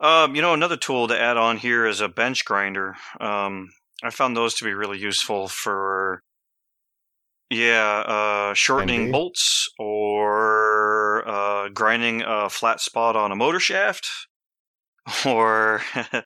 [0.00, 2.96] Um, you know, another tool to add on here is a bench grinder.
[3.20, 3.68] Um,
[4.02, 6.20] I found those to be really useful for,
[7.50, 14.08] yeah, uh, shortening bolts or uh, grinding a flat spot on a motor shaft,
[15.24, 15.82] or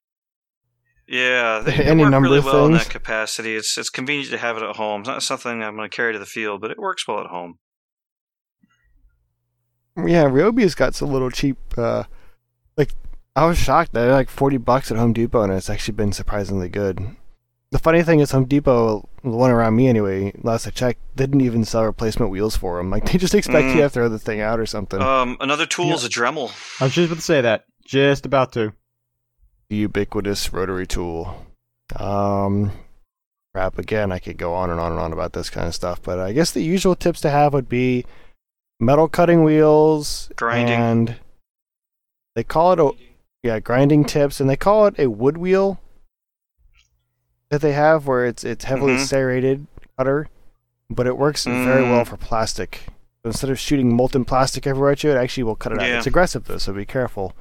[1.07, 2.85] yeah, they, Any work number really of well in things.
[2.87, 3.55] that capacity.
[3.57, 5.03] It's it's convenient to have it at home.
[5.03, 7.27] It's not something I'm going to carry to the field, but it works well at
[7.27, 7.59] home.
[9.97, 11.57] Yeah, Ryobi's got some little cheap.
[11.77, 12.05] Uh,
[12.77, 12.91] like
[13.35, 16.13] I was shocked that they're like forty bucks at Home Depot, and it's actually been
[16.13, 17.17] surprisingly good.
[17.73, 21.41] The funny thing is, Home Depot, the one around me anyway, last I checked, didn't
[21.41, 22.91] even sell replacement wheels for them.
[22.91, 23.75] Like they just expect Mm.
[23.75, 25.01] you to throw the thing out or something.
[25.03, 26.51] Um, another tool is a Dremel.
[26.81, 27.65] I was just about to say that.
[27.85, 28.73] Just about to.
[29.69, 31.45] the ubiquitous rotary tool.
[31.97, 32.71] Um,
[33.53, 33.79] crap.
[33.79, 36.19] Again, I could go on and on and on about this kind of stuff, but
[36.21, 38.05] I guess the usual tips to have would be
[38.81, 40.75] metal cutting wheels, Grinding.
[40.75, 41.17] and
[42.35, 42.91] they call it a
[43.43, 45.81] yeah grinding tips, and they call it a wood wheel
[47.51, 49.07] that they have where it's it's heavily Mhm.
[49.07, 49.67] serrated
[49.97, 50.29] cutter,
[50.91, 52.09] but it works very well Mm.
[52.09, 52.83] for plastic.
[53.23, 55.87] So instead of shooting molten plastic everywhere at you, it actually will cut it out.
[55.89, 57.33] It's aggressive though, so be careful.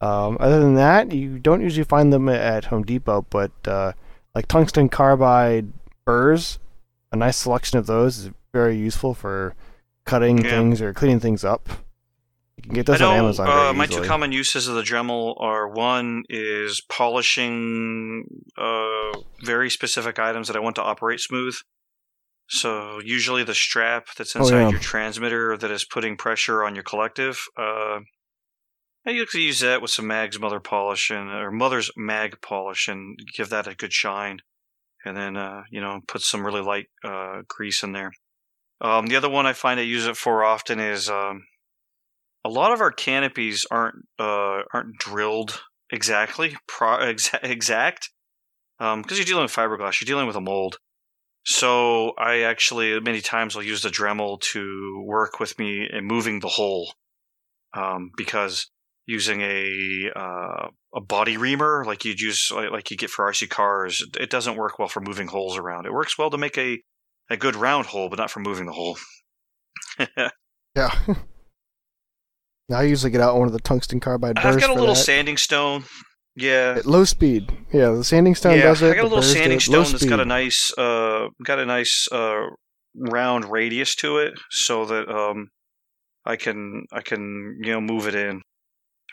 [0.00, 3.92] Um, other than that, you don't usually find them at Home Depot, but uh,
[4.34, 5.72] like tungsten carbide
[6.04, 6.58] burrs,
[7.10, 9.54] a nice selection of those is very useful for
[10.08, 10.50] cutting Yeah.
[10.50, 11.68] things or cleaning things up.
[12.56, 13.48] You can get those I know on Amazon.
[13.48, 18.24] uh, my two common uses of the Dremel are one is polishing
[18.56, 19.12] uh,
[19.44, 21.54] very specific items that I want to operate smooth.
[22.48, 24.70] So usually the strap that's Oh, inside yeah.
[24.70, 27.38] your transmitter that is putting pressure on your collective.
[27.56, 28.00] Uh,
[29.06, 33.18] I usually use that with some Mag's Mother polish and or Mother's Mag polish and
[33.36, 34.38] give that a good shine,
[35.04, 38.12] and then uh, you know put some really light uh, grease in there.
[38.80, 41.44] Um, the other one I find I use it for often is um,
[42.44, 45.60] a lot of our canopies aren't uh, aren't drilled
[45.90, 48.10] exactly pro- exa- exact
[48.78, 50.78] because you're dealing with fiberglass, you're dealing with a mold.
[51.44, 56.40] So I actually many times I'll use the Dremel to work with me in moving
[56.40, 56.92] the hole
[57.74, 58.70] um, because
[59.06, 64.04] using a uh, a body reamer like you'd use like you get for RC cars,
[64.20, 65.86] it doesn't work well for moving holes around.
[65.86, 66.80] It works well to make a
[67.30, 68.98] a good round hole, but not for moving the hole.
[70.76, 70.94] Yeah.
[72.72, 75.00] I usually get out one of the tungsten carbide I've got a little that.
[75.00, 75.84] sanding stone.
[76.36, 77.50] Yeah, At low speed.
[77.72, 78.64] Yeah, the sanding stone yeah.
[78.64, 78.92] does it.
[78.92, 82.44] I got a little sanding stone that's got a nice, uh, got a nice uh,
[82.94, 85.48] round radius to it, so that um,
[86.24, 88.42] I can I can you know move it in.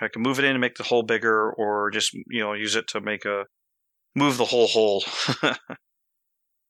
[0.02, 2.76] I can move it in and make the hole bigger, or just you know use
[2.76, 3.46] it to make a
[4.16, 5.04] move the whole hole.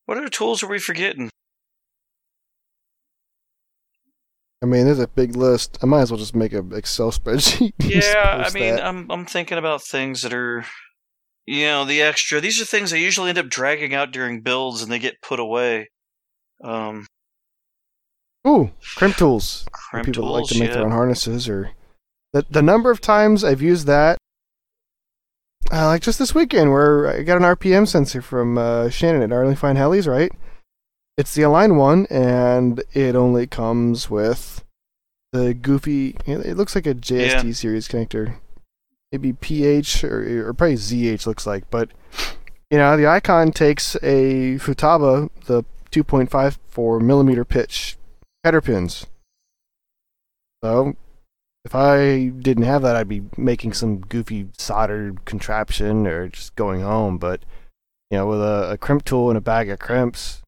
[0.05, 1.29] what other tools are we forgetting?
[4.63, 5.77] I mean, there's a big list.
[5.83, 7.73] I might as well just make an Excel spreadsheet.
[7.83, 8.85] Yeah, I mean, that.
[8.85, 10.65] I'm I'm thinking about things that are,
[11.45, 12.41] you know, the extra.
[12.41, 15.39] These are things I usually end up dragging out during builds, and they get put
[15.39, 15.89] away.
[16.63, 17.05] Um,
[18.47, 19.65] Ooh, crimp tools.
[19.71, 20.75] Crimp people that like to make yeah.
[20.75, 21.71] their own harnesses, or
[22.33, 24.17] the the number of times I've used that
[25.71, 29.31] uh, like just this weekend, where I got an RPM sensor from uh, Shannon at
[29.31, 30.31] Arlington Fine Hellies, right?
[31.17, 34.63] It's the Align one, and it only comes with
[35.31, 36.15] the goofy.
[36.25, 37.51] It looks like a JST Yeah.
[37.53, 38.35] series connector,
[39.11, 41.69] maybe PH or, or probably ZH looks like.
[41.69, 41.89] But
[42.69, 47.97] you know, the Icon takes a Futaba, the 2.54 millimeter pitch
[48.43, 49.05] header pins.
[50.63, 50.95] So
[51.65, 56.81] if I didn't have that, I'd be making some goofy soldered contraption or just going
[56.81, 57.17] home.
[57.17, 57.43] But
[58.11, 60.41] you know, with a, a crimp tool and a bag of crimps,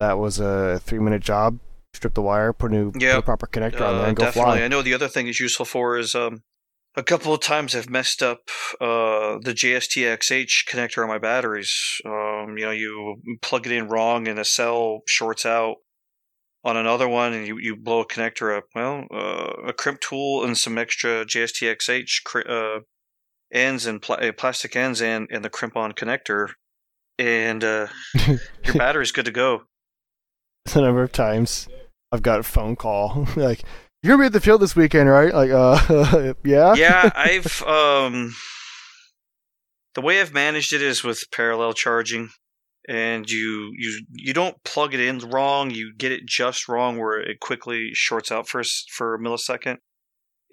[0.00, 1.58] that was a three-minute job.
[1.92, 4.24] Strip the wire, put a new put a proper connector on there, Uh, and go
[4.24, 4.56] definitely.
[4.58, 4.64] fly.
[4.64, 6.42] I know the other thing it's useful for is um,
[6.96, 8.48] a couple of times I've messed up
[8.80, 12.00] uh, the JSTXH connector on my batteries.
[12.04, 15.76] Um, you know, you plug it in wrong and the cell shorts out
[16.64, 18.64] on another one, and you, you blow a connector up.
[18.74, 22.80] Well, uh, a crimp tool and some extra JSTXH cri- uh,
[23.52, 26.48] ends and pla- uh, plastic ends and, and the crimp on connector,
[27.18, 27.88] and uh,
[28.26, 29.64] your battery's good to go.
[30.72, 31.68] the number of times
[32.10, 33.62] I've got a phone call like,
[34.02, 38.34] "You're gonna be at the field this weekend, right?" Like, uh, yeah, yeah, I've um
[39.94, 42.30] the way I've managed it is with parallel charging
[42.88, 47.18] and you you you don't plug it in wrong, you get it just wrong where
[47.20, 48.62] it quickly shorts out for
[48.92, 49.78] for a millisecond.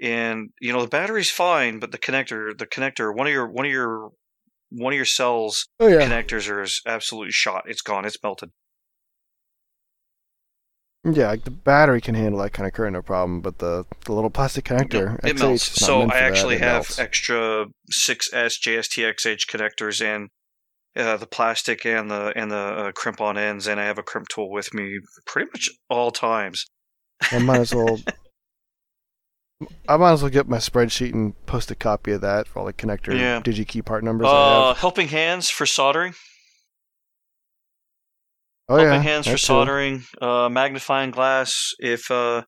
[0.01, 3.65] And you know the battery's fine, but the connector, the connector, one of your one
[3.65, 4.09] of your
[4.71, 7.63] one of your cells Oh yeah, connectors are absolutely shot.
[7.67, 8.05] It's gone.
[8.05, 8.51] It's melted.
[11.03, 11.27] yeah.
[11.27, 13.41] Like the battery can handle that kind of current, no problem.
[13.41, 15.63] But the the little plastic connector, it melts.
[15.63, 16.99] So I that, actually it have melts.
[16.99, 20.29] extra 6S JSTXH connectors and
[20.95, 24.03] uh, the plastic and the and the uh, crimp on ends, and I have a
[24.03, 26.65] crimp tool with me pretty much all times.
[27.31, 27.99] I might as well.
[29.87, 32.65] I might as well get my spreadsheet and post a copy of that for all
[32.65, 33.41] the connector Yeah.
[33.41, 36.15] DigiKey part numbers I Uh, helping hands for soldering.
[38.67, 40.03] Oh helping yeah, hands for soldering.
[40.19, 41.73] Uh, magnifying glass.
[41.77, 42.43] If uh,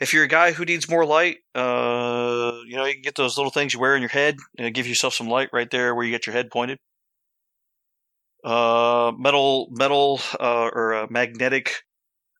[0.00, 3.36] if you're a guy who needs more light, uh, you know you can get those
[3.36, 6.04] little things you wear in your head and give yourself some light right there where
[6.04, 6.78] you get your head pointed.
[8.44, 11.82] Uh, metal, metal, uh, or uh, magnetic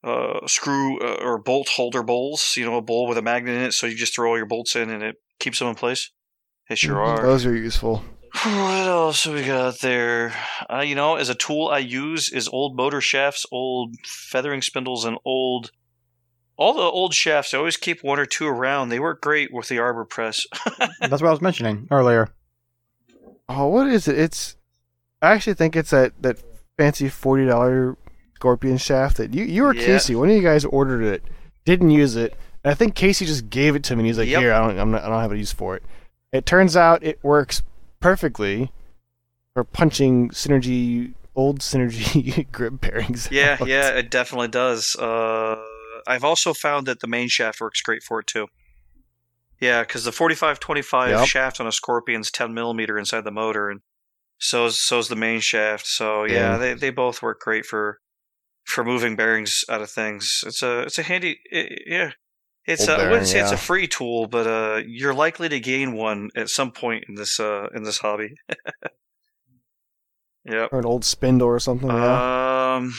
[0.03, 2.53] uh, screw uh, or bolt holder bowls.
[2.55, 4.45] You know, a bowl with a magnet in it, so you just throw all your
[4.45, 6.11] bolts in and it keeps them in place.
[6.69, 7.25] They sure Mhm, are.
[7.25, 8.03] Those are useful.
[8.31, 10.33] What else have we got there?
[10.71, 15.03] Uh, you know, as a tool I use is old motor shafts, old feathering spindles,
[15.03, 15.71] and old.
[16.55, 18.89] All the old shafts, I always keep one or two around.
[18.89, 20.45] They work great with the arbor press.
[20.99, 22.29] That's what I was mentioning earlier.
[23.47, 24.19] Oh, what is it?
[24.19, 24.55] It's.
[25.21, 26.37] I actually think it's that that
[26.77, 27.97] fancy forty dollar
[28.35, 29.85] scorpion shaft that you you or Yeah.
[29.85, 31.23] Casey, one of you guys ordered it,
[31.65, 32.33] didn't use it,
[32.63, 34.01] and I think Casey just gave it to me.
[34.01, 34.41] and He's like, Yep.
[34.41, 35.83] "Here, I don't, I'm not, I don't have a use for it."
[36.31, 37.61] It turns out it works
[37.99, 38.71] perfectly
[39.53, 43.27] for punching synergy old synergy grip bearings.
[43.31, 43.67] yeah, out.
[43.67, 44.95] yeah, it definitely does.
[44.95, 45.57] Uh,
[46.07, 48.47] I've also found that the main shaft works great for it too.
[49.59, 51.27] Yeah, because the forty-five twenty-five Yep.
[51.27, 53.81] shaft on a Scorpion's ten millimeter inside the motor, and
[54.39, 55.85] so's so's the main shaft.
[55.85, 56.57] So yeah, Yeah.
[56.57, 57.99] they they both work great for
[58.65, 60.43] for moving bearings out of things.
[60.47, 62.11] It's a it's a handy i yeah.
[62.65, 65.49] It's Old a, I wouldn't bearing, say it's a free tool, but uh, you're likely
[65.49, 68.33] to gain one at some point in this uh in this hobby.
[70.45, 71.89] yeah, or an old spindle or something.
[71.89, 72.75] yeah.
[72.77, 72.93] Um.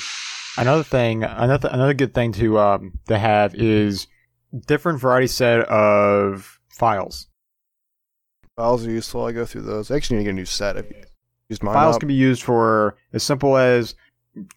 [0.58, 4.08] Another thing, another another good thing to um to have is
[4.66, 7.28] different variety set of files.
[8.56, 9.24] Files are useful.
[9.24, 9.90] I go through those.
[9.90, 10.76] I actually need to get a new set.
[11.59, 12.01] I've mine Files up.
[12.01, 13.94] can be used for as simple as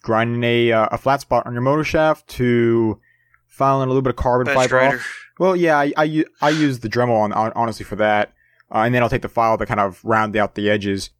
[0.02, 3.00] grinding a uh, a flat spot on your motor shaft to
[3.46, 4.96] filing a little bit of carbon Bench fiber grinder.
[4.98, 5.20] off.
[5.38, 8.32] Well, yeah, I I use the Dremel on, on, honestly for that,
[8.72, 11.10] uh, and then I'll take the file to kind of round out the edges.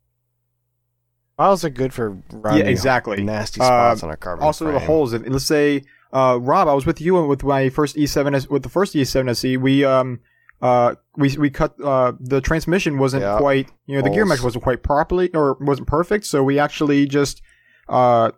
[1.36, 3.24] Files are good for rounding exactly.
[3.24, 4.44] nasty Uh, spots on a carbon.
[4.44, 5.12] also the holes.
[5.12, 5.82] If, let's say,
[6.12, 9.28] uh, Rob, I was with you with my first E7 S with the first E7
[9.30, 9.56] SE.
[9.56, 10.20] We um
[10.68, 13.38] uh we we cut uh the transmission wasn't Yeah.
[13.38, 17.06] quite you know the gear mesh wasn't quite properly or wasn't perfect, so we actually
[17.06, 17.42] just
[17.88, 18.30] uh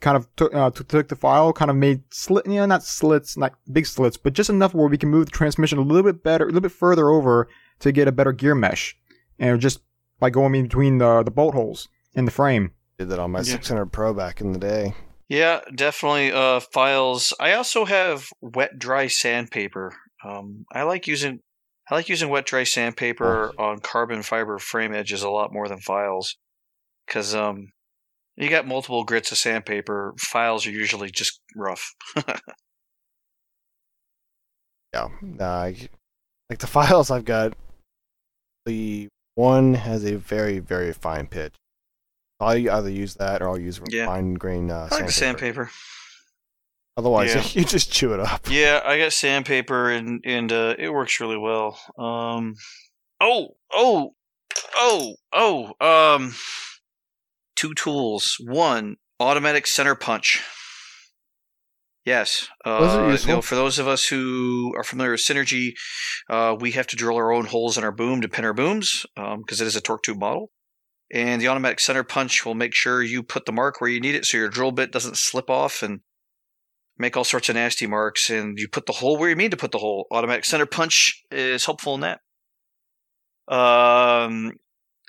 [0.00, 3.36] kind of took uh, took the file, kind of made slit you know not slits,
[3.36, 6.22] not big slits, but just enough where we can move the transmission a little bit
[6.22, 7.48] better, a little bit further over
[7.80, 8.96] to get a better gear mesh,
[9.38, 9.80] and just
[10.20, 12.70] by going in between the the bolt holes in the frame.
[12.98, 13.56] Did that on my Yeah.
[13.58, 14.94] 600 Pro back in the day.
[15.28, 16.30] Yeah, definitely.
[16.30, 17.32] Uh, files.
[17.40, 19.94] I also have wet dry sandpaper.
[20.24, 21.40] Um, I like using
[21.92, 25.78] I like using wet dry sandpaper on carbon fiber frame edges a lot more than
[25.78, 26.38] files,
[27.06, 27.72] because um,
[28.34, 30.14] you got multiple grits of sandpaper.
[30.18, 31.94] Files are usually just rough.
[34.94, 35.08] Yeah.
[35.22, 35.70] Nah,
[36.50, 37.54] like the files I've got
[38.66, 41.54] the One has a very very fine pitch.
[42.40, 44.04] I'll either use that or I'll use Yeah.
[44.04, 45.70] fine grain uh, I like the sandpaper.
[45.70, 45.70] sandpaper.
[46.96, 47.42] Otherwise, Yeah.
[47.60, 48.48] you just chew it up.
[48.50, 51.78] Yeah, I got sandpaper and and uh, it works really well.
[51.98, 52.54] Um,
[53.20, 54.14] oh, oh,
[54.76, 55.72] oh, oh.
[55.80, 56.34] Um,
[57.56, 58.36] two tools.
[58.40, 60.42] One automatic center punch.
[62.04, 62.48] Yes.
[62.64, 65.74] Uh, you know, for those of us who are familiar with Synergy,
[66.28, 69.06] uh, we have to drill our own holes in our boom to pin our booms
[69.14, 70.50] because it is a torque tube model.
[71.12, 74.16] And the automatic center punch will make sure you put the mark where you need
[74.16, 76.00] it so your drill bit doesn't slip off and
[76.98, 78.30] make all sorts of nasty marks.
[78.30, 80.06] And you put the hole where you mean to put the hole.
[80.10, 82.20] Automatic center punch is helpful in that.
[83.48, 84.52] Um,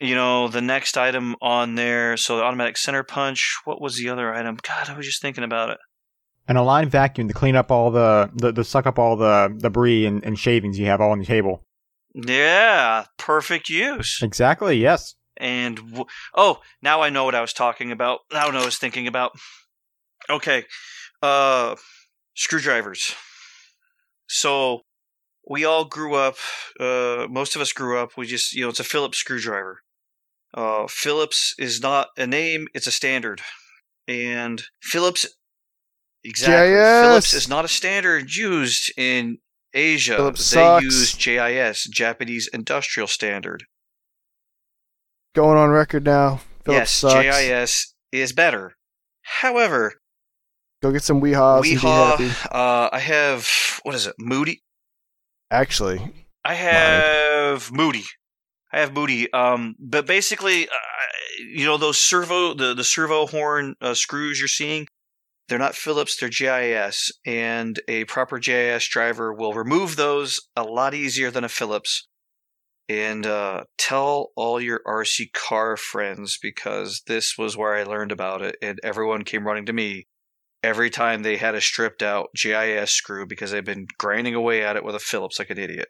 [0.02, 3.58] you know, the next item on there, so the automatic center punch.
[3.66, 4.58] What was the other item?
[4.62, 5.78] God, I was just thinking about it.
[6.48, 10.06] An aligned vacuum to clean up all the, the, the suck up all the debris
[10.06, 11.64] and, and shavings you have all on the table.
[12.14, 14.20] Yeah, perfect use.
[14.22, 14.78] Exactly.
[14.78, 15.16] Yes.
[15.38, 16.06] And w-
[16.36, 18.20] oh, now I know what I was talking about.
[18.32, 19.32] Now I know what I was thinking about.
[20.30, 20.66] Okay,
[21.24, 21.76] uh,
[22.36, 23.16] screwdrivers.
[24.28, 24.82] So
[25.50, 26.36] we all grew up.
[26.80, 28.12] Uh, most of us grew up.
[28.18, 29.80] We just you know it's a Phillips screwdriver.
[30.54, 33.42] Uh, Phillips is not a name; it's a standard.
[34.08, 35.26] And Phillips,
[36.24, 36.74] exactly.
[36.74, 37.08] JIS.
[37.08, 39.38] Phillips is not a standard used in
[39.74, 40.18] Asia.
[40.18, 40.84] Phillips they sucks.
[40.84, 43.64] use JIS, Japanese Industrial Standard.
[45.34, 46.42] Going on record now.
[46.66, 47.38] Phillips yes, sucks.
[47.38, 48.76] JIS is better.
[49.22, 49.94] However,
[50.84, 52.30] Go get some Wihas and be Wiha, happy.
[52.52, 53.48] uh, I have
[53.84, 54.16] what is it?
[54.20, 54.64] Moody.
[55.50, 56.12] Actually,
[56.44, 58.04] I have Moody.
[58.74, 59.32] I have Moody.
[59.32, 60.72] Um, but basically, uh,
[61.40, 64.86] you know those servo the the servo horn uh, screws you're seeing.
[65.48, 66.18] They're not Phillips.
[66.18, 71.50] They're JIS, and a proper JIS driver will remove those a lot easier than a
[71.50, 72.10] Phillips.
[72.90, 78.42] And uh, tell all your RC car friends because this was where I learned about
[78.42, 80.08] it, and everyone came running to me
[80.64, 84.76] every time they had a stripped out JIS screw because they've been grinding away at
[84.76, 85.90] it with a Phillips like an idiot.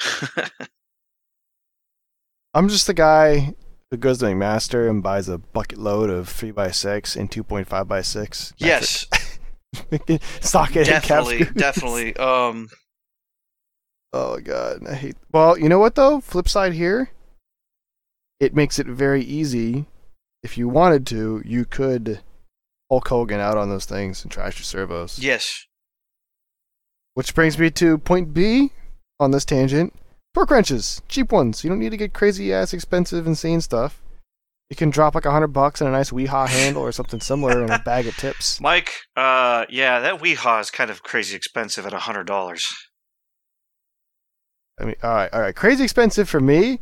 [2.54, 3.54] I'm just the guy
[3.90, 8.52] who goes to McMaster and buys a bucket load of 3x6 and 2.5x6.
[8.58, 9.06] yes,
[10.40, 12.16] Socket definitely, definitely.
[12.16, 12.68] Um,
[14.12, 15.16] Oh god, I hate.
[15.32, 16.20] Well, you know what though?
[16.20, 17.10] Flip side here,
[18.40, 19.86] it makes it very easy.
[20.42, 22.20] If you wanted to, you could
[22.92, 25.18] Hulk Hogan out on those things and trash your servos.
[25.18, 25.64] yes,
[27.14, 28.72] Which brings me to point B
[29.18, 29.94] on this tangent:
[30.34, 31.64] torque wrenches, cheap ones.
[31.64, 34.02] You don't need to get crazy ass expensive, insane stuff.
[34.68, 37.62] You can drop like a hundred bucks on a nice Wiha handle or something similar
[37.62, 38.60] and a bag of tips.
[38.60, 38.92] Mike.
[39.16, 42.66] Uh, yeah, that Wiha is kind of crazy expensive at a hundred dollars.
[44.78, 45.56] I mean, all right, all right.
[45.56, 46.80] Crazy expensive for me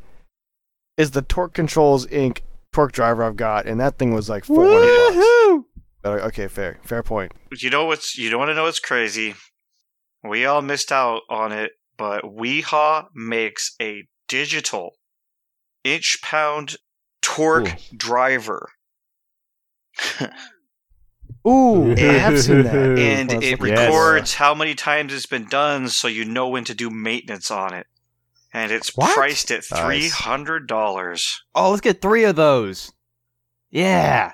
[0.97, 2.41] is the Torque Controls Inc.
[2.73, 5.67] torque driver I've got, and that thing was like four hundred bucks.
[6.05, 6.21] Woohoo!
[6.23, 7.33] Uh, Okay, fair, fair point.
[7.57, 9.35] You know what's you don't want to know what's crazy.
[10.23, 14.93] We all missed out on it, but Wiha makes a digital
[15.85, 16.77] inch pound
[17.23, 18.69] torque driver.
[21.47, 22.75] Ooh, I have seen that.
[22.99, 23.89] and Let's it look at this.
[23.89, 27.73] records how many times it's been done so you know when to do maintenance on
[27.73, 27.87] it.
[28.53, 29.15] And it's What?
[29.15, 31.43] priced at three hundred dollars.
[31.55, 32.93] Oh, let's get three of those.
[33.71, 34.33] Yeah.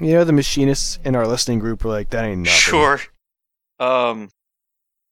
[0.00, 3.00] You know, the machinists in our listening group were like, "That ain't nothing." Sure.
[3.78, 4.30] Um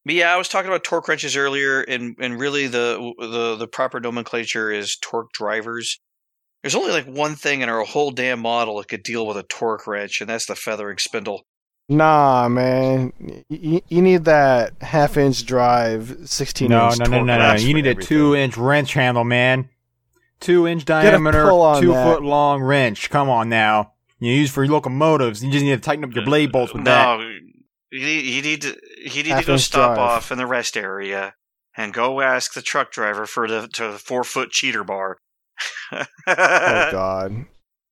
[0.04, 3.68] but yeah, I was talking about torque wrenches earlier and, and really the the the
[3.68, 6.00] proper nomenclature is torque drivers.
[6.62, 9.42] There's only like one thing in our whole damn model that could deal with a
[9.44, 11.44] torque wrench, and that's the feathering spindle.
[11.90, 13.12] Nah, man.
[13.48, 16.98] You, you need that half-inch drive, sixteen No, inch.
[16.98, 17.54] no, no, torque no, no.
[17.54, 19.68] You for need a two-inch wrench handle, man.
[20.40, 21.80] Two-inch diameter, pull on that.
[21.80, 23.08] two-foot-long wrench.
[23.10, 23.92] Come on now.
[24.20, 25.42] You use for locomotives.
[25.44, 27.18] You just need to tighten up your blade bolts with that.
[27.18, 27.28] no,
[27.90, 29.98] you need, to you need to go stop drive.
[29.98, 31.34] off in the rest area
[31.76, 35.18] and go ask the truck driver for the to the four foot cheater bar.
[35.92, 37.46] Oh God.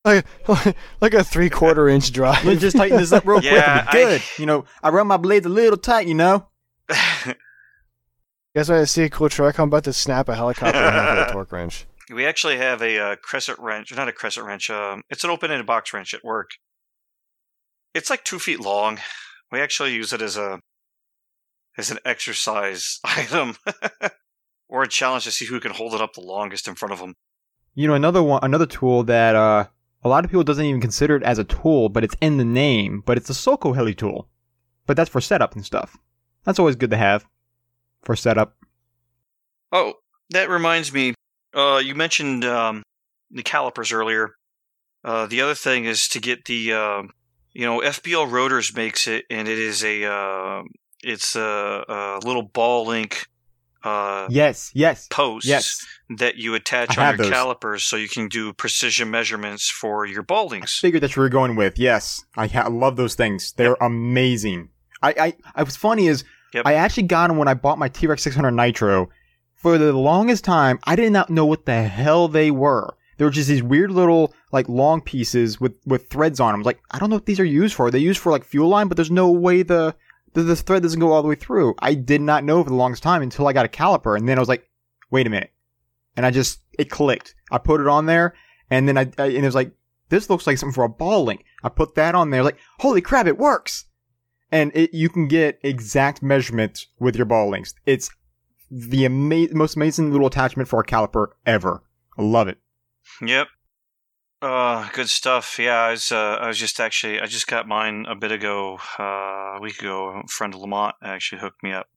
[0.04, 0.24] Like,
[1.00, 2.44] like a three-quarter inch drive.
[2.44, 3.52] Let's just tighten this up real quick.
[3.52, 4.20] Yeah, It'll good.
[4.20, 6.06] I- You know, I run my blades a little tight.
[6.08, 6.46] You know.
[8.54, 9.58] You guys I see a cool truck?
[9.58, 11.84] I'm about to snap a helicopter in with a torque wrench.
[12.12, 14.70] We actually have a uh, crescent wrench, not a crescent wrench.
[14.70, 16.50] Um, it's an open-ended box wrench at work.
[17.94, 18.98] It's like two feet long.
[19.50, 20.60] We actually use it as a
[21.78, 23.56] as an exercise item
[24.68, 26.98] or a challenge to see who can hold it up the longest in front of
[26.98, 27.14] them.
[27.74, 29.66] You know, another one, another tool that uh,
[30.02, 32.44] a lot of people doesn't even consider it as a tool, but it's in the
[32.44, 33.02] name.
[33.04, 34.28] But it's a Soko Heli tool.
[34.86, 35.98] But that's for setup and stuff.
[36.44, 37.26] That's always good to have
[38.02, 38.56] for setup.
[39.72, 39.94] Oh,
[40.30, 41.14] that reminds me.
[41.56, 42.82] Uh, you mentioned um,
[43.30, 44.34] the calipers earlier.
[45.02, 47.02] Uh, the other thing is to get the, uh,
[47.52, 50.62] you know, FBL Rotors makes it, and it is a, uh,
[51.02, 53.26] it's a, a little ball link
[53.84, 55.86] uh, Yes, yes, post yes.
[56.18, 57.32] that you attach I on your those.
[57.32, 60.78] calipers, so you can do precision measurements for your ball I links.
[60.80, 61.78] figured that you were going with.
[61.78, 63.52] Yes, I, ha- I love those things.
[63.52, 64.70] They're amazing.
[65.02, 66.24] I, I, I what's funny is
[66.54, 66.64] Yep.
[66.66, 69.08] I actually got them when I bought my T-Rex 600 Nitro.
[69.66, 72.96] For the longest time, I did not know what the hell they were.
[73.16, 76.62] They were just these weird little like long pieces with with threads on them.
[76.62, 77.90] Like I don't know what these are used for.
[77.90, 79.96] They used for like fuel line, but there's no way the
[80.34, 81.74] the, the thread doesn't go all the way through.
[81.80, 84.38] I did not know for the longest time until I got a caliper, and then
[84.38, 84.70] I was like,
[85.10, 85.50] wait a minute,
[86.16, 87.34] and I just it clicked.
[87.50, 88.34] I put it on there,
[88.70, 89.72] and then I, I and it was like
[90.10, 91.44] this looks like something for a ball link.
[91.64, 93.86] I put that on there, like holy crap, it works.
[94.52, 97.74] And it, you can get exact measurements with your ball links.
[97.84, 98.10] It's
[98.70, 101.82] the ama- most amazing little attachment for a caliper ever.
[102.18, 102.58] I love it.
[103.22, 103.48] Yep.
[104.42, 105.58] Uh, good stuff.
[105.58, 106.12] Yeah, I was.
[106.12, 107.20] Uh, I was just actually.
[107.20, 108.78] I just got mine a bit ago.
[108.98, 110.20] Uh, a week ago.
[110.24, 111.88] A friend Lamont actually hooked me up.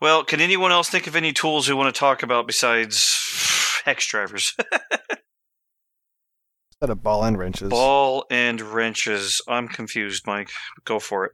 [0.00, 4.06] Well, can anyone else think of any tools we want to talk about besides hex
[4.06, 4.56] drivers?
[6.70, 7.70] Instead of ball and wrenches.
[7.70, 9.40] Ball and wrenches.
[9.46, 10.50] I'm confused, Mike.
[10.84, 11.32] Go for it.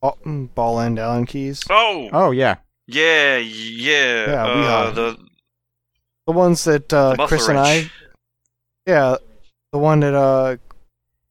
[0.00, 0.18] Ball,
[0.54, 1.64] ball end Allen keys.
[1.70, 2.56] Oh, Oh yeah,
[2.92, 4.26] yeah, yeah.
[4.26, 5.16] Yeah, we uh, the
[6.26, 7.58] The ones that uh, Chris and.
[7.58, 7.90] I.
[8.86, 9.16] Yeah,
[9.72, 10.56] the one that uh,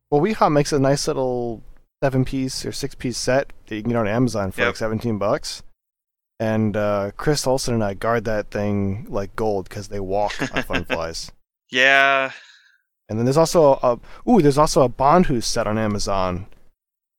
[0.09, 1.61] well, Wiha makes a nice little
[2.03, 4.67] seven piece or six piece set that you can get on Amazon for Yep.
[4.69, 5.63] like seventeen bucks.
[6.39, 10.63] And uh, Chris Olson and I guard that thing like gold because they walk on
[10.63, 11.31] Fun Flies.
[11.69, 12.31] Yeah,
[13.07, 16.47] And then there's also a ooh, there's also a Bondhus set on Amazon,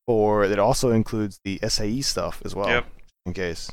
[0.05, 2.85] for that also includes the SAE stuff as well, Yep.
[3.25, 3.71] in case.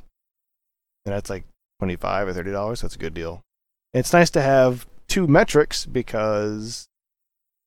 [1.11, 1.43] And that's like
[1.81, 2.83] twenty five or thirty dollars.
[2.83, 3.43] That's a good deal.
[3.93, 6.87] It's nice to have two metrics because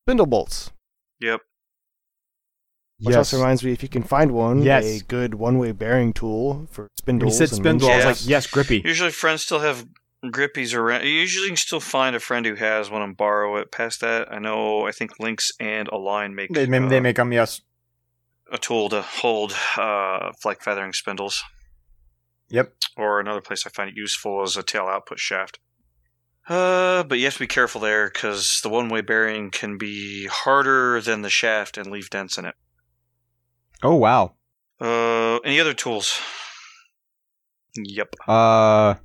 [0.06, 0.72] spindle bolts.
[1.20, 1.42] yep.
[3.00, 3.18] Which yes.
[3.34, 4.86] also reminds me, if you can find one, Yes.
[4.86, 7.38] a good one-way bearing tool for When you spindles.
[7.38, 8.22] said and spindle, I was Yes.
[8.22, 8.82] like, yes, grippy.
[8.86, 9.86] Usually, friends still have
[10.24, 11.04] grippies around.
[11.06, 13.74] Usually, you can still find a friend who has one and borrow it.
[13.74, 14.88] Past that, I know.
[14.88, 17.34] I think Lynx and Align make They, they, uh, they make them.
[17.34, 17.60] Yes.
[18.50, 21.44] a tool to hold uh, like feathering spindles.
[22.50, 22.74] Yep.
[22.98, 25.60] Or another place I find it useful is a tail output shaft.
[26.48, 31.00] Uh, but you have to be careful there because the one-way bearing can be harder
[31.00, 32.56] than the shaft and leave dents in it.
[33.82, 34.34] Oh wow.
[34.80, 36.20] Uh, any other tools?
[37.76, 38.16] Yep.
[38.28, 38.96] Uh,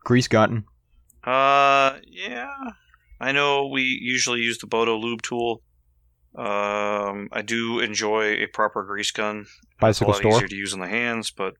[0.00, 0.64] grease gun.
[1.22, 2.48] Uh, yeah.
[3.20, 5.62] I know we usually use the Bodo lube tool.
[6.36, 9.46] Um, I do enjoy a proper grease gun.
[9.80, 10.38] Bicycle it's a lot store.
[10.38, 11.54] easier to use in the hands, but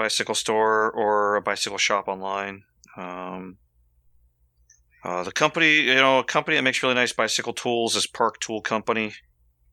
[0.00, 2.62] bicycle store or a bicycle shop online.
[2.96, 3.58] Um,
[5.04, 8.40] uh, the company, you know, a company that makes really nice bicycle tools is Park
[8.40, 9.12] Tool Company.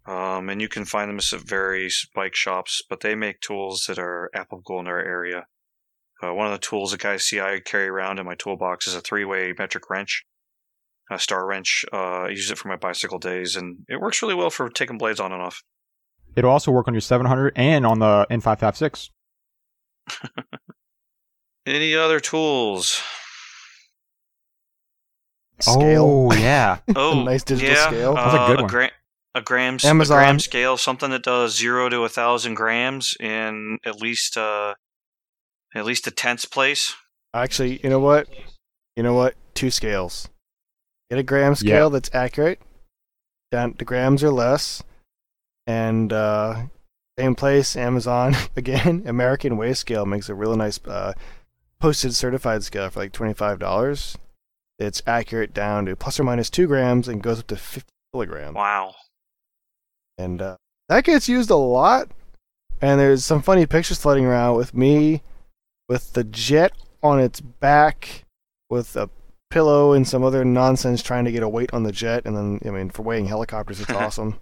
[0.06, 3.98] Um, and you can find them at various bike shops, but they make tools that
[3.98, 5.46] are applicable in our area.
[6.22, 8.96] Uh, one of the tools that guys see I carry around in my toolbox is
[8.96, 10.26] a three-way metric wrench,
[11.10, 11.86] a star wrench.
[11.94, 14.98] Uh, I use it for my bicycle days, and it works really well for taking
[14.98, 15.64] blades on and off.
[16.36, 19.10] It'll also work on your 700 and on the N556.
[21.66, 23.02] Any other tools?
[25.60, 26.30] Scale.
[26.30, 26.80] Oh yeah.
[26.96, 28.14] Oh, nice digital yeah, scale.
[28.16, 28.70] That's a good uh, one.
[28.70, 28.92] gra-
[29.36, 30.18] a grams, Amazon.
[30.18, 34.76] a gram scale, something that does zero to a thousand grams in at least uh,
[35.76, 36.96] at least a tenths place.
[37.34, 38.28] Actually, you know what?
[38.96, 39.36] You know what?
[39.54, 40.30] Two scales.
[41.10, 42.60] Get a gram scale that's accurate.
[43.52, 44.84] Down to grams or less.
[45.66, 46.64] And uh,
[47.18, 49.04] same place, Amazon again.
[49.06, 51.14] American Weigh Scale makes a really nice uh,
[51.80, 54.18] posted certified scale for like twenty five dollars.
[54.80, 58.56] It's accurate down to plus or minus two grams and goes up to fifty kilograms.
[58.56, 58.94] Wow.
[60.18, 60.56] and uh,
[60.90, 62.10] that gets used a lot.
[62.80, 65.24] And there's some funny pictures floating around with me
[65.90, 68.24] with the jet on its back
[68.70, 69.10] with a
[69.50, 72.24] pillow and some other nonsense trying to get a weight on the jet.
[72.26, 74.40] And then, I mean, for weighing helicopters, it's awesome.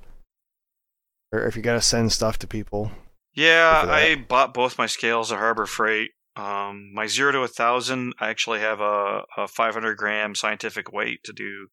[1.31, 2.91] Or if you're gonna send stuff to people.
[3.33, 3.95] Yeah, Good for that.
[3.95, 6.11] I bought both my scales at Harbor Freight.
[6.35, 11.23] Um, my zero to a thousand, I actually have a, a 500 gram scientific weight
[11.23, 11.67] to do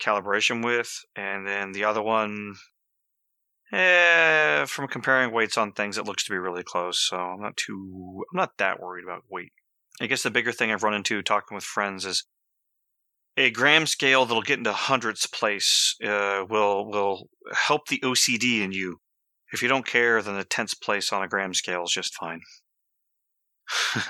[0.00, 2.56] calibration with, and then the other one,
[3.72, 7.00] eh, from comparing weights on things, it looks to be really close.
[7.08, 9.52] So I'm not too, I'm not that worried about weight.
[10.00, 12.26] I guess the bigger thing I've run into talking with friends is
[13.36, 18.72] a gram scale that'll get into hundredths place uh, will will help the OCD in
[18.72, 19.00] you.
[19.52, 22.40] If you don't care, then the tenths place on a gram scale is just fine.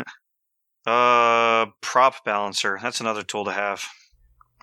[0.86, 2.78] Uh, prop balancer.
[2.80, 3.82] That's another tool to have.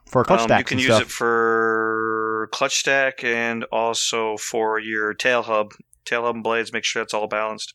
[0.09, 1.01] For clutch Um, stacks you can use stuff.
[1.01, 5.73] it for clutch stack and also for your tail hub,
[6.05, 6.71] tail hub and blades.
[6.71, 7.73] Make sure that's all balanced.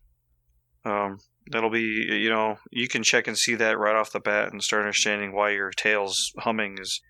[0.84, 1.18] Um,
[1.50, 4.62] that'll be you know you can check and see that right off the bat and
[4.62, 7.00] start understanding why your tail's humming is.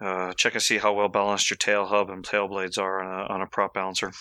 [0.00, 3.20] Uh, check and see how well balanced your tail hub and tail blades are on
[3.20, 4.12] a, on a prop balancer.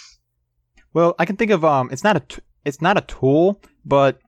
[0.91, 4.19] Well, I can think of um, it's not a t- it's not a tool, but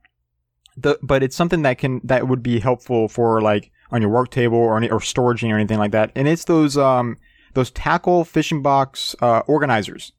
[0.76, 4.30] the but it's something that can that would be helpful for like on your work
[4.30, 6.12] table or any, or storage or anything like that.
[6.14, 7.16] And it's those um
[7.54, 10.12] those tackle fishing box uh, organizers.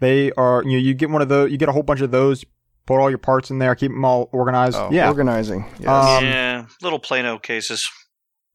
[0.00, 2.10] They are you know you get one of those you get a whole bunch of
[2.10, 2.44] those,
[2.86, 4.76] put all your parts in there, keep them all organized.
[4.76, 5.64] Oh, yeah, organizing.
[5.78, 5.88] Yes.
[5.88, 7.88] Um, yeah, little Plano cases.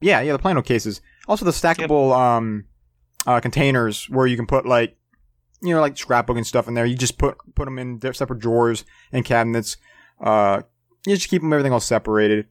[0.00, 1.00] Yeah, yeah, the Plano cases.
[1.28, 2.64] Also the stackable um
[3.26, 4.96] uh containers where you can put like
[5.62, 6.84] you know like scrapbook and stuff in there.
[6.84, 9.76] You just put put them in their separate drawers and cabinets.
[10.20, 10.62] Uh
[11.06, 12.48] you just keep them everything all separated.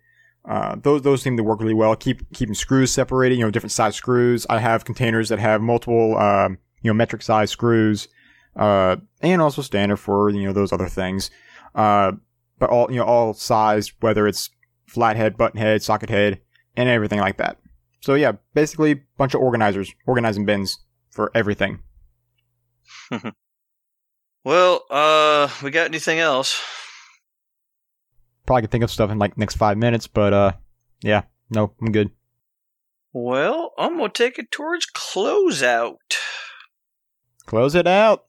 [0.48, 1.94] Uh those those seem to work really well.
[1.98, 4.46] Keep keeping screws separated, you know, different size screws.
[4.50, 8.08] I have containers that have multiple um you know metric size screws.
[8.56, 11.30] Uh and also standard for, you know, those other things.
[11.76, 12.14] Uh
[12.60, 14.50] but all you know all sized whether it's
[14.88, 16.42] flathead, buttonhead, socket head,
[16.76, 17.58] and everything like that.
[18.02, 20.80] So yeah, basically a bunch of organizers, organizing bins
[21.12, 21.80] for everything.
[24.44, 26.60] Well, uh, we got anything else?
[28.48, 30.52] Probably could think of stuff in like next five minutes, but uh,
[31.04, 32.10] yeah, no, I'm good.
[33.14, 35.98] Well, I'm gonna take it towards closeout.
[37.46, 38.26] Close it out.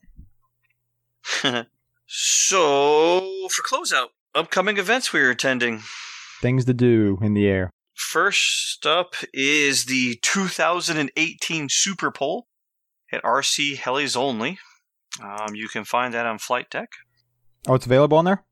[2.15, 5.83] so, for closeout, upcoming events we are attending.
[6.43, 7.71] Things to do in the air.
[7.95, 12.49] First up is the 2018 Super Bowl
[13.11, 14.59] at RC Helis only.
[15.23, 16.91] Um, you can find that on Flight Deck.
[17.67, 18.45] Oh, it's available on there.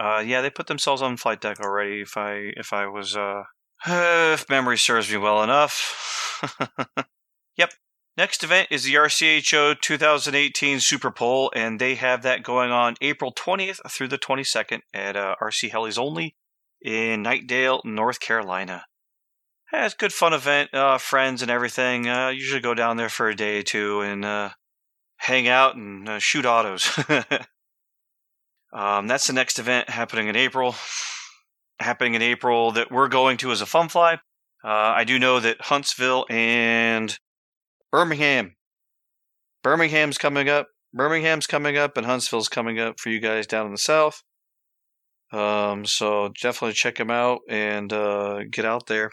[0.00, 2.00] Uh, yeah, they put themselves on Flight Deck already.
[2.00, 3.42] If I if I was uh,
[3.86, 6.48] if memory serves me well enough.
[7.58, 7.74] yep.
[8.14, 13.32] Next event is the RCHO 2018 Super Bowl, and they have that going on April
[13.32, 16.36] 20th through the 22nd at uh, RC Helis only
[16.82, 18.84] in Knightdale, North Carolina.
[19.72, 22.06] Yeah, it's a good fun event, uh, friends and everything.
[22.06, 24.50] Uh, usually go down there for a day or two and uh,
[25.16, 26.90] hang out and uh, shoot autos.
[28.74, 30.74] um, that's the next event happening in April.
[31.78, 34.16] Happening in April that we're going to as a fun fly.
[34.62, 37.18] Uh, I do know that Huntsville and
[37.92, 38.56] Birmingham.
[39.62, 40.66] Birmingham's coming up.
[40.92, 44.22] Birmingham's coming up, and Huntsville's coming up for you guys down in the south.
[45.32, 49.10] Um, so definitely check them out and uh, get out there.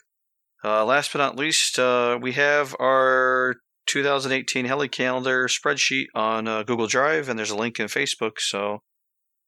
[0.64, 6.64] Uh, last but not least, uh, we have our 2018 Heli Calendar spreadsheet on uh,
[6.64, 8.40] Google Drive, and there's a link in Facebook.
[8.40, 8.80] So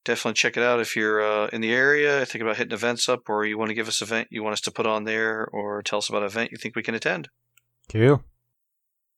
[0.06, 3.28] definitely check it out if you're uh, in the area, think about hitting events up,
[3.28, 5.46] or you want to give us an event you want us to put on there,
[5.52, 7.28] or tell us about an event you think we can attend.
[7.90, 8.24] Cool.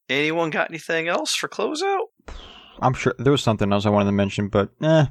[0.10, 2.08] Anyone got anything else for closeout?
[2.82, 5.06] I'm sure there was something else I wanted to mention, but eh.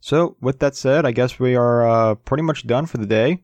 [0.00, 3.42] So with that said, I guess we are uh, pretty much done for the day.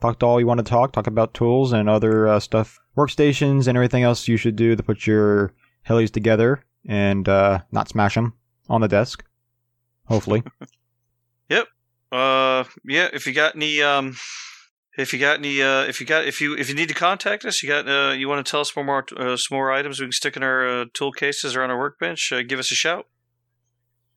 [0.00, 0.92] Talked all you want to talk.
[0.92, 4.82] Talk about tools and other uh, stuff, workstations and everything else you should do to
[4.82, 5.52] put your
[5.88, 8.34] helis together and uh, not smash them
[8.68, 9.24] on the desk.
[10.06, 10.42] Hopefully.
[11.48, 11.68] Yep.
[12.10, 13.08] Uh, yeah.
[13.12, 14.16] If you got any, um,
[14.96, 17.44] if you got any, uh, if you got, if you, if you need to contact
[17.44, 20.00] us, you got, uh, you want to tell us more, more, uh, some more items
[20.00, 22.72] we can stick in our uh, tool cases or on our workbench, uh, give us
[22.72, 23.06] a shout.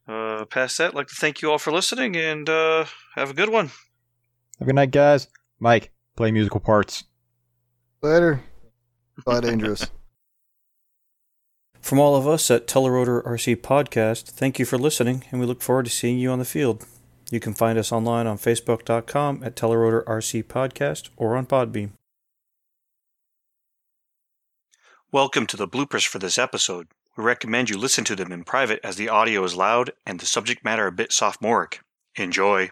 [0.07, 2.85] Uh, past that, I'd like to thank you all for listening and uh,
[3.15, 3.67] have a good one.
[3.67, 5.27] Have a good night, guys.
[5.59, 7.03] Mike, play musical parts.
[8.01, 8.41] Later.
[9.23, 9.85] Fly dangerous.
[11.81, 15.61] From all of us at Telerotor RC Podcast, thank you for listening, and we look
[15.61, 16.85] forward to seeing you on the field.
[17.31, 21.91] You can find us online on Facebook.com at Telerotor RC Podcast or on Podbean.
[25.11, 26.87] Welcome to the bloopers for this episode.
[27.17, 30.25] We recommend you listen to them in private as the audio is loud and the
[30.25, 31.81] subject matter a bit sophomoric.
[32.15, 32.71] Enjoy.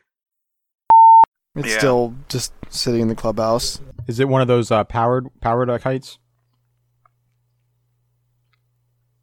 [1.55, 1.77] It's Yeah.
[1.77, 3.81] still just sitting in the clubhouse.
[4.07, 6.17] Is it one of those uh, powered powered uh, kites?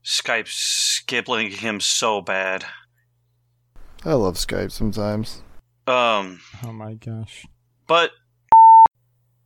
[0.04, 2.66] Skype's skipping him so bad.
[4.04, 5.42] I love Skype sometimes.
[5.86, 7.46] Um, Oh my gosh.
[7.86, 8.10] but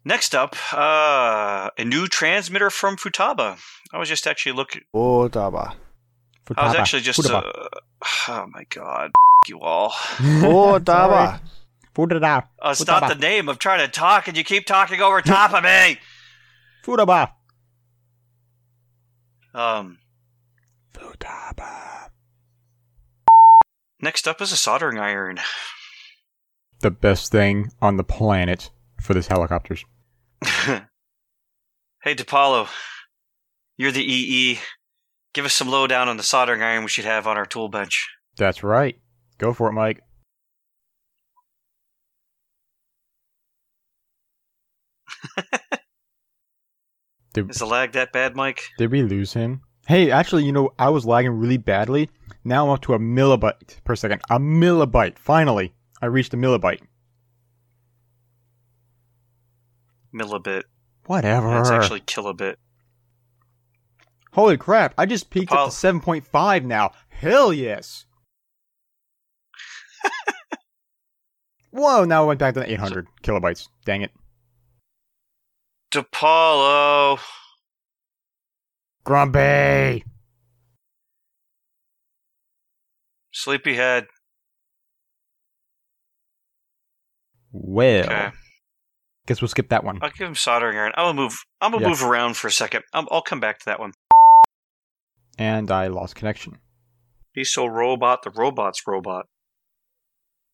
[0.05, 3.59] next up, uh, a new transmitter from Futaba.
[3.93, 4.83] I was just actually looking.
[4.95, 5.75] Oh, Futaba.
[6.57, 6.79] I was Futaba.
[6.79, 7.21] actually just.
[7.21, 7.45] Futaba.
[7.47, 7.69] Uh,
[8.29, 9.11] oh my god,
[9.49, 9.93] you all.
[10.21, 11.41] Oh, Daba.
[11.95, 12.45] Futaba.
[12.61, 13.49] Uh, it's not the name.
[13.49, 15.99] I'm trying to talk, and you keep talking over top of me.
[16.85, 17.33] Futaba.
[19.55, 19.99] Um,
[20.95, 22.11] Futaba.
[24.01, 25.39] Next up is a soldering iron.
[26.81, 28.71] The best thing on the planet.
[29.01, 29.85] for this helicopters.
[30.43, 30.81] hey,
[32.07, 32.69] DePaulo,
[33.77, 34.59] you're the EE.
[35.35, 38.09] Give us some lowdown on the soldering iron we should have on our tool bench.
[38.37, 38.99] That's right.
[39.39, 40.01] Go for it, Mike.
[47.35, 48.63] did, Is the lag that bad, Mike?
[48.79, 49.61] did we lose him?
[49.89, 52.11] Hey, actually, you know, I was lagging really badly.
[52.45, 54.21] Now I'm up to a millibyte per second.
[54.29, 55.19] A millibyte.
[55.19, 56.83] Finally, I reached a millibyte.
[60.15, 60.65] Millibit.
[61.07, 61.49] Whatever.
[61.49, 62.57] That's actually kilobit.
[64.35, 64.93] Holy crap!
[64.99, 66.91] I just peaked Paul- up to seven point five now.
[67.09, 68.05] Hell yes.
[71.71, 72.05] Whoa!
[72.05, 73.69] Now I went back to eight hundred kilobytes.
[73.87, 74.13] Dang it.
[75.93, 77.19] DePaulo.
[79.09, 80.05] Grumpy.
[83.33, 84.05] Sleepyhead.
[87.51, 88.31] Well, Okay.
[89.27, 89.99] guess we'll skip that one.
[90.03, 90.93] I'll give him soldering iron.
[90.95, 91.39] I'm gonna move.
[91.63, 91.89] I'm gonna Yeah.
[91.89, 92.85] move around for a second.
[92.93, 93.93] i I'll come back to that one.
[95.39, 96.59] And I lost connection.
[97.33, 98.25] He's so robot.
[98.25, 99.25] The robot's robot.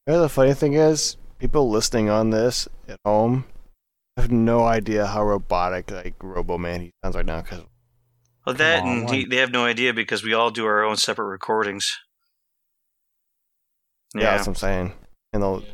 [0.06, 3.46] You know, the funny thing is, people listening on this at home
[4.16, 7.40] have no idea how robotic like Robo Man he sounds right now.
[7.40, 7.64] Because
[8.46, 10.96] Well, that on, and he, they have no idea because we all do our own
[10.96, 11.98] separate recordings.
[14.14, 14.22] yeah.
[14.22, 14.30] Yeah.
[14.36, 14.92] that's what I'm saying,
[15.32, 15.66] and they'll they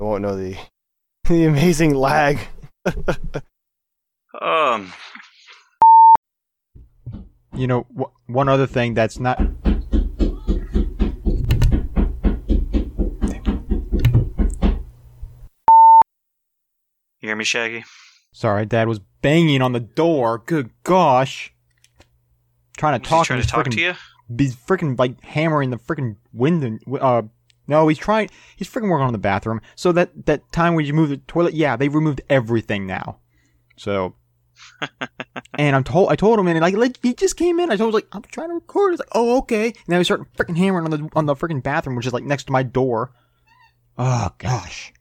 [0.00, 0.56] won't know the
[1.28, 2.38] the amazing lag.
[4.40, 4.92] um.
[7.56, 9.40] You know, w- one other thing that's not.
[17.20, 17.84] You hear me, Shaggy?
[18.32, 20.42] Sorry, Dad was banging on the door.
[20.44, 21.53] Good gosh.
[22.76, 23.26] Trying to talk.
[23.26, 23.94] trying to talk frickin- to you?
[24.38, 26.78] He's freaking like hammering the freaking window.
[26.98, 27.22] Uh,
[27.66, 28.30] no, he's trying.
[28.56, 29.60] He's freaking working on the bathroom.
[29.74, 33.18] So that that time when you move the toilet, yeah, they removed everything now.
[33.76, 34.14] So,
[35.58, 37.70] and I'm told I told him, and like like he just came in.
[37.70, 38.92] I told him like I'm trying to record.
[38.92, 39.66] He's like, oh okay.
[39.66, 42.24] And then we start freaking hammering on the on the freaking bathroom, which is like
[42.24, 43.12] next to my door.
[43.98, 44.93] Oh gosh.